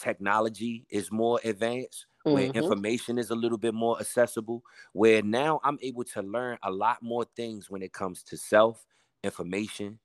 technology 0.00 0.86
is 0.90 1.10
more 1.10 1.40
advanced, 1.44 2.06
where 2.24 2.48
mm-hmm. 2.48 2.58
information 2.58 3.18
is 3.18 3.30
a 3.30 3.34
little 3.34 3.58
bit 3.58 3.74
more 3.74 3.98
accessible, 4.00 4.62
where 4.92 5.22
now 5.22 5.60
I'm 5.62 5.78
able 5.82 6.04
to 6.04 6.22
learn 6.22 6.58
a 6.62 6.70
lot 6.70 7.02
more 7.02 7.26
things 7.36 7.70
when 7.70 7.82
it 7.82 7.92
comes 7.92 8.22
to 8.24 8.36
self, 8.36 8.84
information, 9.22 9.98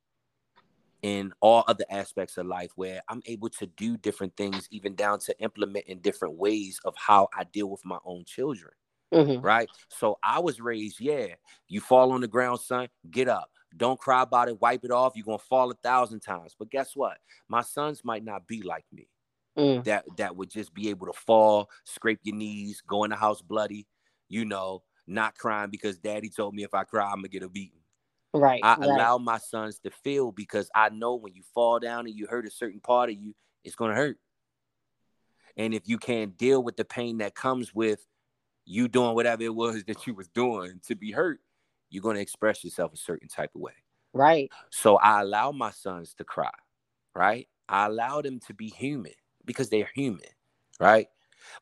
in 1.01 1.31
all 1.39 1.63
other 1.67 1.85
aspects 1.89 2.37
of 2.37 2.45
life 2.45 2.71
where 2.75 3.01
I'm 3.07 3.21
able 3.25 3.49
to 3.51 3.65
do 3.65 3.97
different 3.97 4.35
things, 4.35 4.67
even 4.69 4.95
down 4.95 5.19
to 5.19 5.39
implement 5.39 5.85
in 5.85 5.99
different 5.99 6.35
ways 6.35 6.79
of 6.83 6.93
how 6.97 7.29
I 7.35 7.45
deal 7.45 7.69
with 7.69 7.85
my 7.85 7.99
own 8.03 8.25
children. 8.25 8.73
Mm-hmm. 9.13 9.41
Right. 9.41 9.69
So 9.89 10.19
I 10.23 10.39
was 10.39 10.59
raised, 10.59 10.99
yeah, 10.99 11.27
you 11.67 11.81
fall 11.81 12.11
on 12.11 12.21
the 12.21 12.27
ground, 12.27 12.59
son, 12.59 12.89
get 13.09 13.27
up. 13.27 13.49
Don't 13.75 13.99
cry 13.99 14.21
about 14.21 14.49
it, 14.49 14.61
wipe 14.61 14.83
it 14.83 14.91
off. 14.91 15.13
You're 15.15 15.25
gonna 15.25 15.37
fall 15.37 15.71
a 15.71 15.75
thousand 15.75 16.21
times. 16.21 16.55
But 16.57 16.69
guess 16.69 16.95
what? 16.95 17.17
My 17.47 17.61
sons 17.61 18.03
might 18.03 18.23
not 18.23 18.47
be 18.47 18.61
like 18.61 18.85
me. 18.91 19.07
Mm. 19.57 19.83
That 19.83 20.05
that 20.17 20.35
would 20.35 20.49
just 20.49 20.73
be 20.73 20.89
able 20.89 21.07
to 21.07 21.13
fall, 21.13 21.69
scrape 21.83 22.19
your 22.23 22.35
knees, 22.35 22.81
go 22.87 23.03
in 23.03 23.11
the 23.11 23.15
house 23.15 23.41
bloody, 23.41 23.87
you 24.27 24.45
know, 24.45 24.83
not 25.07 25.35
crying 25.35 25.69
because 25.69 25.97
daddy 25.97 26.29
told 26.29 26.55
me 26.55 26.63
if 26.63 26.73
I 26.73 26.83
cry, 26.83 27.05
I'm 27.05 27.17
gonna 27.17 27.27
get 27.29 27.43
a 27.43 27.49
beating. 27.49 27.79
Right. 28.33 28.61
I 28.63 28.75
right. 28.75 28.89
allow 28.89 29.17
my 29.17 29.37
sons 29.37 29.79
to 29.79 29.91
feel 29.91 30.31
because 30.31 30.69
I 30.73 30.89
know 30.89 31.15
when 31.15 31.33
you 31.33 31.41
fall 31.53 31.79
down 31.79 32.05
and 32.05 32.15
you 32.15 32.27
hurt 32.27 32.45
a 32.45 32.51
certain 32.51 32.79
part 32.79 33.09
of 33.09 33.15
you, 33.15 33.35
it's 33.63 33.75
gonna 33.75 33.95
hurt. 33.95 34.17
And 35.57 35.73
if 35.73 35.87
you 35.87 35.97
can't 35.97 36.37
deal 36.37 36.63
with 36.63 36.77
the 36.77 36.85
pain 36.85 37.17
that 37.17 37.35
comes 37.35 37.73
with 37.73 38.05
you 38.69 38.87
doing 38.87 39.15
whatever 39.15 39.41
it 39.41 39.53
was 39.53 39.83
that 39.85 40.05
you 40.05 40.13
was 40.13 40.27
doing 40.27 40.79
to 40.85 40.95
be 40.95 41.11
hurt, 41.11 41.39
you're 41.89 42.03
gonna 42.03 42.19
express 42.19 42.63
yourself 42.63 42.93
a 42.93 42.97
certain 42.97 43.27
type 43.27 43.49
of 43.55 43.61
way. 43.61 43.73
Right. 44.13 44.51
So 44.69 44.97
I 44.97 45.21
allow 45.21 45.51
my 45.51 45.71
sons 45.71 46.13
to 46.15 46.23
cry. 46.23 46.51
Right. 47.15 47.47
I 47.67 47.87
allow 47.87 48.21
them 48.21 48.39
to 48.47 48.53
be 48.53 48.67
human 48.67 49.13
because 49.43 49.69
they're 49.69 49.89
human. 49.95 50.29
Right. 50.79 51.07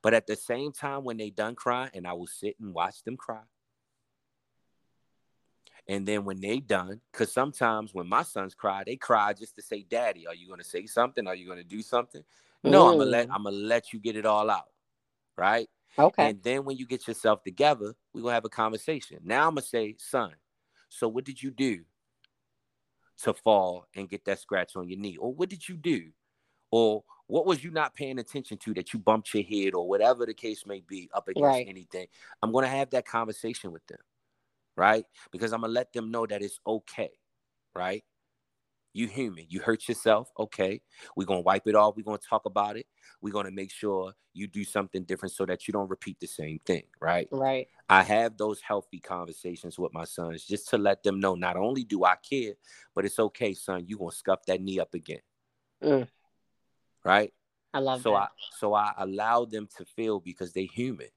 But 0.01 0.16
at 0.16 0.28
the 0.28 0.36
same 0.36 0.74
time, 0.74 1.05
when 1.05 1.16
they 1.16 1.30
done 1.30 1.55
crying, 1.55 1.91
and 1.93 2.05
I 2.05 2.12
will 2.12 2.28
sit 2.28 2.55
and 2.60 2.74
watch 2.74 3.03
them 3.03 3.16
cry, 3.16 3.43
and 5.88 6.05
then 6.05 6.26
when 6.26 6.41
they 6.41 6.60
done, 6.60 6.99
because 7.14 7.32
sometimes 7.32 7.93
when 7.93 8.08
my 8.08 8.24
sons 8.24 8.53
cry, 8.53 8.84
they 8.86 8.97
cry 8.97 9.32
just 9.32 9.55
to 9.55 9.62
say, 9.62 9.86
Daddy, 9.89 10.28
are 10.28 10.36
you 10.36 10.49
gonna 10.49 10.64
say 10.66 10.86
something? 10.86 11.26
Are 11.26 11.36
you 11.36 11.47
gonna 11.47 11.64
do 11.64 11.82
something? 11.82 12.24
No, 12.64 12.84
mm. 12.84 12.91
I'm 12.91 12.97
gonna 12.97 13.10
let 13.10 13.32
I'm 13.32 13.43
gonna 13.43 13.55
let 13.55 13.93
you 13.93 13.99
get 13.99 14.18
it 14.18 14.26
all 14.26 14.49
out. 14.49 14.68
Right? 15.38 15.70
Okay. 15.98 16.30
And 16.30 16.41
then 16.43 16.66
when 16.66 16.78
you 16.78 16.86
get 16.86 17.08
yourself 17.08 17.43
together, 17.43 17.93
we're 18.14 18.22
gonna 18.22 18.34
have 18.34 18.45
a 18.45 18.50
conversation. 18.50 19.20
Now 19.24 19.48
I'm 19.48 19.56
gonna 19.56 19.62
say, 19.62 19.95
son, 19.98 20.34
so 20.89 21.08
what 21.08 21.26
did 21.26 21.41
you 21.41 21.52
do 21.52 21.82
to 23.24 23.34
fall 23.34 23.88
and 23.95 24.10
get 24.10 24.26
that 24.26 24.39
scratch 24.39 24.76
on 24.76 24.88
your 24.88 25.00
knee? 25.00 25.18
Or 25.18 25.34
what 25.34 25.50
did 25.50 25.68
you 25.68 25.76
do? 25.76 26.10
Or 26.72 27.04
what 27.28 27.45
was 27.45 27.64
you 27.64 27.72
not 27.72 27.95
paying 27.95 28.20
attention 28.20 28.58
to 28.60 28.74
that 28.76 28.93
you 28.93 29.00
bumped 29.00 29.34
your 29.34 29.43
head 29.43 29.74
or 29.74 29.88
whatever 29.88 30.26
the 30.26 30.34
case 30.34 30.66
may 30.66 30.82
be 30.82 31.10
up 31.14 31.28
against 31.28 31.45
right. 31.45 31.68
anything? 31.68 32.08
I'm 32.41 32.52
gonna 32.52 32.68
have 32.68 32.91
that 32.91 33.06
conversation 33.06 33.72
with 33.72 33.86
them 33.88 34.00
right? 34.78 35.04
Because 35.32 35.52
I'm 35.52 35.62
gonna 35.62 35.74
let 35.74 35.91
them 35.91 36.12
know 36.12 36.26
that 36.26 36.41
it's 36.41 36.60
okay, 36.66 37.10
right? 37.76 38.04
You 38.93 39.07
human, 39.07 39.45
you 39.49 39.59
hurt 39.59 39.88
yourself, 39.88 40.31
okay. 40.39 40.81
We're 41.15 41.25
gonna 41.25 41.41
wipe 41.41 41.67
it 41.67 41.75
off, 41.75 41.95
we're 41.95 42.03
gonna 42.03 42.17
talk 42.17 42.45
about 42.45 42.77
it, 42.77 42.88
we're 43.21 43.33
gonna 43.33 43.51
make 43.51 43.71
sure 43.71 44.13
you 44.33 44.47
do 44.47 44.63
something 44.63 45.03
different 45.03 45.33
so 45.33 45.45
that 45.45 45.67
you 45.67 45.71
don't 45.71 45.89
repeat 45.89 46.19
the 46.19 46.27
same 46.27 46.59
thing, 46.65 46.83
right? 46.99 47.27
Right. 47.31 47.67
I 47.89 48.03
have 48.03 48.38
those 48.38 48.61
healthy 48.61 48.99
conversations 48.99 49.77
with 49.77 49.93
my 49.93 50.05
sons 50.05 50.45
just 50.45 50.69
to 50.69 50.77
let 50.77 51.03
them 51.03 51.19
know 51.19 51.35
not 51.35 51.57
only 51.57 51.83
do 51.83 52.05
I 52.05 52.15
care, 52.15 52.53
but 52.95 53.05
it's 53.05 53.19
okay, 53.19 53.53
son, 53.53 53.85
you 53.88 53.97
gonna 53.97 54.11
scuff 54.11 54.45
that 54.47 54.61
knee 54.61 54.79
up 54.79 54.93
again. 54.93 55.21
Mm. 55.83 56.07
Right? 57.03 57.33
I 57.73 57.79
love 57.79 58.01
so 58.01 58.11
that. 58.11 58.17
I 58.17 58.27
so 58.57 58.73
I 58.73 58.93
allow 58.97 59.45
them 59.45 59.67
to 59.77 59.85
feel 59.85 60.19
because 60.19 60.53
they 60.53 60.65
human 60.65 61.09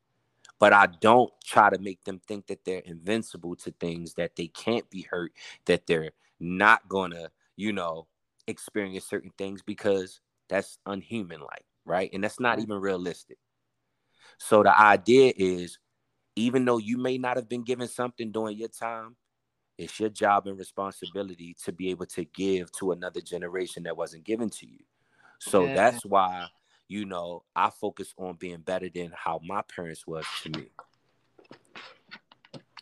but 0.60 0.74
I 0.74 0.86
don't 1.00 1.32
try 1.42 1.70
to 1.70 1.78
make 1.78 2.04
them 2.04 2.20
think 2.28 2.46
that 2.48 2.64
they're 2.64 2.80
invincible 2.80 3.56
to 3.56 3.72
things 3.72 4.14
that 4.14 4.36
they 4.36 4.48
can't 4.48 4.88
be 4.90 5.00
hurt, 5.10 5.32
that 5.64 5.86
they're 5.86 6.12
not 6.38 6.86
gonna, 6.86 7.30
you 7.60 7.72
know, 7.72 8.06
experience 8.46 9.04
certain 9.06 9.32
things 9.36 9.62
because 9.62 10.20
that's 10.48 10.78
unhuman 10.86 11.40
like, 11.40 11.64
right? 11.84 12.10
And 12.12 12.24
that's 12.24 12.40
not 12.40 12.56
mm-hmm. 12.56 12.72
even 12.72 12.80
realistic. 12.80 13.38
So 14.38 14.62
the 14.62 14.78
idea 14.78 15.32
is 15.36 15.78
even 16.36 16.64
though 16.64 16.78
you 16.78 16.96
may 16.96 17.18
not 17.18 17.36
have 17.36 17.48
been 17.48 17.64
given 17.64 17.88
something 17.88 18.32
during 18.32 18.56
your 18.56 18.68
time, 18.68 19.16
it's 19.76 19.98
your 19.98 20.08
job 20.08 20.46
and 20.46 20.58
responsibility 20.58 21.56
to 21.64 21.72
be 21.72 21.90
able 21.90 22.06
to 22.06 22.24
give 22.24 22.70
to 22.72 22.92
another 22.92 23.20
generation 23.20 23.82
that 23.84 23.96
wasn't 23.96 24.24
given 24.24 24.50
to 24.50 24.66
you. 24.66 24.80
So 25.38 25.64
yeah. 25.64 25.74
that's 25.74 26.04
why 26.04 26.46
you 26.90 27.04
know, 27.04 27.44
I 27.54 27.70
focus 27.70 28.12
on 28.18 28.34
being 28.34 28.58
better 28.58 28.88
than 28.92 29.12
how 29.14 29.40
my 29.44 29.62
parents 29.62 30.08
was 30.08 30.26
to 30.42 30.50
me. 30.50 30.66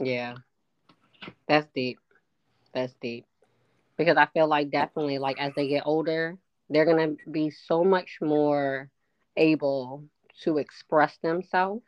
Yeah. 0.00 0.36
That's 1.46 1.66
deep. 1.74 1.98
That's 2.72 2.94
deep. 3.02 3.26
Because 3.98 4.16
I 4.16 4.26
feel 4.32 4.46
like 4.46 4.70
definitely 4.70 5.18
like 5.18 5.38
as 5.38 5.52
they 5.54 5.68
get 5.68 5.82
older, 5.84 6.38
they're 6.70 6.86
gonna 6.86 7.14
be 7.30 7.50
so 7.50 7.84
much 7.84 8.18
more 8.22 8.90
able 9.36 10.04
to 10.44 10.58
express 10.58 11.16
themselves 11.22 11.82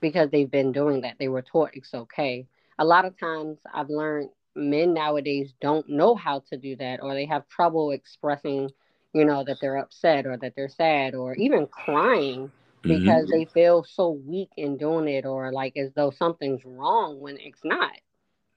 because 0.00 0.30
they've 0.30 0.50
been 0.50 0.72
doing 0.72 1.02
that. 1.02 1.16
They 1.18 1.28
were 1.28 1.42
taught 1.42 1.70
it's 1.74 1.94
okay. 1.94 2.46
A 2.78 2.84
lot 2.84 3.04
of 3.04 3.18
times 3.18 3.58
I've 3.72 3.90
learned 3.90 4.30
men 4.56 4.94
nowadays 4.94 5.52
don't 5.60 5.88
know 5.88 6.14
how 6.14 6.42
to 6.50 6.56
do 6.56 6.76
that 6.76 7.00
or 7.02 7.14
they 7.14 7.26
have 7.26 7.48
trouble 7.48 7.92
expressing 7.92 8.70
you 9.12 9.24
know, 9.24 9.44
that 9.44 9.58
they're 9.60 9.76
upset 9.76 10.26
or 10.26 10.36
that 10.38 10.54
they're 10.56 10.68
sad 10.68 11.14
or 11.14 11.34
even 11.34 11.66
crying 11.66 12.50
because 12.82 13.02
mm-hmm. 13.02 13.30
they 13.30 13.44
feel 13.44 13.84
so 13.84 14.10
weak 14.26 14.48
in 14.56 14.76
doing 14.76 15.08
it 15.08 15.24
or 15.24 15.52
like 15.52 15.76
as 15.76 15.90
though 15.94 16.10
something's 16.10 16.64
wrong 16.64 17.20
when 17.20 17.36
it's 17.38 17.60
not. 17.62 17.92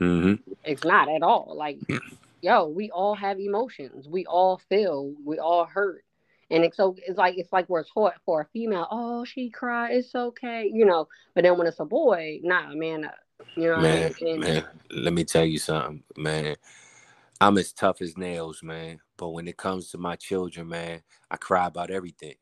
Mm-hmm. 0.01 0.51
It's 0.63 0.83
not 0.83 1.09
at 1.09 1.23
all. 1.23 1.53
Like, 1.55 1.79
yo, 2.45 2.67
we 2.67 2.91
all 2.91 3.15
have 3.15 3.39
emotions. 3.39 4.07
We 4.07 4.25
all 4.27 4.61
feel. 4.69 5.13
We 5.25 5.39
all 5.39 5.65
hurt. 5.65 6.03
And 6.51 6.63
it's 6.63 6.77
so 6.77 6.95
it's 7.05 7.17
like 7.17 7.39
it's 7.39 7.51
like 7.51 7.67
we're 7.67 7.83
taught 7.83 8.13
for 8.23 8.41
a 8.41 8.45
female. 8.53 8.87
Oh, 8.91 9.25
she 9.25 9.49
cried. 9.49 9.95
It's 9.95 10.13
okay, 10.13 10.69
you 10.71 10.85
know. 10.85 11.07
But 11.33 11.43
then 11.43 11.57
when 11.57 11.65
it's 11.65 11.79
a 11.79 11.85
boy, 11.85 12.39
nah, 12.43 12.71
man. 12.75 13.05
Uh, 13.05 13.43
you 13.55 13.67
know, 13.67 13.81
man, 13.81 14.13
I 14.21 14.23
mean? 14.23 14.39
man. 14.39 14.63
Let 14.91 15.13
me 15.13 15.23
tell 15.23 15.43
you 15.43 15.57
something, 15.57 16.03
man. 16.15 16.55
I'm 17.41 17.57
as 17.57 17.73
tough 17.73 17.99
as 17.99 18.15
nails, 18.15 18.61
man. 18.61 18.99
But 19.17 19.29
when 19.29 19.47
it 19.47 19.57
comes 19.57 19.89
to 19.89 19.97
my 19.97 20.15
children, 20.15 20.69
man, 20.69 21.01
I 21.31 21.37
cry 21.37 21.65
about 21.65 21.89
everything. 21.89 22.35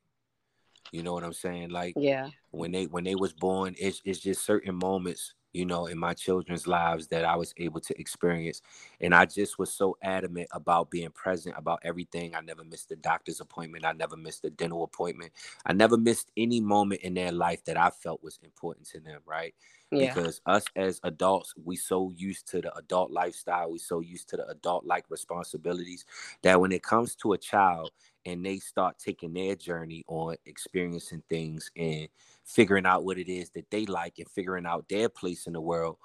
You 0.91 1.01
know 1.01 1.13
what 1.13 1.23
I'm 1.23 1.33
saying? 1.33 1.69
Like, 1.69 1.95
yeah. 1.97 2.29
When 2.51 2.73
they 2.73 2.85
when 2.87 3.05
they 3.05 3.15
was 3.15 3.31
born, 3.31 3.73
it's 3.79 4.01
it's 4.03 4.19
just 4.19 4.45
certain 4.45 4.75
moments, 4.75 5.33
you 5.53 5.65
know, 5.65 5.85
in 5.85 5.97
my 5.97 6.13
children's 6.13 6.67
lives 6.67 7.07
that 7.07 7.25
I 7.25 7.35
was 7.35 7.53
able 7.57 7.79
to 7.81 7.99
experience, 7.99 8.61
and 8.99 9.13
I 9.13 9.25
just 9.25 9.59
was 9.59 9.71
so 9.71 9.97
adamant 10.01 10.49
about 10.51 10.89
being 10.89 11.11
present 11.11 11.55
about 11.57 11.79
everything. 11.83 12.35
I 12.35 12.41
never 12.41 12.63
missed 12.63 12.91
a 12.91 12.95
doctor's 12.95 13.39
appointment. 13.39 13.85
I 13.85 13.93
never 13.93 14.17
missed 14.17 14.45
a 14.45 14.49
dental 14.49 14.83
appointment. 14.83 15.31
I 15.65 15.73
never 15.73 15.97
missed 15.97 16.31
any 16.35 16.59
moment 16.59 17.01
in 17.01 17.13
their 17.13 17.31
life 17.31 17.63
that 17.65 17.77
I 17.77 17.89
felt 17.91 18.23
was 18.23 18.39
important 18.43 18.87
to 18.89 18.99
them. 18.99 19.21
Right? 19.25 19.53
Yeah. 19.93 20.13
Because 20.13 20.41
us 20.45 20.65
as 20.75 20.99
adults, 21.03 21.53
we 21.63 21.75
so 21.75 22.11
used 22.15 22.47
to 22.49 22.61
the 22.61 22.75
adult 22.75 23.11
lifestyle, 23.11 23.71
we 23.71 23.79
so 23.79 23.99
used 23.99 24.29
to 24.29 24.37
the 24.37 24.47
adult 24.47 24.85
like 24.85 25.05
responsibilities 25.09 26.05
that 26.41 26.59
when 26.59 26.71
it 26.71 26.83
comes 26.83 27.15
to 27.17 27.33
a 27.33 27.37
child 27.37 27.91
and 28.25 28.45
they 28.45 28.57
start 28.57 28.97
taking 28.97 29.33
their 29.33 29.55
journey 29.55 30.03
on 30.07 30.35
experiencing 30.45 31.21
things 31.29 31.69
and 31.75 32.07
figuring 32.45 32.85
out 32.85 33.03
what 33.03 33.17
it 33.17 33.29
is 33.29 33.49
that 33.51 33.69
they 33.69 33.85
like 33.85 34.19
and 34.19 34.29
figuring 34.29 34.65
out 34.65 34.87
their 34.89 35.09
place 35.09 35.47
in 35.47 35.53
the 35.53 35.61
world, 35.61 35.97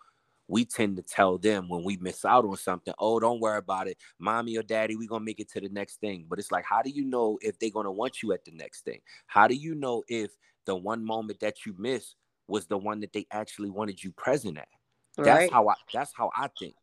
we 0.49 0.65
tend 0.65 0.97
to 0.97 1.03
tell 1.03 1.37
them 1.39 1.69
when 1.69 1.85
we 1.85 1.97
miss 1.99 2.25
out 2.25 2.45
on 2.45 2.57
something, 2.57 2.95
oh, 2.99 3.21
don't 3.21 3.41
worry 3.41 3.59
about 3.59 3.87
it. 3.87 3.99
Mommy 4.19 4.57
or 4.57 4.63
daddy, 4.63 4.97
we're 4.97 5.07
going 5.09 5.21
to 5.21 5.27
make 5.27 5.41
it 5.41 5.51
to 5.51 5.61
the 5.61 5.69
next 5.69 6.01
thing. 6.01 6.25
But 6.29 6.39
it's 6.39 6.51
like, 6.51 6.65
how 6.65 6.81
do 6.83 6.91
you 6.91 7.05
know 7.05 7.39
if 7.43 7.59
they're 7.59 7.71
going 7.71 7.85
to 7.85 7.93
want 7.93 8.23
you 8.23 8.33
at 8.33 8.45
the 8.45 8.53
next 8.53 8.85
thing? 8.85 9.01
How 9.27 9.47
do 9.47 9.55
you 9.55 9.75
know 9.75 10.05
if 10.09 10.31
the 10.65 10.75
one 10.75 11.05
moment 11.05 11.41
that 11.41 11.67
you 11.67 11.75
miss 11.79 12.15
was 12.49 12.67
the 12.67 12.79
one 12.79 13.01
that 13.01 13.13
they 13.13 13.27
actually 13.31 13.71
wanted 13.71 14.03
you 14.03 14.11
present 14.13 14.59
at. 14.59 14.69
That's 15.17 15.29
right. 15.29 15.53
how 15.53 15.69
I 15.69 15.75
that's 15.93 16.13
how 16.15 16.31
I 16.37 16.49
think. 16.59 16.75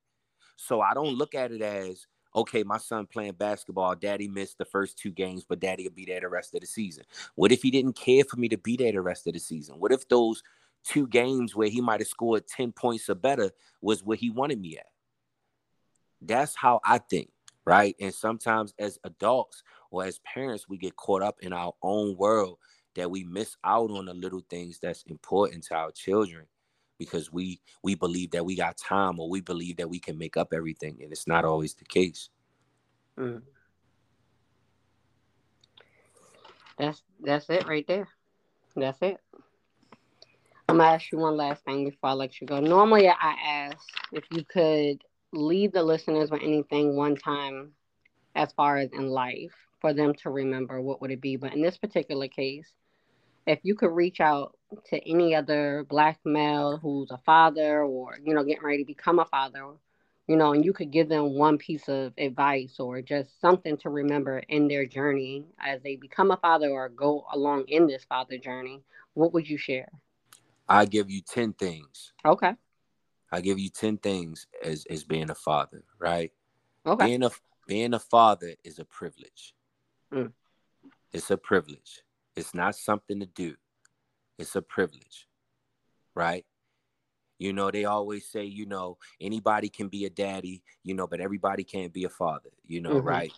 So 0.56 0.82
I 0.82 0.94
don't 0.94 1.18
look 1.18 1.36
at 1.36 1.52
it 1.52 1.62
as 1.62 2.06
okay, 2.36 2.64
my 2.64 2.78
son 2.78 3.08
playing 3.08 3.34
basketball, 3.34 3.96
daddy 3.96 4.28
missed 4.28 4.58
the 4.58 4.66
first 4.66 4.98
two 4.98 5.12
games, 5.12 5.46
but 5.48 5.60
daddy 5.60 5.84
will 5.84 5.96
be 5.96 6.06
there 6.06 6.20
the 6.20 6.28
rest 6.28 6.54
of 6.54 6.62
the 6.62 6.68
season. 6.68 7.06
What 7.36 7.52
if 7.52 7.62
he 7.62 7.72
didn't 7.72 7.96
care 7.96 8.24
for 8.26 8.36
me 8.38 8.50
to 8.50 8.58
be 8.58 8.76
there 8.76 8.92
the 8.92 9.02
rest 9.02 9.26
of 9.28 9.34
the 9.34 9.40
season? 9.40 9.80
What 9.80 9.94
if 9.94 10.08
those 10.10 10.44
two 10.84 11.08
games 11.08 11.56
where 11.56 11.70
he 11.70 11.80
might 11.80 12.02
have 12.02 12.10
scored 12.10 12.46
10 12.48 12.74
points 12.74 13.10
or 13.10 13.16
better 13.16 13.52
was 13.82 14.04
where 14.04 14.18
he 14.18 14.30
wanted 14.30 14.60
me 14.60 14.78
at? 14.78 14.88
That's 16.22 16.56
how 16.56 16.82
I 16.84 16.98
think, 16.98 17.32
right? 17.64 17.96
And 18.02 18.14
sometimes 18.14 18.74
as 18.80 19.00
adults 19.06 19.64
or 19.90 20.04
as 20.04 20.20
parents, 20.20 20.68
we 20.68 20.78
get 20.78 20.98
caught 20.98 21.22
up 21.22 21.38
in 21.42 21.54
our 21.54 21.74
own 21.82 22.18
world 22.18 22.58
that 22.96 23.12
we 23.12 23.24
miss 23.24 23.56
out 23.64 23.92
on 23.92 24.06
the 24.06 24.14
little 24.14 24.44
things 24.50 24.80
that's 24.80 25.04
important 25.04 25.64
to 25.64 25.76
our 25.76 25.92
children 25.92 26.46
because 26.98 27.32
we 27.32 27.60
we 27.84 27.96
believe 27.96 28.32
that 28.32 28.46
we 28.46 28.56
got 28.56 28.78
time 28.78 29.20
or 29.20 29.30
we 29.30 29.42
believe 29.42 29.78
that 29.78 29.90
we 29.90 30.00
can 30.00 30.18
make 30.18 30.38
up 30.38 30.54
everything 30.54 30.98
and 31.02 31.12
it's 31.12 31.28
not 31.28 31.46
always 31.46 31.74
the 31.74 31.86
case 31.86 32.30
mm. 33.20 33.42
that's 36.78 37.04
that's 37.22 37.50
it 37.50 37.68
right 37.68 37.86
there 37.88 38.08
that's 38.76 39.02
it 39.02 39.20
I'm 40.68 40.78
gonna 40.78 40.90
ask 40.90 41.12
you 41.12 41.20
one 41.20 41.38
last 41.38 41.64
thing 41.64 41.86
before 41.86 42.10
I 42.10 42.14
let 42.14 42.42
you 42.42 42.48
go. 42.48 42.60
Normally, 42.60 43.08
I 43.08 43.36
ask 43.46 43.78
if 44.12 44.24
you 44.32 44.44
could 44.44 45.04
leave 45.32 45.72
the 45.72 45.84
listeners 45.84 46.32
with 46.32 46.42
anything 46.42 46.96
one 46.96 47.16
time, 47.16 47.74
as 48.34 48.52
far 48.54 48.78
as 48.78 48.90
in 48.92 49.08
life, 49.08 49.54
for 49.80 49.94
them 49.94 50.14
to 50.24 50.32
remember. 50.32 50.82
What 50.82 51.02
would 51.02 51.12
it 51.12 51.22
be? 51.22 51.36
But 51.36 51.54
in 51.54 51.62
this 51.62 51.78
particular 51.78 52.28
case, 52.28 52.74
if 53.46 53.60
you 53.64 53.76
could 53.76 53.92
reach 53.92 54.20
out 54.20 54.58
to 54.86 55.10
any 55.10 55.36
other 55.36 55.86
black 55.90 56.20
male 56.26 56.78
who's 56.78 57.12
a 57.12 57.20
father 57.20 57.84
or 57.84 58.18
you 58.24 58.34
know 58.34 58.44
getting 58.44 58.64
ready 58.64 58.84
to 58.84 58.88
become 58.88 59.20
a 59.20 59.26
father, 59.26 59.66
you 60.28 60.36
know, 60.36 60.54
and 60.54 60.66
you 60.66 60.74
could 60.74 60.92
give 60.92 61.10
them 61.10 61.34
one 61.34 61.58
piece 61.58 61.88
of 61.88 62.14
advice 62.18 62.80
or 62.80 63.02
just 63.02 63.40
something 63.40 63.78
to 63.78 63.90
remember 63.90 64.40
in 64.50 64.68
their 64.68 64.86
journey 64.86 65.46
as 65.60 65.82
they 65.84 65.96
become 65.96 66.32
a 66.32 66.38
father 66.38 66.70
or 66.70 66.90
go 66.90 67.26
along 67.32 67.66
in 67.68 67.88
this 67.88 68.04
father 68.04 68.38
journey, 68.38 68.82
what 69.14 69.34
would 69.34 69.48
you 69.48 69.58
share? 69.58 69.90
I 70.68 70.86
give 70.86 71.12
you 71.12 71.22
10 71.22 71.54
things. 71.54 72.14
Okay. 72.26 72.54
I 73.32 73.42
give 73.42 73.60
you 73.60 73.70
10 73.70 73.98
things 73.98 74.48
as 74.64 74.86
as 74.90 75.04
being 75.04 75.30
a 75.30 75.36
father, 75.36 75.84
right? 76.00 76.32
Okay. 76.86 77.06
Being 77.06 77.24
a 77.24 77.32
being 77.68 77.94
a 77.94 78.00
father 78.00 78.56
is 78.64 78.80
a 78.80 78.86
privilege. 78.86 79.54
Mm. 80.14 80.32
It's 81.12 81.32
a 81.32 81.38
privilege. 81.38 82.02
It's 82.36 82.54
not 82.54 82.76
something 82.76 83.20
to 83.20 83.26
do. 83.26 83.56
It's 84.38 84.56
a 84.56 84.62
privilege. 84.62 85.28
Right? 86.16 86.46
You 87.38 87.52
know, 87.52 87.70
they 87.70 87.86
always 87.86 88.28
say, 88.28 88.46
you 88.46 88.66
know, 88.66 88.98
anybody 89.20 89.68
can 89.68 89.90
be 89.90 90.06
a 90.06 90.10
daddy, 90.10 90.64
you 90.84 90.94
know, 90.94 91.06
but 91.08 91.20
everybody 91.20 91.64
can't 91.66 91.92
be 91.92 92.06
a 92.06 92.10
father, 92.10 92.52
you 92.66 92.80
know, 92.80 92.92
Mhm. 92.92 93.04
right? 93.04 93.34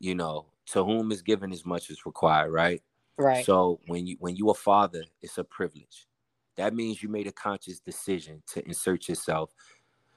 You 0.00 0.16
know, 0.16 0.46
to 0.66 0.84
whom 0.84 1.12
is 1.12 1.22
given 1.22 1.52
as 1.52 1.64
much 1.64 1.90
as 1.90 2.04
required, 2.04 2.50
right? 2.50 2.82
Right. 3.16 3.44
So 3.44 3.80
when 3.86 4.06
you 4.06 4.16
when 4.18 4.34
you 4.34 4.50
a 4.50 4.54
father, 4.54 5.04
it's 5.20 5.38
a 5.38 5.44
privilege. 5.44 6.08
That 6.56 6.74
means 6.74 7.02
you 7.02 7.08
made 7.08 7.26
a 7.28 7.32
conscious 7.32 7.78
decision 7.78 8.42
to 8.48 8.66
insert 8.66 9.08
yourself, 9.08 9.54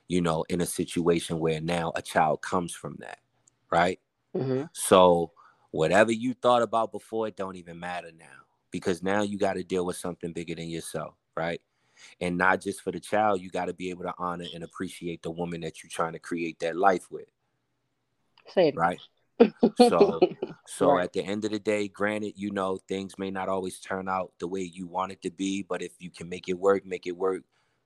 you 0.08 0.22
know, 0.22 0.44
in 0.50 0.62
a 0.62 0.66
situation 0.66 1.40
where 1.40 1.62
now 1.62 1.92
a 1.96 2.02
child 2.02 2.42
comes 2.42 2.74
from 2.74 2.96
that, 3.00 3.20
right? 3.70 4.00
hmm 4.34 4.64
So 4.74 5.32
whatever 5.76 6.12
you 6.12 6.34
thought 6.34 6.62
about 6.62 6.92
before, 6.92 7.28
it 7.28 7.36
don't 7.36 7.58
even 7.58 7.80
matter 7.80 8.12
now 8.18 8.26
because 8.72 9.04
now 9.04 9.22
you 9.22 9.38
got 9.38 9.54
to 9.54 9.64
deal 9.64 9.86
with 9.86 9.98
something 9.98 10.32
bigger 10.32 10.56
than 10.56 10.70
yourself, 10.70 11.16
right? 11.36 11.62
And 12.22 12.38
not 12.38 12.62
just 12.62 12.82
for 12.82 12.92
the 12.92 13.00
child, 13.00 13.42
you 13.42 13.50
got 13.50 13.66
to 13.66 13.74
be 13.74 13.90
able 13.90 14.04
to 14.04 14.14
honor 14.18 14.46
and 14.54 14.64
appreciate 14.64 15.22
the 15.22 15.32
woman 15.32 15.62
that 15.62 15.82
you're 15.84 15.90
trying 15.90 16.14
to 16.14 16.20
create 16.20 16.60
that 16.60 16.76
life 16.76 17.10
with, 17.12 17.28
Say 18.54 18.70
it. 18.70 18.76
right? 18.76 19.00
So- 19.78 20.22
So 20.68 20.90
Right. 20.90 21.04
at 21.04 21.14
the 21.14 21.24
end 21.24 21.46
of 21.46 21.52
the 21.52 21.60
day, 21.60 21.88
granted, 21.88 22.34
you 22.38 22.50
know, 22.50 22.78
things 22.88 23.20
may 23.20 23.30
not 23.30 23.50
always 23.50 23.80
turn 23.80 24.10
out 24.10 24.34
the 24.40 24.48
way 24.48 24.62
you 24.62 24.88
want 24.88 25.12
it 25.12 25.22
to 25.22 25.30
be, 25.30 25.62
but 25.62 25.82
if 25.84 25.92
you 26.00 26.10
can 26.10 26.28
make 26.28 26.50
it 26.50 26.58
work, 26.58 26.86
make 26.86 27.06
it 27.06 27.16
work, 27.16 27.44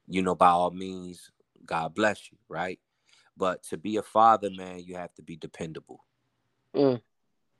you 0.08 0.22
know, 0.22 0.34
by 0.34 0.48
all 0.48 0.72
means, 0.72 1.30
God 1.66 1.94
bless 1.94 2.32
you, 2.32 2.38
right? 2.48 2.80
But 3.36 3.64
to 3.64 3.78
be 3.78 3.98
a 3.98 4.02
father, 4.02 4.50
man, 4.50 4.80
you 4.80 4.96
have 4.96 5.14
to 5.16 5.22
be 5.24 5.36
dependable, 5.36 6.06
Mm. 6.74 7.02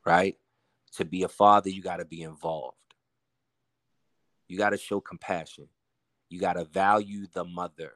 Right? 0.06 0.36
To 0.98 1.06
be 1.06 1.24
a 1.24 1.28
father, 1.28 1.70
you 1.70 1.82
got 1.82 1.98
to 1.98 2.06
be 2.06 2.24
involved. 2.24 2.78
You 4.48 4.58
got 4.58 4.72
to 4.72 4.78
show 4.78 5.00
compassion. 5.00 5.68
You 6.30 6.40
got 6.40 6.54
to 6.54 6.66
value 6.66 7.28
the 7.34 7.46
mother. 7.46 7.94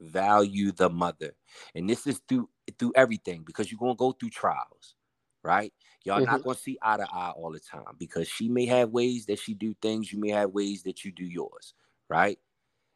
Value 0.00 0.72
the 0.72 0.90
mother. 0.90 1.34
And 1.74 1.88
this 1.88 2.06
is 2.06 2.20
through 2.28 2.48
through 2.78 2.92
everything 2.94 3.42
because 3.44 3.70
you're 3.70 3.78
going 3.78 3.94
to 3.94 3.98
go 3.98 4.12
through 4.12 4.30
trials, 4.30 4.94
right? 5.42 5.72
Y'all 6.04 6.20
not 6.20 6.36
mm-hmm. 6.36 6.44
going 6.44 6.56
to 6.56 6.62
see 6.62 6.78
eye 6.80 6.96
to 6.96 7.06
eye 7.12 7.32
all 7.36 7.52
the 7.52 7.60
time 7.60 7.96
because 7.98 8.26
she 8.28 8.48
may 8.48 8.66
have 8.66 8.90
ways 8.90 9.26
that 9.26 9.38
she 9.38 9.52
do 9.52 9.74
things, 9.82 10.12
you 10.12 10.18
may 10.18 10.30
have 10.30 10.50
ways 10.50 10.82
that 10.84 11.04
you 11.04 11.12
do 11.12 11.24
yours, 11.24 11.74
right? 12.08 12.38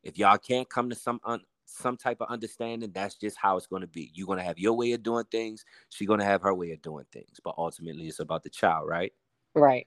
If 0.02 0.18
y'all 0.18 0.38
can't 0.38 0.68
come 0.68 0.88
to 0.90 0.96
some 0.96 1.20
un- 1.24 1.44
some 1.64 1.96
type 1.96 2.20
of 2.20 2.28
understanding, 2.28 2.92
that's 2.92 3.16
just 3.16 3.36
how 3.36 3.56
it's 3.56 3.66
going 3.66 3.82
to 3.82 3.88
be. 3.88 4.10
You're 4.14 4.26
going 4.26 4.38
to 4.38 4.44
have 4.44 4.58
your 4.58 4.74
way 4.74 4.92
of 4.92 5.02
doing 5.02 5.24
things, 5.30 5.64
she's 5.90 6.08
going 6.08 6.20
to 6.20 6.26
have 6.26 6.42
her 6.42 6.54
way 6.54 6.72
of 6.72 6.82
doing 6.82 7.06
things, 7.12 7.40
but 7.42 7.54
ultimately 7.56 8.06
it's 8.06 8.20
about 8.20 8.42
the 8.42 8.50
child, 8.50 8.88
right? 8.88 9.12
Right. 9.54 9.86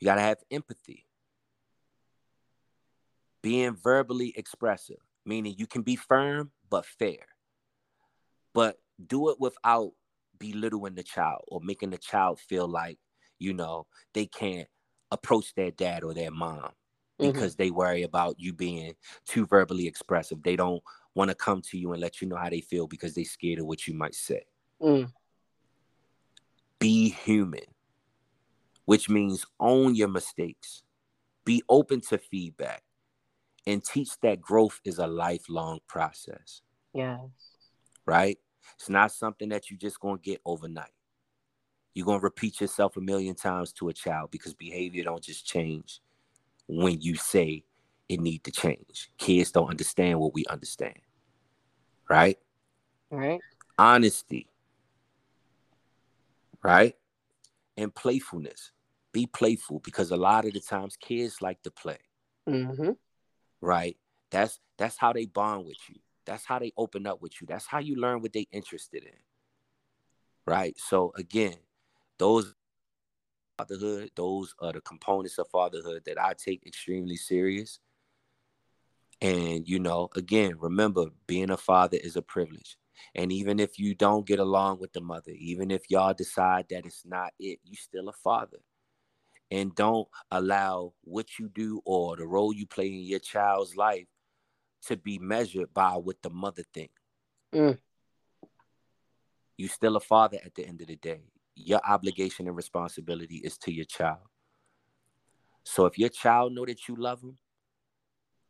You 0.00 0.06
got 0.06 0.16
to 0.16 0.20
have 0.20 0.38
empathy. 0.50 1.06
Being 3.42 3.76
verbally 3.76 4.32
expressive, 4.36 5.00
meaning 5.24 5.54
you 5.58 5.66
can 5.66 5.82
be 5.82 5.96
firm 5.96 6.50
but 6.70 6.86
fair. 6.86 7.26
But 8.54 8.78
do 9.04 9.30
it 9.30 9.36
without 9.38 9.92
belittling 10.38 10.94
the 10.94 11.02
child 11.02 11.42
or 11.48 11.60
making 11.60 11.90
the 11.90 11.98
child 11.98 12.40
feel 12.40 12.66
like, 12.66 12.98
you 13.38 13.52
know, 13.52 13.86
they 14.14 14.26
can't 14.26 14.68
approach 15.10 15.54
their 15.54 15.70
dad 15.70 16.04
or 16.04 16.14
their 16.14 16.30
mom 16.30 16.70
Mhm. 17.20 17.32
because 17.32 17.56
they 17.56 17.70
worry 17.70 18.02
about 18.02 18.38
you 18.38 18.52
being 18.52 18.94
too 19.24 19.46
verbally 19.46 19.86
expressive. 19.86 20.42
They 20.42 20.56
don't 20.56 20.82
want 21.14 21.30
to 21.30 21.34
come 21.34 21.62
to 21.62 21.78
you 21.78 21.92
and 21.92 22.00
let 22.00 22.20
you 22.20 22.28
know 22.28 22.36
how 22.36 22.50
they 22.50 22.60
feel 22.60 22.86
because 22.86 23.14
they're 23.14 23.24
scared 23.24 23.60
of 23.60 23.66
what 23.66 23.86
you 23.86 23.94
might 23.94 24.14
say. 24.14 24.44
Mm. 24.80 25.12
Be 26.78 27.10
human, 27.10 27.64
which 28.84 29.08
means 29.08 29.46
own 29.60 29.94
your 29.94 30.08
mistakes. 30.08 30.82
Be 31.44 31.62
open 31.68 32.00
to 32.02 32.18
feedback 32.18 32.82
and 33.66 33.82
teach 33.84 34.18
that 34.20 34.40
growth 34.40 34.80
is 34.84 34.98
a 34.98 35.06
lifelong 35.06 35.80
process, 35.86 36.62
Yes. 36.92 37.20
right? 38.06 38.38
It's 38.74 38.88
not 38.88 39.12
something 39.12 39.50
that 39.50 39.70
you're 39.70 39.78
just 39.78 40.00
going 40.00 40.18
to 40.18 40.22
get 40.22 40.40
overnight. 40.44 40.92
You're 41.94 42.06
going 42.06 42.18
to 42.18 42.24
repeat 42.24 42.60
yourself 42.60 42.96
a 42.96 43.00
million 43.00 43.36
times 43.36 43.72
to 43.74 43.88
a 43.88 43.92
child 43.92 44.32
because 44.32 44.52
behavior 44.54 45.04
don't 45.04 45.22
just 45.22 45.46
change 45.46 46.00
when 46.66 47.00
you 47.00 47.16
say 47.16 47.64
it 48.08 48.20
need 48.20 48.44
to 48.44 48.50
change. 48.50 49.10
Kids 49.18 49.50
don't 49.50 49.70
understand 49.70 50.20
what 50.20 50.34
we 50.34 50.44
understand. 50.46 50.98
Right? 52.08 52.38
Right. 53.10 53.40
Honesty. 53.78 54.48
Right? 56.62 56.94
And 57.76 57.94
playfulness. 57.94 58.72
Be 59.12 59.26
playful 59.26 59.80
because 59.80 60.10
a 60.10 60.16
lot 60.16 60.44
of 60.44 60.52
the 60.52 60.60
times 60.60 60.96
kids 60.96 61.40
like 61.40 61.62
to 61.62 61.70
play. 61.70 61.98
Mm-hmm. 62.48 62.90
right? 63.60 63.96
That's 64.30 64.60
that's 64.76 64.98
how 64.98 65.12
they 65.12 65.26
bond 65.26 65.66
with 65.66 65.78
you. 65.88 65.96
That's 66.26 66.44
how 66.44 66.58
they 66.58 66.72
open 66.76 67.06
up 67.06 67.22
with 67.22 67.40
you. 67.40 67.46
That's 67.46 67.66
how 67.66 67.78
you 67.78 67.96
learn 67.96 68.20
what 68.20 68.32
they 68.32 68.46
interested 68.52 69.04
in. 69.04 69.18
Right? 70.46 70.78
So 70.78 71.12
again, 71.16 71.56
those 72.18 72.54
fatherhood, 73.58 74.10
those 74.16 74.54
are 74.60 74.72
the 74.72 74.80
components 74.80 75.38
of 75.38 75.48
fatherhood 75.48 76.02
that 76.06 76.20
I 76.20 76.34
take 76.34 76.66
extremely 76.66 77.16
serious. 77.16 77.78
And 79.20 79.66
you 79.68 79.78
know, 79.78 80.08
again, 80.16 80.56
remember 80.58 81.06
being 81.26 81.50
a 81.50 81.56
father 81.56 81.98
is 82.02 82.16
a 82.16 82.22
privilege. 82.22 82.76
And 83.14 83.32
even 83.32 83.58
if 83.58 83.78
you 83.78 83.94
don't 83.94 84.26
get 84.26 84.38
along 84.38 84.80
with 84.80 84.92
the 84.92 85.00
mother, 85.00 85.32
even 85.36 85.70
if 85.70 85.82
y'all 85.88 86.14
decide 86.14 86.66
that 86.70 86.86
it's 86.86 87.04
not 87.04 87.32
it, 87.38 87.58
you 87.64 87.76
still 87.76 88.08
a 88.08 88.12
father. 88.12 88.58
And 89.50 89.74
don't 89.74 90.08
allow 90.30 90.94
what 91.02 91.38
you 91.38 91.48
do 91.48 91.80
or 91.84 92.16
the 92.16 92.26
role 92.26 92.52
you 92.52 92.66
play 92.66 92.88
in 92.88 93.02
your 93.02 93.18
child's 93.18 93.76
life 93.76 94.06
to 94.86 94.96
be 94.96 95.18
measured 95.18 95.72
by 95.72 95.92
what 95.92 96.22
the 96.22 96.30
mother 96.30 96.64
think. 96.72 96.90
Mm. 97.54 97.78
You 99.56 99.68
still 99.68 99.96
a 99.96 100.00
father 100.00 100.38
at 100.44 100.54
the 100.54 100.66
end 100.66 100.80
of 100.80 100.88
the 100.88 100.96
day. 100.96 101.22
Your 101.56 101.80
obligation 101.86 102.46
and 102.46 102.56
responsibility 102.56 103.36
is 103.36 103.56
to 103.58 103.72
your 103.72 103.84
child. 103.84 104.18
So 105.64 105.86
if 105.86 105.98
your 105.98 106.08
child 106.08 106.52
know 106.52 106.66
that 106.66 106.88
you 106.88 106.96
love 106.96 107.20
them 107.20 107.38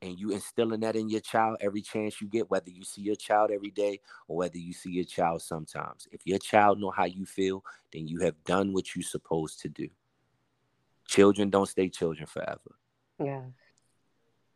and 0.02 0.18
you 0.18 0.32
instilling 0.32 0.80
that 0.80 0.96
in 0.96 1.08
your 1.08 1.20
child 1.20 1.58
every 1.60 1.80
chance 1.80 2.20
you 2.20 2.26
get, 2.26 2.50
whether 2.50 2.70
you 2.70 2.82
see 2.84 3.02
your 3.02 3.14
child 3.14 3.50
every 3.50 3.70
day 3.70 4.00
or 4.26 4.36
whether 4.36 4.58
you 4.58 4.72
see 4.72 4.90
your 4.90 5.04
child 5.04 5.42
sometimes, 5.42 6.08
if 6.12 6.20
your 6.24 6.38
child 6.38 6.80
know 6.80 6.90
how 6.90 7.04
you 7.04 7.24
feel, 7.24 7.64
then 7.92 8.08
you 8.08 8.20
have 8.20 8.42
done 8.44 8.72
what 8.72 8.94
you're 8.94 9.02
supposed 9.02 9.60
to 9.60 9.68
do. 9.68 9.88
Children 11.06 11.50
don't 11.50 11.68
stay 11.68 11.88
children 11.88 12.26
forever. 12.26 12.76
Yes. 13.22 13.44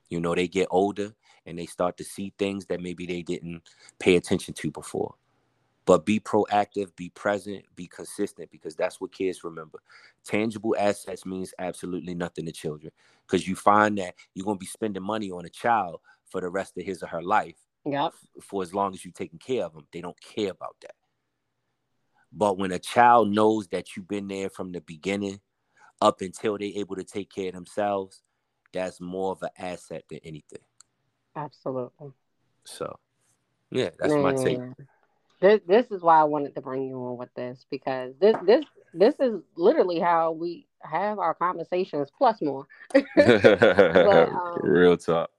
You 0.08 0.20
know, 0.20 0.34
they 0.34 0.48
get 0.48 0.68
older 0.70 1.14
and 1.46 1.58
they 1.58 1.66
start 1.66 1.96
to 1.98 2.04
see 2.04 2.32
things 2.38 2.66
that 2.66 2.80
maybe 2.80 3.06
they 3.06 3.22
didn't 3.22 3.62
pay 3.98 4.16
attention 4.16 4.54
to 4.54 4.70
before. 4.70 5.14
But 5.88 6.04
be 6.04 6.20
proactive, 6.20 6.94
be 6.96 7.08
present, 7.08 7.64
be 7.74 7.86
consistent 7.86 8.50
because 8.50 8.76
that's 8.76 9.00
what 9.00 9.10
kids 9.10 9.42
remember. 9.42 9.78
Tangible 10.22 10.76
assets 10.78 11.24
means 11.24 11.54
absolutely 11.58 12.14
nothing 12.14 12.44
to 12.44 12.52
children 12.52 12.92
because 13.26 13.48
you 13.48 13.56
find 13.56 13.96
that 13.96 14.14
you're 14.34 14.44
going 14.44 14.58
to 14.58 14.60
be 14.60 14.66
spending 14.66 15.02
money 15.02 15.30
on 15.30 15.46
a 15.46 15.48
child 15.48 16.00
for 16.26 16.42
the 16.42 16.50
rest 16.50 16.76
of 16.76 16.84
his 16.84 17.02
or 17.02 17.06
her 17.06 17.22
life 17.22 17.56
Yep. 17.86 18.12
for 18.42 18.62
as 18.62 18.74
long 18.74 18.92
as 18.92 19.02
you're 19.02 19.12
taking 19.12 19.38
care 19.38 19.64
of 19.64 19.72
them. 19.72 19.86
They 19.90 20.02
don't 20.02 20.20
care 20.20 20.50
about 20.50 20.76
that. 20.82 20.92
But 22.30 22.58
when 22.58 22.72
a 22.72 22.78
child 22.78 23.30
knows 23.30 23.66
that 23.68 23.96
you've 23.96 24.08
been 24.08 24.28
there 24.28 24.50
from 24.50 24.72
the 24.72 24.82
beginning 24.82 25.40
up 26.02 26.20
until 26.20 26.58
they're 26.58 26.68
able 26.74 26.96
to 26.96 27.04
take 27.04 27.32
care 27.32 27.48
of 27.48 27.54
themselves, 27.54 28.22
that's 28.74 29.00
more 29.00 29.32
of 29.32 29.42
an 29.42 29.48
asset 29.56 30.04
than 30.10 30.20
anything. 30.22 30.60
Absolutely. 31.34 32.12
So, 32.64 32.98
yeah, 33.70 33.88
that's 33.98 34.12
my 34.12 34.34
take. 34.34 34.60
This 35.40 35.60
this 35.66 35.86
is 35.90 36.02
why 36.02 36.20
I 36.20 36.24
wanted 36.24 36.54
to 36.54 36.60
bring 36.60 36.84
you 36.84 36.96
on 36.96 37.16
with 37.16 37.32
this 37.34 37.64
because 37.70 38.14
this 38.20 38.34
this 38.44 38.64
this 38.94 39.14
is 39.20 39.40
literally 39.56 40.00
how 40.00 40.32
we 40.32 40.66
have 40.82 41.18
our 41.18 41.34
conversations 41.34 42.08
plus 42.16 42.40
more. 42.40 42.66
um, 42.94 44.60
Real 44.62 44.96
talk. 44.96 45.30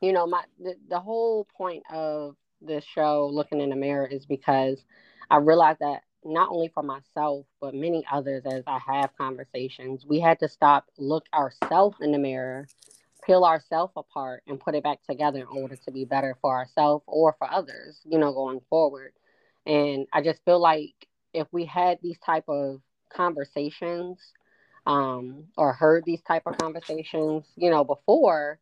you 0.00 0.12
know, 0.12 0.26
my 0.26 0.42
the, 0.58 0.74
the 0.88 1.00
whole 1.00 1.46
point 1.56 1.82
of 1.90 2.36
this 2.60 2.84
show, 2.84 3.30
looking 3.32 3.60
in 3.60 3.70
the 3.70 3.76
mirror, 3.76 4.06
is 4.06 4.26
because 4.26 4.84
I 5.30 5.38
realized 5.38 5.78
that 5.80 6.02
not 6.24 6.50
only 6.50 6.68
for 6.68 6.82
myself 6.82 7.46
but 7.60 7.74
many 7.74 8.04
others, 8.10 8.42
as 8.44 8.64
I 8.66 8.78
have 8.86 9.16
conversations, 9.16 10.04
we 10.06 10.20
had 10.20 10.38
to 10.40 10.48
stop, 10.48 10.86
look 10.98 11.24
ourselves 11.32 11.98
in 12.00 12.12
the 12.12 12.18
mirror, 12.18 12.68
peel 13.28 13.44
ourselves 13.44 13.92
apart, 13.94 14.42
and 14.48 14.58
put 14.58 14.74
it 14.74 14.82
back 14.82 14.98
together 15.08 15.40
in 15.40 15.46
order 15.46 15.76
to 15.76 15.92
be 15.92 16.04
better 16.04 16.36
for 16.40 16.56
ourselves 16.56 17.04
or 17.06 17.36
for 17.38 17.48
others. 17.48 18.00
You 18.04 18.18
know, 18.18 18.32
going 18.32 18.60
forward. 18.70 19.12
And 19.66 20.06
I 20.12 20.22
just 20.22 20.42
feel 20.44 20.58
like 20.58 20.94
if 21.34 21.46
we 21.52 21.66
had 21.66 21.98
these 22.02 22.18
type 22.24 22.48
of 22.48 22.80
conversations 23.14 24.18
um, 24.86 25.44
or 25.58 25.74
heard 25.74 26.04
these 26.06 26.22
type 26.22 26.44
of 26.46 26.56
conversations, 26.56 27.44
you 27.56 27.70
know, 27.70 27.84
before, 27.84 28.58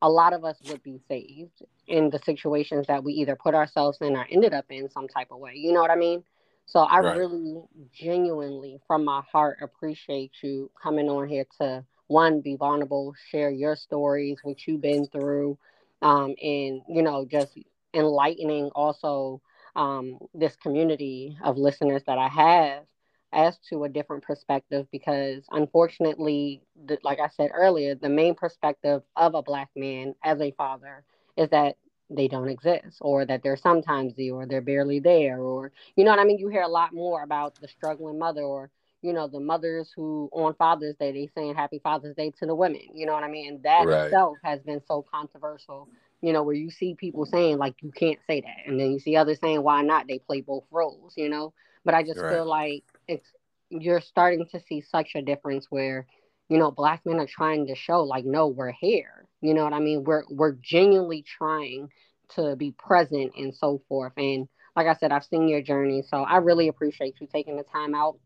a 0.00 0.08
lot 0.08 0.32
of 0.32 0.44
us 0.44 0.56
would 0.68 0.82
be 0.82 1.00
saved 1.08 1.62
in 1.86 2.10
the 2.10 2.18
situations 2.20 2.86
that 2.86 3.04
we 3.04 3.12
either 3.14 3.36
put 3.36 3.54
ourselves 3.54 3.98
in 4.00 4.16
or 4.16 4.26
ended 4.30 4.54
up 4.54 4.64
in 4.70 4.88
some 4.90 5.08
type 5.08 5.28
of 5.30 5.38
way. 5.38 5.52
You 5.54 5.72
know 5.72 5.80
what 5.80 5.90
I 5.90 5.96
mean? 5.96 6.24
So 6.66 6.80
I 6.80 6.98
right. 6.98 7.18
really 7.18 7.62
genuinely 7.92 8.80
from 8.86 9.04
my 9.04 9.22
heart 9.30 9.58
appreciate 9.62 10.32
you 10.42 10.70
coming 10.82 11.08
on 11.08 11.28
here 11.28 11.46
to 11.60 11.84
one 12.08 12.40
be 12.40 12.56
vulnerable, 12.56 13.14
share 13.30 13.50
your 13.50 13.76
stories, 13.76 14.38
what 14.42 14.66
you've 14.66 14.80
been 14.80 15.06
through, 15.06 15.58
um, 16.02 16.34
and 16.42 16.82
you 16.88 17.02
know, 17.02 17.24
just 17.24 17.58
enlightening 17.94 18.70
also 18.74 19.40
um, 19.74 20.18
this 20.34 20.56
community 20.56 21.36
of 21.44 21.56
listeners 21.56 22.02
that 22.06 22.18
I 22.18 22.28
have 22.28 22.84
as 23.32 23.58
to 23.70 23.84
a 23.84 23.88
different 23.88 24.22
perspective 24.22 24.86
because 24.90 25.44
unfortunately 25.50 26.62
the, 26.86 26.98
like 27.02 27.18
i 27.20 27.28
said 27.28 27.50
earlier 27.52 27.94
the 27.94 28.08
main 28.08 28.34
perspective 28.34 29.02
of 29.16 29.34
a 29.34 29.42
black 29.42 29.68
man 29.76 30.14
as 30.22 30.40
a 30.40 30.52
father 30.52 31.04
is 31.36 31.48
that 31.50 31.76
they 32.08 32.28
don't 32.28 32.48
exist 32.48 32.98
or 33.00 33.24
that 33.26 33.42
they're 33.42 33.56
sometimes 33.56 34.14
there 34.16 34.32
or 34.32 34.46
they're 34.46 34.60
barely 34.60 35.00
there 35.00 35.40
or 35.40 35.72
you 35.96 36.04
know 36.04 36.10
what 36.10 36.20
i 36.20 36.24
mean? 36.24 36.38
You 36.38 36.48
hear 36.48 36.62
a 36.62 36.68
lot 36.68 36.94
more 36.94 37.22
about 37.22 37.56
the 37.60 37.68
struggling 37.68 38.18
mother 38.18 38.42
or 38.42 38.70
you 39.02 39.12
know 39.12 39.28
the 39.28 39.40
mothers 39.40 39.92
who 39.94 40.28
on 40.32 40.54
father's 40.54 40.96
day 40.96 41.12
they 41.12 41.30
saying 41.34 41.54
happy 41.54 41.80
father's 41.82 42.16
day 42.16 42.32
to 42.38 42.46
the 42.46 42.54
women 42.54 42.80
you 42.92 43.06
know 43.06 43.12
what 43.12 43.22
i 43.22 43.28
mean 43.28 43.54
and 43.54 43.62
that 43.62 43.86
right. 43.86 44.04
itself 44.04 44.36
has 44.42 44.60
been 44.60 44.80
so 44.86 45.04
controversial 45.12 45.88
you 46.22 46.32
know 46.32 46.42
where 46.42 46.54
you 46.54 46.70
see 46.70 46.94
people 46.94 47.26
saying 47.26 47.58
like 47.58 47.74
you 47.82 47.92
can't 47.92 48.18
say 48.26 48.40
that 48.40 48.66
and 48.66 48.80
then 48.80 48.90
you 48.90 48.98
see 48.98 49.16
others 49.16 49.38
saying 49.40 49.62
why 49.62 49.82
not 49.82 50.06
they 50.08 50.18
play 50.18 50.40
both 50.40 50.64
roles 50.70 51.12
you 51.16 51.28
know 51.28 51.52
but 51.86 51.94
I 51.94 52.02
just 52.02 52.20
right. 52.20 52.32
feel 52.32 52.44
like 52.44 52.84
it's 53.06 53.26
you're 53.70 54.00
starting 54.00 54.46
to 54.50 54.60
see 54.60 54.82
such 54.82 55.14
a 55.14 55.22
difference 55.22 55.66
where, 55.70 56.06
you 56.48 56.58
know, 56.58 56.70
black 56.70 57.06
men 57.06 57.20
are 57.20 57.26
trying 57.26 57.68
to 57.68 57.76
show 57.76 58.02
like, 58.02 58.24
no, 58.26 58.48
we're 58.48 58.72
here. 58.72 59.26
You 59.40 59.54
know 59.54 59.64
what 59.64 59.72
I 59.72 59.78
mean? 59.78 60.02
We're 60.02 60.24
we're 60.28 60.56
genuinely 60.60 61.22
trying 61.22 61.88
to 62.34 62.56
be 62.56 62.72
present 62.72 63.32
and 63.38 63.54
so 63.54 63.80
forth. 63.88 64.12
And 64.16 64.48
like 64.74 64.88
I 64.88 64.94
said, 64.94 65.12
I've 65.12 65.24
seen 65.24 65.48
your 65.48 65.62
journey. 65.62 66.02
So 66.02 66.18
I 66.18 66.38
really 66.38 66.66
appreciate 66.66 67.14
you 67.20 67.28
taking 67.32 67.56
the 67.56 67.62
time 67.62 67.94
out 67.94 68.18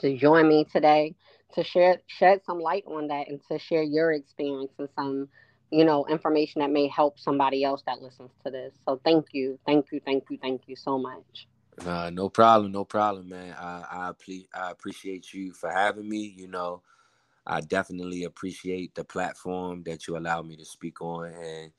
to 0.00 0.16
join 0.16 0.48
me 0.48 0.64
today 0.64 1.14
to 1.54 1.64
share 1.64 1.98
shed 2.06 2.40
some 2.44 2.60
light 2.60 2.84
on 2.86 3.08
that 3.08 3.28
and 3.28 3.40
to 3.50 3.58
share 3.58 3.82
your 3.82 4.12
experience 4.12 4.72
and 4.78 4.88
some 4.96 5.28
you 5.70 5.84
know 5.84 6.06
information 6.06 6.60
that 6.60 6.70
may 6.70 6.88
help 6.88 7.18
somebody 7.18 7.64
else 7.64 7.82
that 7.86 8.00
listens 8.00 8.30
to 8.44 8.50
this 8.50 8.74
so 8.86 9.00
thank 9.04 9.26
you 9.32 9.58
thank 9.66 9.86
you 9.92 10.00
thank 10.04 10.24
you 10.30 10.38
thank 10.42 10.62
you 10.66 10.76
so 10.76 10.98
much 10.98 11.46
Nah, 11.84 12.08
no 12.10 12.28
problem, 12.30 12.72
no 12.72 12.84
problem, 12.84 13.28
man. 13.28 13.54
I 13.58 13.84
I, 13.90 14.12
ple- 14.12 14.48
I 14.54 14.70
appreciate 14.70 15.34
you 15.34 15.52
for 15.52 15.70
having 15.70 16.08
me. 16.08 16.34
You 16.36 16.48
know, 16.48 16.82
I 17.46 17.60
definitely 17.60 18.24
appreciate 18.24 18.94
the 18.94 19.04
platform 19.04 19.82
that 19.84 20.06
you 20.06 20.16
allow 20.16 20.40
me 20.42 20.56
to 20.56 20.64
speak 20.64 21.02
on, 21.02 21.26
and 21.26 21.72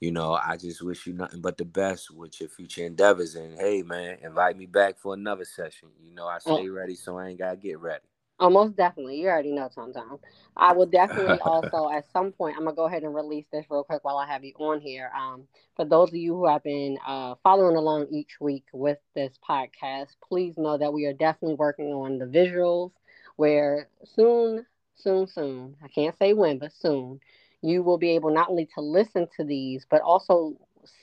you 0.00 0.10
know, 0.10 0.32
I 0.32 0.56
just 0.56 0.82
wish 0.82 1.06
you 1.06 1.12
nothing 1.12 1.42
but 1.42 1.58
the 1.58 1.64
best 1.64 2.10
with 2.10 2.40
your 2.40 2.48
future 2.48 2.84
endeavors. 2.84 3.34
And 3.34 3.58
hey, 3.58 3.82
man, 3.82 4.16
invite 4.22 4.56
me 4.56 4.64
back 4.64 4.98
for 4.98 5.12
another 5.12 5.44
session. 5.44 5.90
You 6.02 6.14
know, 6.14 6.26
I 6.26 6.38
stay 6.38 6.68
ready, 6.68 6.94
so 6.94 7.18
I 7.18 7.28
ain't 7.28 7.38
gotta 7.38 7.56
get 7.56 7.78
ready. 7.78 8.04
Oh, 8.42 8.48
most 8.48 8.74
definitely. 8.74 9.20
You 9.20 9.28
already 9.28 9.52
know, 9.52 9.68
Tom 9.74 9.92
Tom. 9.92 10.18
I 10.56 10.72
will 10.72 10.86
definitely 10.86 11.38
also, 11.42 11.90
at 11.90 12.10
some 12.10 12.32
point, 12.32 12.56
I'm 12.56 12.64
gonna 12.64 12.74
go 12.74 12.86
ahead 12.86 13.02
and 13.02 13.14
release 13.14 13.44
this 13.52 13.66
real 13.68 13.84
quick 13.84 14.02
while 14.02 14.16
I 14.16 14.26
have 14.26 14.42
you 14.42 14.54
on 14.58 14.80
here. 14.80 15.10
Um, 15.14 15.46
for 15.76 15.84
those 15.84 16.08
of 16.08 16.14
you 16.14 16.34
who 16.34 16.46
have 16.46 16.62
been 16.62 16.96
uh, 17.06 17.34
following 17.42 17.76
along 17.76 18.06
each 18.10 18.40
week 18.40 18.64
with 18.72 18.98
this 19.14 19.38
podcast, 19.46 20.08
please 20.26 20.56
know 20.56 20.78
that 20.78 20.94
we 20.94 21.04
are 21.04 21.12
definitely 21.12 21.56
working 21.56 21.92
on 21.92 22.18
the 22.18 22.24
visuals. 22.24 22.92
Where 23.36 23.88
soon, 24.04 24.64
soon, 24.94 25.26
soon, 25.26 25.76
I 25.84 25.88
can't 25.88 26.16
say 26.18 26.32
when, 26.32 26.58
but 26.58 26.72
soon, 26.72 27.20
you 27.62 27.82
will 27.82 27.98
be 27.98 28.10
able 28.10 28.30
not 28.32 28.48
only 28.50 28.68
to 28.74 28.80
listen 28.80 29.26
to 29.36 29.44
these, 29.44 29.86
but 29.90 30.00
also 30.02 30.54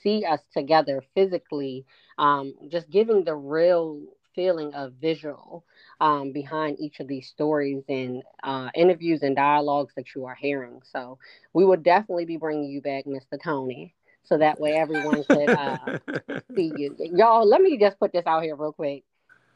see 0.02 0.24
us 0.24 0.40
together 0.52 1.02
physically, 1.14 1.84
um, 2.18 2.54
just 2.68 2.90
giving 2.90 3.24
the 3.24 3.34
real 3.34 4.00
feeling 4.34 4.72
of 4.74 4.92
visual 5.00 5.64
um, 6.00 6.32
behind 6.32 6.78
each 6.78 7.00
of 7.00 7.08
these 7.08 7.28
stories 7.28 7.82
and 7.88 8.22
uh, 8.44 8.68
interviews 8.74 9.22
and 9.22 9.34
dialogues 9.34 9.92
that 9.96 10.14
you 10.14 10.24
are 10.26 10.36
hearing. 10.36 10.80
So 10.92 11.18
we 11.52 11.64
will 11.64 11.76
definitely 11.76 12.24
be 12.24 12.36
bringing 12.36 12.70
you 12.70 12.80
back, 12.80 13.04
Mr. 13.04 13.42
Tony, 13.42 13.94
so 14.22 14.38
that 14.38 14.60
way 14.60 14.74
everyone 14.74 15.24
could 15.24 15.50
uh, 15.50 15.78
see 16.54 16.72
you. 16.76 16.94
Y'all, 16.98 17.48
let 17.48 17.60
me 17.60 17.78
just 17.78 17.98
put 17.98 18.12
this 18.12 18.26
out 18.26 18.42
here 18.42 18.56
real 18.56 18.72
quick. 18.72 19.04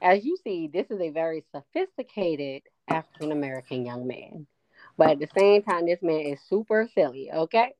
As 0.02 0.24
you 0.24 0.36
see, 0.42 0.68
this 0.72 0.90
is 0.90 1.00
a 1.00 1.10
very 1.10 1.44
sophisticated 1.52 2.62
African 2.88 3.30
American 3.30 3.86
young 3.86 4.08
man, 4.08 4.48
but 4.96 5.10
at 5.10 5.18
the 5.18 5.28
same 5.36 5.62
time, 5.62 5.86
this 5.86 6.02
man 6.02 6.20
is 6.26 6.40
super 6.48 6.88
silly. 6.94 7.30
Okay. 7.32 7.72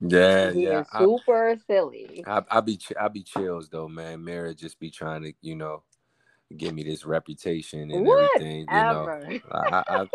Yeah, 0.00 0.52
he 0.52 0.64
yeah, 0.64 0.84
super 0.98 1.52
I, 1.52 1.72
silly. 1.72 2.24
I, 2.26 2.42
I 2.50 2.60
be 2.60 2.78
I 3.00 3.08
be 3.08 3.22
chills 3.22 3.68
though, 3.68 3.88
man. 3.88 4.22
Mara 4.22 4.54
just 4.54 4.78
be 4.78 4.90
trying 4.90 5.22
to, 5.22 5.32
you 5.40 5.54
know, 5.54 5.82
give 6.54 6.74
me 6.74 6.82
this 6.82 7.06
reputation 7.06 7.90
and 7.90 8.06
what? 8.06 8.30
everything. 8.36 8.66
You 8.70 8.76
Ever. 8.76 9.30
know, 9.30 9.40
I, 9.50 9.84
I, 9.88 10.06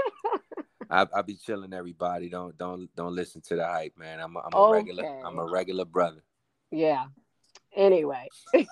I, 1.02 1.08
I 1.16 1.22
be 1.24 1.36
chilling 1.36 1.74
everybody. 1.74 2.30
Don't 2.30 2.56
don't 2.58 2.94
don't 2.96 3.16
listen 3.16 3.42
to 3.48 3.56
the 3.56 3.66
hype, 3.66 3.98
man. 3.98 4.20
I'm 4.20 4.36
a, 4.36 4.40
I'm 4.40 4.54
a 4.54 4.58
okay. 4.58 4.72
regular 4.72 5.06
I'm 5.26 5.40
a 5.40 5.46
regular 5.46 5.86
brother. 5.86 6.24
Yeah. 6.70 7.06
Anyway. 7.76 8.28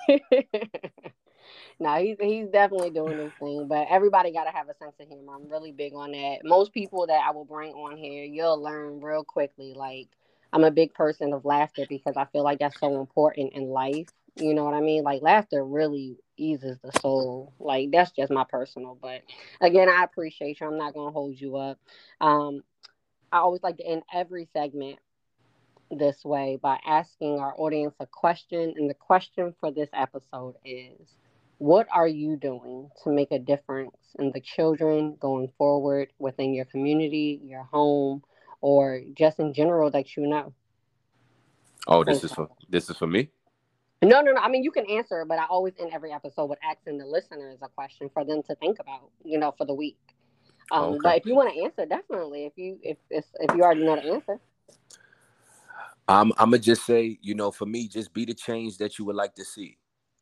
no, 1.80 1.96
he's 1.96 2.18
he's 2.20 2.48
definitely 2.50 2.90
doing 2.90 3.18
his 3.18 3.32
thing, 3.40 3.68
but 3.68 3.88
everybody 3.90 4.34
got 4.34 4.44
to 4.46 4.52
have 4.52 4.68
a 4.68 4.76
sense 4.76 4.96
of 5.00 5.08
humor. 5.08 5.34
I'm 5.34 5.50
really 5.50 5.72
big 5.72 5.94
on 5.94 6.12
that. 6.12 6.40
Most 6.44 6.74
people 6.74 7.08
that 7.08 7.22
I 7.26 7.32
will 7.32 7.46
bring 7.46 7.72
on 7.74 7.96
here, 7.96 8.26
you'll 8.26 8.62
learn 8.62 9.00
real 9.00 9.24
quickly. 9.24 9.74
Like 9.74 10.10
I'm 10.52 10.66
a 10.66 10.72
big 10.72 10.94
person 10.94 11.32
of 11.32 11.46
laughter 11.46 11.86
because 11.88 12.18
I 12.18 12.26
feel 12.26 12.44
like 12.44 12.60
that's 12.60 12.80
so 12.80 13.00
important 13.00 13.54
in 13.54 13.64
life. 13.70 14.10
You 14.36 14.54
know 14.54 14.66
what 14.66 14.74
I 14.74 14.82
mean? 14.82 15.04
Like 15.04 15.22
laughter 15.22 15.64
really 15.64 16.18
eases 16.36 16.78
the 16.84 16.92
soul. 17.00 17.54
Like 17.60 17.92
that's 17.92 18.12
just 18.12 18.32
my 18.32 18.44
personal. 18.50 18.98
But 19.02 19.22
again, 19.62 19.88
I 19.88 20.04
appreciate 20.04 20.60
you. 20.60 20.68
I'm 20.68 20.78
not 20.78 20.94
gonna 20.94 21.12
hold 21.12 21.40
you 21.40 21.56
up. 21.56 21.80
Um, 22.20 22.62
I 23.32 23.38
always 23.38 23.64
like 23.64 23.78
to 23.78 23.86
end 23.86 24.04
every 24.14 24.50
segment 24.52 25.00
this 25.92 26.26
way 26.26 26.60
by 26.62 26.78
asking 26.86 27.40
our 27.40 27.54
audience 27.58 27.96
a 28.00 28.06
question, 28.06 28.74
and 28.76 28.90
the 28.90 28.96
question 28.96 29.56
for 29.62 29.72
this 29.72 29.90
episode 29.94 30.56
is. 30.66 31.00
What 31.60 31.88
are 31.92 32.08
you 32.08 32.38
doing 32.38 32.90
to 33.04 33.12
make 33.12 33.32
a 33.32 33.40
difference 33.40 33.96
in 34.18 34.32
the 34.32 34.40
children 34.40 35.18
going 35.20 35.52
forward 35.58 36.08
within 36.18 36.54
your 36.54 36.66
community, 36.66 37.42
your 37.44 37.64
home, 37.64 38.24
or 38.62 39.02
just 39.14 39.40
in 39.40 39.54
general 39.54 39.92
that 39.92 40.16
you 40.16 40.26
know? 40.26 40.54
Oh, 41.88 42.04
this 42.04 42.24
is 42.24 42.32
for 42.32 42.50
this 42.70 42.90
is 42.90 42.98
for 42.98 43.08
me. 43.08 43.30
No, 44.02 44.22
no, 44.22 44.32
no. 44.32 44.40
I 44.40 44.48
mean, 44.48 44.64
you 44.64 44.72
can 44.72 44.90
answer, 44.90 45.26
but 45.28 45.38
I 45.38 45.46
always 45.46 45.74
end 45.78 45.92
every 45.94 46.14
episode 46.14 46.46
with 46.46 46.60
asking 46.64 46.98
the 46.98 47.06
listeners 47.06 47.60
a 47.62 47.68
question 47.68 48.10
for 48.14 48.24
them 48.24 48.42
to 48.44 48.56
think 48.56 48.80
about, 48.80 49.12
you 49.26 49.38
know, 49.38 49.54
for 49.58 49.66
the 49.66 49.74
week. 49.74 50.00
Um, 50.72 50.84
okay. 50.84 51.00
But 51.04 51.18
if 51.18 51.26
you 51.26 51.36
want 51.36 51.54
to 51.54 51.62
answer, 51.62 51.86
definitely. 51.86 52.46
If 52.46 52.54
you 52.56 52.80
if 52.82 52.98
if, 53.10 53.26
if 53.42 53.56
you 53.56 53.64
already 53.64 53.84
know 53.84 53.98
the 53.98 54.14
answer. 54.14 54.40
I'm 56.08 56.32
I'm 56.38 56.52
gonna 56.52 56.60
just 56.60 56.86
say, 56.86 57.20
you 57.22 57.36
know, 57.36 57.52
for 57.52 57.66
me, 57.66 57.90
just 57.90 58.14
be 58.14 58.24
the 58.24 58.34
change 58.34 58.78
that 58.78 58.98
you 58.98 59.06
would 59.06 59.16
like 59.16 59.36
to 59.36 59.44
see, 59.44 59.78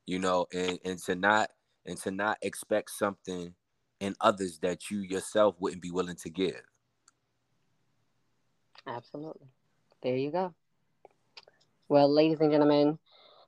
you 0.08 0.18
know, 0.18 0.47
and 0.51 0.80
and 0.84 0.97
to 1.03 1.16
not 1.16 1.51
and 1.86 1.97
to 1.99 2.12
not 2.12 2.38
expect 2.41 2.89
something 2.89 3.53
in 3.99 4.16
others 4.22 4.60
that 4.60 4.89
you 4.89 4.99
yourself 4.99 5.55
wouldn't 5.60 5.82
be 5.82 5.91
willing 5.91 6.16
to 6.16 6.30
give. 6.30 6.62
Absolutely. 8.88 9.47
There 10.01 10.16
you 10.16 10.32
go. 10.32 10.53
Well, 11.89 12.12
ladies 12.12 12.39
and 12.39 12.51
gentlemen, 12.51 12.97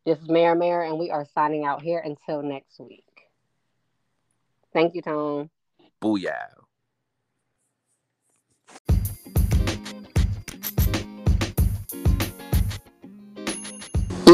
this 0.05 0.20
is 0.20 0.30
Mayor 0.30 0.55
Mayor, 0.55 0.82
and 0.82 0.99
we 0.99 1.12
are 1.12 1.26
signing 1.34 1.66
out 1.66 1.82
here 1.82 1.99
until 1.99 2.41
next 2.41 2.80
week. 2.80 3.03
Thank 4.74 4.95
you, 4.95 5.01
Tom. 5.01 5.49
Booyah. 6.01 6.59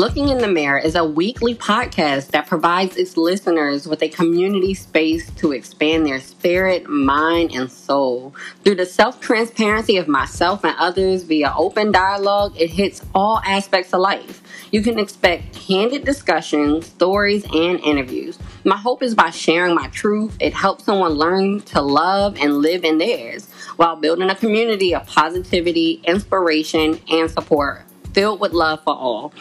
Looking 0.05 0.29
in 0.29 0.37
the 0.37 0.47
Mirror 0.47 0.81
is 0.81 0.93
a 0.93 1.03
weekly 1.03 1.55
podcast 1.55 2.27
that 2.27 2.45
provides 2.45 2.95
its 2.95 3.17
listeners 3.17 3.87
with 3.87 4.03
a 4.03 4.07
community 4.07 4.75
space 4.75 5.31
to 5.37 5.51
expand 5.51 6.05
their 6.05 6.19
spirit, 6.19 6.87
mind, 6.87 7.55
and 7.55 7.71
soul. 7.71 8.35
Through 8.63 8.75
the 8.75 8.85
self 8.85 9.19
transparency 9.19 9.97
of 9.97 10.07
myself 10.07 10.63
and 10.63 10.75
others 10.77 11.23
via 11.23 11.55
open 11.57 11.91
dialogue, 11.91 12.53
it 12.55 12.69
hits 12.69 13.01
all 13.15 13.41
aspects 13.43 13.95
of 13.95 13.99
life. 13.99 14.43
You 14.69 14.83
can 14.83 14.99
expect 14.99 15.55
candid 15.55 16.05
discussions, 16.05 16.85
stories, 16.85 17.43
and 17.45 17.79
interviews. 17.79 18.37
My 18.63 18.77
hope 18.77 19.01
is 19.01 19.15
by 19.15 19.31
sharing 19.31 19.73
my 19.73 19.87
truth, 19.87 20.37
it 20.39 20.53
helps 20.53 20.83
someone 20.83 21.13
learn 21.13 21.61
to 21.61 21.81
love 21.81 22.37
and 22.39 22.59
live 22.59 22.83
in 22.83 22.99
theirs 22.99 23.49
while 23.77 23.95
building 23.95 24.29
a 24.29 24.35
community 24.35 24.93
of 24.93 25.07
positivity, 25.07 25.99
inspiration, 26.03 26.99
and 27.09 27.31
support 27.31 27.85
filled 28.13 28.39
with 28.39 28.53
love 28.53 28.81
for 28.83 28.95
all. 28.95 29.33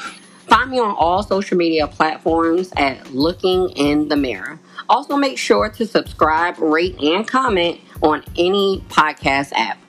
Find 0.46 0.70
me 0.70 0.78
on 0.78 0.94
all 0.96 1.22
social 1.22 1.56
media 1.56 1.86
platforms 1.86 2.70
at 2.76 3.12
Looking 3.12 3.70
in 3.70 4.08
the 4.08 4.16
Mirror. 4.16 4.60
Also, 4.88 5.16
make 5.16 5.38
sure 5.38 5.68
to 5.70 5.86
subscribe, 5.86 6.58
rate, 6.58 7.00
and 7.00 7.26
comment 7.26 7.80
on 8.02 8.22
any 8.36 8.84
podcast 8.88 9.52
app. 9.52 9.83